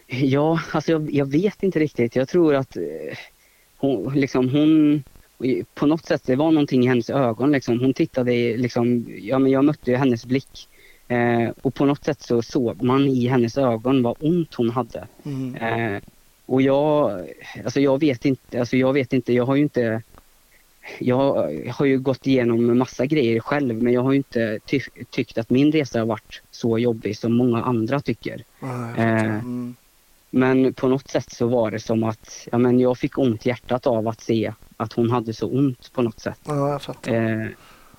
Ja, 0.07 0.61
alltså 0.73 0.93
jag, 0.93 1.11
jag 1.11 1.27
vet 1.27 1.63
inte 1.63 1.79
riktigt. 1.79 2.17
Jag 2.17 2.29
tror 2.29 2.55
att 2.55 2.77
eh, 2.77 2.83
hon, 3.79 4.15
liksom 4.15 4.49
hon, 4.49 5.05
på 5.75 5.87
något 5.87 6.05
sätt, 6.07 6.23
det 6.27 6.37
var 6.37 6.51
någonting 6.51 6.85
i 6.85 6.89
hennes 6.89 7.11
ögon. 7.11 7.53
Liksom. 7.53 7.81
Hon 7.81 7.95
tittade, 7.95 8.33
i, 8.35 8.57
liksom, 8.57 9.07
ja 9.21 9.39
men 9.39 9.53
jag 9.53 9.65
mötte 9.65 9.97
hennes 9.97 10.25
blick. 10.27 10.69
Eh, 11.09 11.49
och 11.63 11.75
på 11.75 11.85
något 11.85 12.05
sätt 12.05 12.23
så 12.23 12.43
såg 12.43 12.83
man 12.83 13.07
i 13.07 13.27
hennes 13.27 13.59
ögon 13.59 14.03
vad 14.03 14.17
ont 14.21 14.55
hon 14.55 14.71
hade. 14.71 15.07
Mm. 15.25 15.55
Eh, 15.55 16.03
och 16.51 16.63
jag, 16.63 17.21
alltså 17.65 17.81
jag 17.81 18.01
vet 18.01 18.25
inte, 18.25 18.61
alltså 18.61 18.77
jag 18.77 18.93
vet 18.93 19.13
inte, 19.13 19.33
jag 19.33 19.47
har 19.47 19.55
ju 19.55 19.63
inte 19.63 20.03
jag 20.99 21.51
har 21.71 21.87
ju 21.87 21.99
gått 21.99 22.27
igenom 22.27 22.79
massa 22.79 23.07
grejer 23.07 23.41
själv 23.41 23.83
men 23.83 23.93
jag 23.93 24.03
har 24.03 24.13
ju 24.13 24.17
inte 24.17 24.59
ty 24.67 24.81
tyckt 25.11 25.39
att 25.39 25.51
min 25.51 25.73
resa 25.73 25.99
har 25.99 26.07
varit 26.07 26.43
så 26.51 26.79
jobbig 26.79 27.17
som 27.19 27.37
många 27.37 27.63
andra 27.63 28.01
tycker. 28.01 28.45
Eh, 28.97 29.35
Mm. 29.35 29.75
Men 30.31 30.75
på 30.75 30.89
något 30.89 31.09
sätt 31.09 31.33
så 31.33 31.47
var 31.47 31.71
det 31.71 31.81
som 31.81 32.03
att 32.05 32.49
ja, 32.53 32.59
men 32.59 32.81
jag 32.81 32.99
fick 32.99 33.19
ont 33.19 33.47
i 33.47 33.49
hjärtat 33.49 33.87
av 33.87 34.09
att 34.09 34.21
se 34.21 34.53
att 34.77 34.93
hon 34.93 35.11
hade 35.11 35.33
så 35.33 35.47
ont 35.49 35.93
på 35.93 36.03
något 36.03 36.21
sätt. 36.21 36.41
Ja, 36.45 36.73
jag 36.73 36.83
fattar. 36.83 37.13
Eh, 37.15 37.49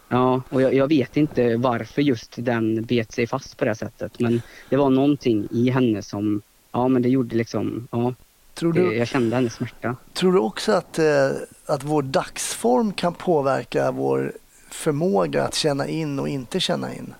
ja, 0.09 0.41
och 0.49 0.61
jag, 0.61 0.73
jag 0.73 0.87
vet 0.87 1.17
inte 1.17 1.57
varför 1.57 2.01
just 2.01 2.35
den 2.37 2.83
bet 2.83 3.11
sig 3.11 3.27
fast 3.27 3.57
på 3.57 3.65
det 3.65 3.75
sättet. 3.75 4.19
Men 4.19 4.41
det 4.69 4.77
var 4.77 4.89
någonting 4.89 5.47
i 5.51 5.69
henne 5.69 6.01
som, 6.01 6.41
ja 6.71 6.87
men 6.87 7.01
det 7.01 7.09
gjorde 7.09 7.35
liksom, 7.35 7.87
ja, 7.91 8.13
Tror 8.53 8.73
du, 8.73 8.97
jag 8.97 9.07
kände 9.07 9.35
hennes 9.35 9.53
smärta. 9.53 9.95
tror 10.13 10.33
du 10.33 10.39
också 10.39 10.71
att, 10.71 10.99
eh, 10.99 11.31
att 11.65 11.83
vår 11.83 12.01
dagsform 12.01 12.93
kan 12.93 13.13
påverka 13.13 13.91
vår 13.91 14.33
förmåga 14.69 15.43
att 15.43 15.55
känna 15.55 15.87
in 15.87 16.19
och 16.19 16.29
inte 16.29 16.59
känna 16.59 16.95
in? 16.95 17.13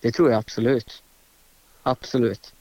Det 0.00 0.12
tror 0.12 0.30
jag 0.30 0.38
absolut. 0.38 1.02
Absolut. 1.82 2.54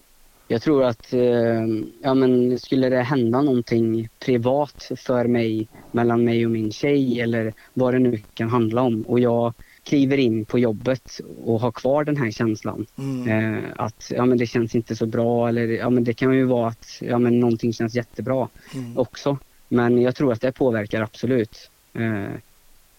Jag 0.47 0.61
tror 0.61 0.83
att 0.83 1.13
eh, 1.13 1.67
ja, 2.01 2.13
men 2.13 2.59
skulle 2.59 2.89
det 2.89 3.01
hända 3.01 3.41
någonting 3.41 4.09
privat 4.19 4.91
för 4.97 5.25
mig, 5.25 5.67
mellan 5.91 6.23
mig 6.23 6.45
och 6.45 6.51
min 6.51 6.71
tjej 6.71 7.21
eller 7.21 7.53
vad 7.73 7.93
det 7.93 7.99
nu 7.99 8.21
kan 8.33 8.49
handla 8.49 8.81
om 8.81 9.01
och 9.01 9.19
jag 9.19 9.53
kliver 9.83 10.17
in 10.17 10.45
på 10.45 10.59
jobbet 10.59 11.21
och 11.45 11.59
har 11.59 11.71
kvar 11.71 12.03
den 12.03 12.17
här 12.17 12.31
känslan 12.31 12.85
Mm. 12.97 13.55
eh, 13.55 13.63
att 13.75 14.11
ja, 14.15 14.25
men 14.25 14.37
det 14.37 14.45
känns 14.47 14.75
inte 14.75 14.95
så 14.95 15.05
bra 15.05 15.49
eller 15.49 15.67
ja, 15.67 15.89
men 15.89 16.03
det 16.03 16.13
kan 16.13 16.33
ju 16.33 16.43
vara 16.45 16.67
att 16.67 16.97
ja, 17.01 17.19
men 17.19 17.39
någonting 17.39 17.73
känns 17.73 17.95
jättebra 17.95 18.47
Mm. 18.73 18.97
också. 18.97 19.37
Men 19.67 20.01
jag 20.01 20.15
tror 20.15 20.33
att 20.33 20.41
det 20.41 20.51
påverkar 20.51 21.01
absolut 21.01 21.69
eh, 21.93 22.33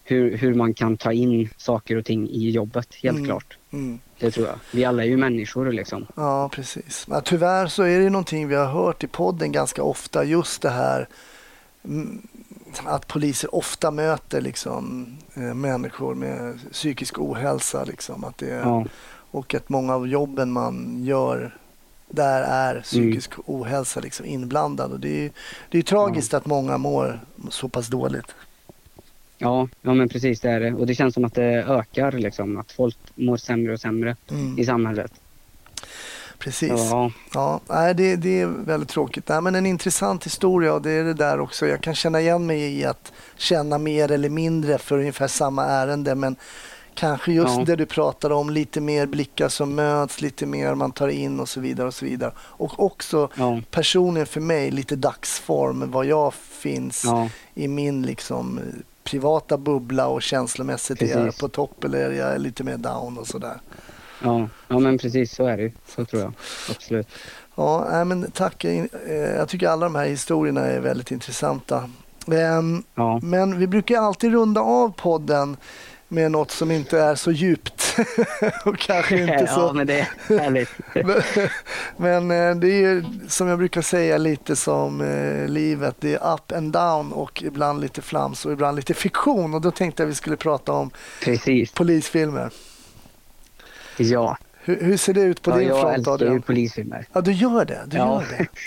hur, 0.03 0.37
hur 0.37 0.53
man 0.53 0.73
kan 0.73 0.97
ta 0.97 1.13
in 1.13 1.49
saker 1.57 1.95
och 1.97 2.05
ting 2.05 2.29
i 2.29 2.49
jobbet, 2.49 2.87
helt 3.03 3.15
Mm. 3.17 3.25
klart. 3.27 3.57
Mm. 3.71 3.99
Det 4.19 4.31
tror 4.31 4.47
jag. 4.47 4.55
Vi 4.73 4.85
alla 4.85 5.03
är 5.03 5.07
ju 5.07 5.17
människor 5.17 5.71
liksom. 5.71 6.05
Ja, 6.15 6.49
precis. 6.53 7.07
Men 7.07 7.21
tyvärr 7.23 7.67
så 7.67 7.83
är 7.83 7.97
det 7.97 8.03
ju 8.03 8.09
någonting 8.09 8.47
vi 8.47 8.55
har 8.55 8.65
hört 8.65 9.03
i 9.03 9.07
podden 9.07 9.51
ganska 9.51 9.83
ofta, 9.83 10.23
just 10.23 10.61
det 10.61 10.69
här 10.69 11.07
mm, 11.85 12.21
att 12.85 13.07
poliser 13.07 13.55
ofta 13.55 13.91
möter 13.91 14.41
liksom, 14.41 15.07
eh, 15.33 15.53
människor 15.53 16.15
med 16.15 16.59
psykisk 16.71 17.19
ohälsa. 17.19 17.83
Liksom, 17.83 18.23
att 18.23 18.37
det, 18.37 18.47
Ja, 18.47 18.85
Och 19.31 19.53
att 19.55 19.69
många 19.69 19.95
av 19.95 20.07
jobben 20.07 20.51
man 20.51 21.03
gör 21.03 21.57
där 22.09 22.41
är 22.41 22.81
psykisk 22.81 23.31
ohälsa 23.45 23.99
liksom 23.99 24.25
inblandad. 24.25 24.91
Och 24.91 24.99
det 24.99 25.25
är 25.25 25.31
det 25.69 25.77
är 25.77 25.81
tragiskt 25.81 26.33
att 26.33 26.45
många 26.45 26.77
mår 26.77 27.19
så 27.49 27.69
pass 27.69 27.87
dåligt. 27.87 28.35
ja, 29.37 29.67
ja, 29.81 29.93
men 29.93 30.09
precis 30.09 30.41
det 30.41 30.49
är 30.49 30.59
det. 30.59 30.73
Och 30.73 30.87
det 30.87 30.95
känns 30.95 31.13
som 31.13 31.25
att 31.25 31.33
det 31.33 31.63
ökar 31.63 32.11
liksom. 32.11 32.57
Att 32.57 32.71
folk 32.71 32.97
mår 33.15 33.37
sämre 33.37 33.73
och 33.73 33.79
sämre 33.79 34.15
Mm, 34.31 34.59
i 34.59 34.65
samhället. 34.65 35.11
Precis. 36.41 36.71
Ja, 36.91 37.11
Ja, 37.33 37.59
nej, 37.67 37.93
det, 37.95 38.15
det 38.15 38.41
är 38.41 38.45
väldigt 38.45 38.89
tråkigt. 38.89 39.27
Nej, 39.29 39.41
men 39.41 39.55
en 39.55 39.65
intressant 39.65 40.25
historia 40.25 40.73
och 40.73 40.81
det 40.81 40.91
är 40.91 41.03
det 41.03 41.13
där 41.13 41.39
också. 41.39 41.67
Jag 41.67 41.81
kan 41.81 41.95
känna 41.95 42.21
igen 42.21 42.45
mig 42.45 42.79
i 42.79 42.85
att 42.85 43.11
känna 43.37 43.77
mer 43.77 44.11
eller 44.11 44.29
mindre 44.29 44.77
för 44.77 44.97
ungefär 44.97 45.27
samma 45.27 45.65
ärende. 45.65 46.15
Men 46.15 46.35
kanske 46.93 47.31
just 47.31 47.57
Ja. 47.57 47.63
det 47.65 47.75
du 47.75 47.85
pratade 47.85 48.35
om, 48.35 48.49
lite 48.49 48.81
mer 48.81 49.05
blickar 49.05 49.49
som 49.49 49.75
möts, 49.75 50.21
lite 50.21 50.45
mer 50.45 50.75
man 50.75 50.91
tar 50.91 51.07
in 51.07 51.39
och 51.39 51.49
så 51.49 51.59
vidare. 51.59 51.87
Och 51.87 51.93
så 51.93 52.05
vidare. 52.05 52.31
Och 52.37 52.79
också 52.85 53.29
ja, 53.35 53.61
personligen 53.71 54.27
för 54.27 54.41
mig 54.41 54.71
lite 54.71 54.95
dagsform, 54.95 55.91
vad 55.91 56.05
jag 56.05 56.33
finns 56.33 57.03
ja, 57.05 57.29
i 57.53 57.67
min 57.67 58.01
liksom 58.01 58.59
privata 59.03 59.57
bubbla 59.57 60.07
och 60.07 60.21
känslomässigt 60.21 61.01
är 61.01 61.05
jag 61.07 61.25
Precis. 61.25 61.41
på 61.41 61.47
topp 61.49 61.83
eller 61.83 61.97
är 61.99 62.11
jag 62.31 62.41
lite 62.41 62.63
mer 62.63 62.77
down 62.77 63.17
och 63.17 63.27
sådär. 63.27 63.57
Ja, 64.23 64.47
ja, 64.67 64.79
men 64.79 64.97
precis 64.97 65.35
så 65.35 65.45
är 65.47 65.57
det 65.57 65.63
ju. 65.63 65.71
Så 65.87 66.05
tror 66.05 66.21
jag. 66.21 66.33
Absolut. 66.69 67.07
Ja, 67.55 67.87
nej, 67.91 68.05
men 68.05 68.31
tack. 68.31 68.63
Eh, 68.65 68.85
Jag 69.37 69.49
tycker 69.49 69.67
alla 69.67 69.85
de 69.85 69.95
här 69.95 70.05
historierna 70.05 70.61
är 70.61 70.79
väldigt 70.79 71.11
intressanta. 71.11 71.89
Ehm, 72.31 72.83
Ja, 72.95 73.19
Men 73.23 73.59
vi 73.59 73.67
brukar 73.67 73.97
alltid 74.01 74.31
runda 74.31 74.61
av 74.61 74.93
podden 74.97 75.57
med 76.07 76.31
något 76.31 76.51
som 76.51 76.71
inte 76.71 76.99
är 76.99 77.15
så 77.15 77.31
djupt. 77.31 77.97
och 78.65 78.77
kanske 78.77 79.17
inte 79.21 79.33
ja 79.33 79.47
så... 79.55 79.73
men 79.73 79.87
det 79.87 79.99
är 79.99 80.39
härligt. 80.39 80.69
Men 81.97 82.31
eh, 82.31 82.55
det 82.55 82.67
är 82.67 82.79
ju 82.81 83.03
som 83.27 83.47
jag 83.47 83.57
brukar 83.57 83.81
säga 83.81 84.17
lite 84.17 84.55
som 84.55 85.01
eh, 85.01 85.47
livet. 85.47 85.95
Det 85.99 86.13
är 86.13 86.33
up 86.33 86.51
and 86.51 86.73
down 86.73 87.11
och 87.11 87.43
ibland 87.43 87.81
lite 87.81 88.01
flams 88.01 88.45
och 88.45 88.51
ibland 88.51 88.75
lite 88.75 88.93
fiktion. 88.93 89.53
Och 89.53 89.61
då 89.61 89.71
tänkte 89.71 90.03
jag 90.03 90.07
vi 90.07 90.15
skulle 90.15 90.37
prata 90.37 90.71
om 90.71 90.89
Precis. 91.23 91.71
polisfilmer. 91.71 92.49
Ja, 93.97 94.37
Hur, 94.63 94.81
hur 94.83 94.97
ser 94.97 95.13
det 95.13 95.21
ut 95.21 95.41
på 95.41 95.51
ja 95.51 95.55
din 95.57 95.67
jag 95.67 95.79
front 95.81 95.97
älskar 96.07 96.33
ju 96.33 96.41
polisfilmer. 96.41 97.05
Ja, 97.13 97.21
du 97.21 97.31
gör 97.31 97.65
det. 97.65 97.79
Du 97.87 97.97
Ja. 97.97 98.23
gör 98.31 98.37
det. 98.37 98.47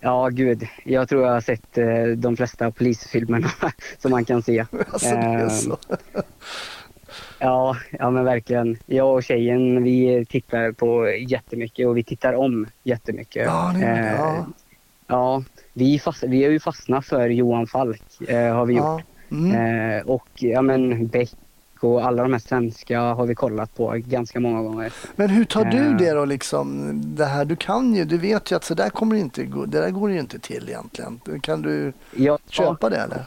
Ja, 0.00 0.28
gud. 0.28 0.68
Jag 0.84 1.08
tror 1.08 1.22
jag 1.26 1.32
har 1.32 1.40
sett 1.40 1.78
eh, 1.78 2.04
de 2.16 2.36
flesta 2.36 2.70
polisfilmerna 2.70 3.48
som 3.98 4.10
man 4.10 4.24
kan 4.24 4.42
se. 4.42 4.64
Alltså, 4.92 5.08
det 5.10 5.16
är 5.16 5.48
så. 5.48 5.78
Ja, 7.38 7.76
ja 7.90 8.10
men 8.10 8.24
verkligen. 8.24 8.78
Jag 8.86 9.14
och 9.14 9.22
tjejen 9.22 9.82
vi 9.82 10.26
tittar 10.28 10.72
på 10.72 11.08
jättemycket 11.10 11.86
och 11.86 11.96
vi 11.96 12.04
tittar 12.04 12.34
om 12.34 12.66
jättemycket. 12.82 13.44
Ja, 13.46 13.74
det. 13.80 13.86
Eh, 13.86 14.14
Ja. 14.14 14.46
ja 15.06 15.42
vi, 15.72 15.98
fast, 15.98 16.22
vi 16.22 16.44
har 16.44 16.50
ju 16.50 16.60
fastnat 16.60 17.06
för 17.06 17.28
Johan 17.28 17.66
Falk 17.66 18.02
eh, 18.28 18.54
har 18.54 18.66
vi 18.66 18.74
gjort. 18.74 18.84
Ja. 18.84 19.02
Mm. 19.30 19.96
Eh, 19.98 20.02
och 20.06 20.28
ja 20.34 20.62
men 20.62 21.06
Beck 21.06 21.30
och 21.84 22.04
alla 22.04 22.22
de 22.22 22.32
här 22.32 22.40
svenska 22.40 23.00
har 23.00 23.26
vi 23.26 23.34
kollat 23.34 23.76
på 23.76 23.94
ganska 23.96 24.40
många 24.40 24.62
gånger. 24.62 24.92
Men 25.16 25.30
hur 25.30 25.44
tar 25.44 25.64
du 25.64 25.76
Eh. 25.78 25.96
det 25.96 26.12
då 26.12 26.24
liksom? 26.24 26.92
Det 27.16 27.24
här, 27.24 27.44
du 27.44 27.56
kan 27.56 27.94
ju, 27.94 28.04
du 28.04 28.18
vet 28.18 28.52
ju 28.52 28.56
att 28.56 28.64
så 28.64 28.74
där 28.74 28.90
kommer 28.90 29.14
det 29.14 29.20
inte 29.20 29.44
gå, 29.44 29.64
det 29.64 29.80
där 29.80 29.90
går 29.90 30.10
ju 30.10 30.18
inte 30.20 30.38
till 30.38 30.68
egentligen. 30.68 31.20
Kan 31.42 31.62
du 31.62 31.92
Ja, 32.16 32.38
köpa 32.48 32.90
det 32.90 32.96
eller? 32.96 33.24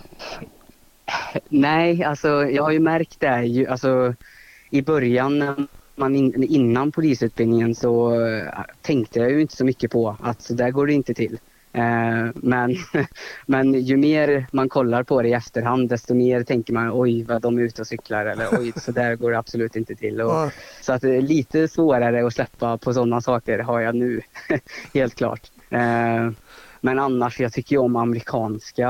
Nej, 1.49 2.03
alltså 2.03 2.27
jag 2.45 2.63
har 2.63 2.71
ju 2.71 2.79
märkt 2.79 3.19
det 3.19 3.43
ju, 3.45 3.67
alltså 3.67 4.13
i 4.69 4.81
början 4.81 5.67
man 5.95 6.15
in, 6.15 6.43
innan 6.43 6.91
polisutbildningen 6.91 7.75
så 7.75 8.15
uh, 8.15 8.43
tänkte 8.81 9.19
jag 9.19 9.31
ju 9.31 9.41
inte 9.41 9.55
så 9.57 9.65
mycket 9.65 9.91
på 9.91 10.15
att 10.21 10.41
så 10.41 10.53
där 10.53 10.71
går 10.71 10.87
det 10.87 10.93
inte 10.93 11.13
till. 11.13 11.39
Uh, 11.77 12.31
men, 12.35 12.75
men 13.45 13.73
ju 13.73 13.97
mer 13.97 14.45
man 14.51 14.69
kollar 14.69 15.03
på 15.03 15.21
det 15.21 15.27
i 15.27 15.33
efterhand 15.33 15.89
desto 15.89 16.13
mer 16.13 16.43
tänker 16.43 16.73
man 16.73 16.91
oj 16.93 17.23
vad 17.23 17.41
de 17.41 17.57
är 17.57 17.61
ute 17.61 17.81
och 17.81 17.87
cyklar 17.87 18.25
eller 18.25 18.47
oj 18.59 18.73
så 18.75 18.91
där 18.91 19.15
går 19.15 19.31
det 19.31 19.37
absolut 19.37 19.75
inte 19.75 19.95
till. 19.95 20.21
Och, 20.21 20.51
så 20.81 20.93
att 20.93 21.03
lite 21.03 21.67
svårare 21.67 22.27
att 22.27 22.33
släppa 22.33 22.77
på 22.77 22.93
sådana 22.93 23.21
saker 23.21 23.59
har 23.59 23.79
jag 23.79 23.95
nu, 23.95 24.21
helt 24.93 25.15
klart. 25.15 25.51
Uh, 25.73 26.31
men 26.81 26.99
annars, 26.99 27.39
jag 27.39 27.53
tycker 27.53 27.77
om 27.77 27.95
amerikanska 27.95 28.89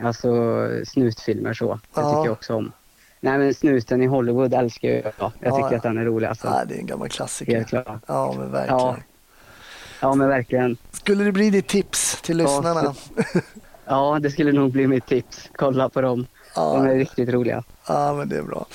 alltså, 0.00 0.68
snutfilmer 0.86 1.54
så. 1.54 1.74
Det 1.74 1.80
ja. 1.94 2.10
tycker 2.10 2.24
jag 2.24 2.32
också 2.32 2.54
om. 2.54 2.72
Nej 3.20 3.38
men 3.38 3.54
snuten 3.54 4.02
i 4.02 4.06
Hollywood 4.06 4.54
älskar 4.54 4.88
jag. 4.88 5.02
Jag 5.18 5.32
tycker 5.54 5.70
ja, 5.70 5.76
att 5.76 5.82
den 5.82 5.98
är 5.98 6.04
rolig. 6.04 6.26
Alltså. 6.26 6.46
Ja, 6.46 6.64
det 6.64 6.74
är 6.74 6.78
en 6.78 6.86
gammal 6.86 7.08
klassiker. 7.08 7.56
Helt 7.56 7.68
klart. 7.68 8.02
Ja 8.06 8.34
men 8.38 8.52
verkligen. 8.52 9.02
Ja. 10.00 10.14
men 10.14 10.28
verkligen. 10.28 10.76
Skulle 10.92 11.24
det 11.24 11.32
bli 11.32 11.50
ditt 11.50 11.66
tips 11.68 12.22
till 12.22 12.36
lyssnarna? 12.36 12.94
ja 13.84 14.18
det 14.22 14.30
skulle 14.30 14.52
nog 14.52 14.72
bli 14.72 14.86
mitt 14.86 15.06
tips. 15.06 15.50
Kolla 15.56 15.88
på 15.88 16.00
dem. 16.00 16.26
Ja. 16.54 16.72
De 16.74 16.86
är 16.86 16.94
riktigt 16.94 17.28
roliga. 17.28 17.62
Ja, 17.88 18.14
men 18.14 18.28
det 18.28 18.36
är 18.36 18.42
bra. 18.42 18.66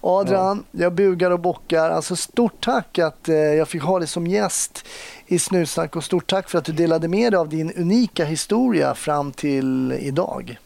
Adrian, 0.00 0.64
ja. 0.70 0.80
jag 0.80 0.92
bugar 0.92 1.30
och 1.30 1.40
bockar. 1.40 1.90
Alltså, 1.90 2.16
stort 2.16 2.64
tack 2.64 2.98
att 2.98 3.28
eh, 3.28 3.34
jag 3.34 3.68
fick 3.68 3.82
ha 3.82 3.98
dig 3.98 4.08
som 4.08 4.26
gäst 4.26 4.86
i 5.26 5.38
Snutsnack 5.38 5.96
och 5.96 6.04
stort 6.04 6.26
tack 6.26 6.50
för 6.50 6.58
att 6.58 6.64
du 6.64 6.72
delade 6.72 7.08
med 7.08 7.32
dig 7.32 7.38
av 7.38 7.48
din 7.48 7.72
unika 7.72 8.24
historia 8.24 8.94
fram 8.94 9.32
till 9.32 9.92
idag. 9.92 10.58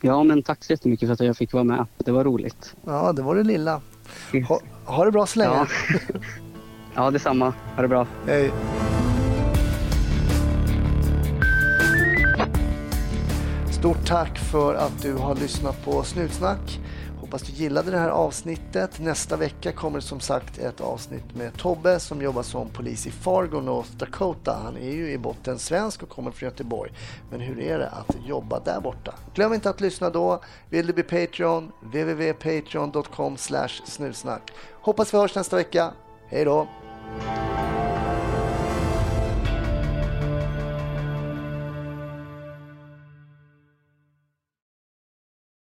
Ja, 0.00 0.22
men 0.22 0.42
tack 0.42 0.64
så 0.64 0.72
jättemycket 0.72 1.08
för 1.08 1.12
att 1.12 1.20
jag 1.20 1.36
fick 1.36 1.52
vara 1.52 1.64
med. 1.64 1.86
Det 1.96 2.12
var 2.12 2.24
roligt. 2.24 2.74
Ja, 2.84 3.12
det 3.12 3.22
var 3.22 3.34
det 3.34 3.42
lilla. 3.42 3.80
Ha, 4.48 4.60
ha 4.84 5.04
det 5.04 5.10
bra 5.10 5.26
så 5.26 5.38
länge. 5.38 5.54
Ja. 5.54 5.66
ja, 6.96 7.10
detsamma. 7.10 7.54
Ha 7.76 7.82
det 7.82 7.88
bra. 7.88 8.06
Hej. 8.26 8.52
Stort 13.70 14.06
tack 14.06 14.38
för 14.38 14.74
att 14.74 15.02
du 15.02 15.14
har 15.14 15.34
lyssnat 15.34 15.84
på 15.84 16.02
Snutsnack. 16.02 16.80
Hoppas 17.20 17.42
du 17.42 17.52
gillade 17.52 17.90
det 17.90 17.98
här 17.98 18.08
avsnittet. 18.08 19.00
Nästa 19.00 19.36
vecka 19.36 19.72
kommer 19.72 20.00
som 20.00 20.20
sagt 20.20 20.58
ett 20.58 20.80
avsnitt 20.80 21.34
med 21.34 21.56
Tobbe 21.56 22.00
som 22.00 22.22
jobbar 22.22 22.42
som 22.42 22.68
polis 22.68 23.06
i 23.06 23.10
Fargo, 23.10 23.60
North 23.60 23.90
Dakota. 23.90 24.58
Han 24.64 24.76
är 24.76 24.92
ju 24.92 25.10
i 25.10 25.18
botten 25.18 25.58
svensk 25.58 26.02
och 26.02 26.08
kommer 26.08 26.30
från 26.30 26.46
Göteborg. 26.46 26.92
Men 27.30 27.40
hur 27.40 27.60
är 27.60 27.78
det 27.78 27.88
att 27.88 28.16
jobba 28.26 28.60
där 28.60 28.80
borta? 28.80 29.14
Glöm 29.34 29.54
inte 29.54 29.70
att 29.70 29.80
lyssna 29.80 30.10
då. 30.10 30.42
Vill 30.70 30.86
du 30.86 30.92
bli 30.92 31.02
Patreon? 31.02 31.72
www.patreon.com 31.80 33.36
snutsnack. 33.84 34.52
Hoppas 34.72 35.14
vi 35.14 35.18
hörs 35.18 35.34
nästa 35.34 35.56
vecka. 35.56 35.92
Hej 36.28 36.44
då! 36.44 36.68
Música 37.14 37.85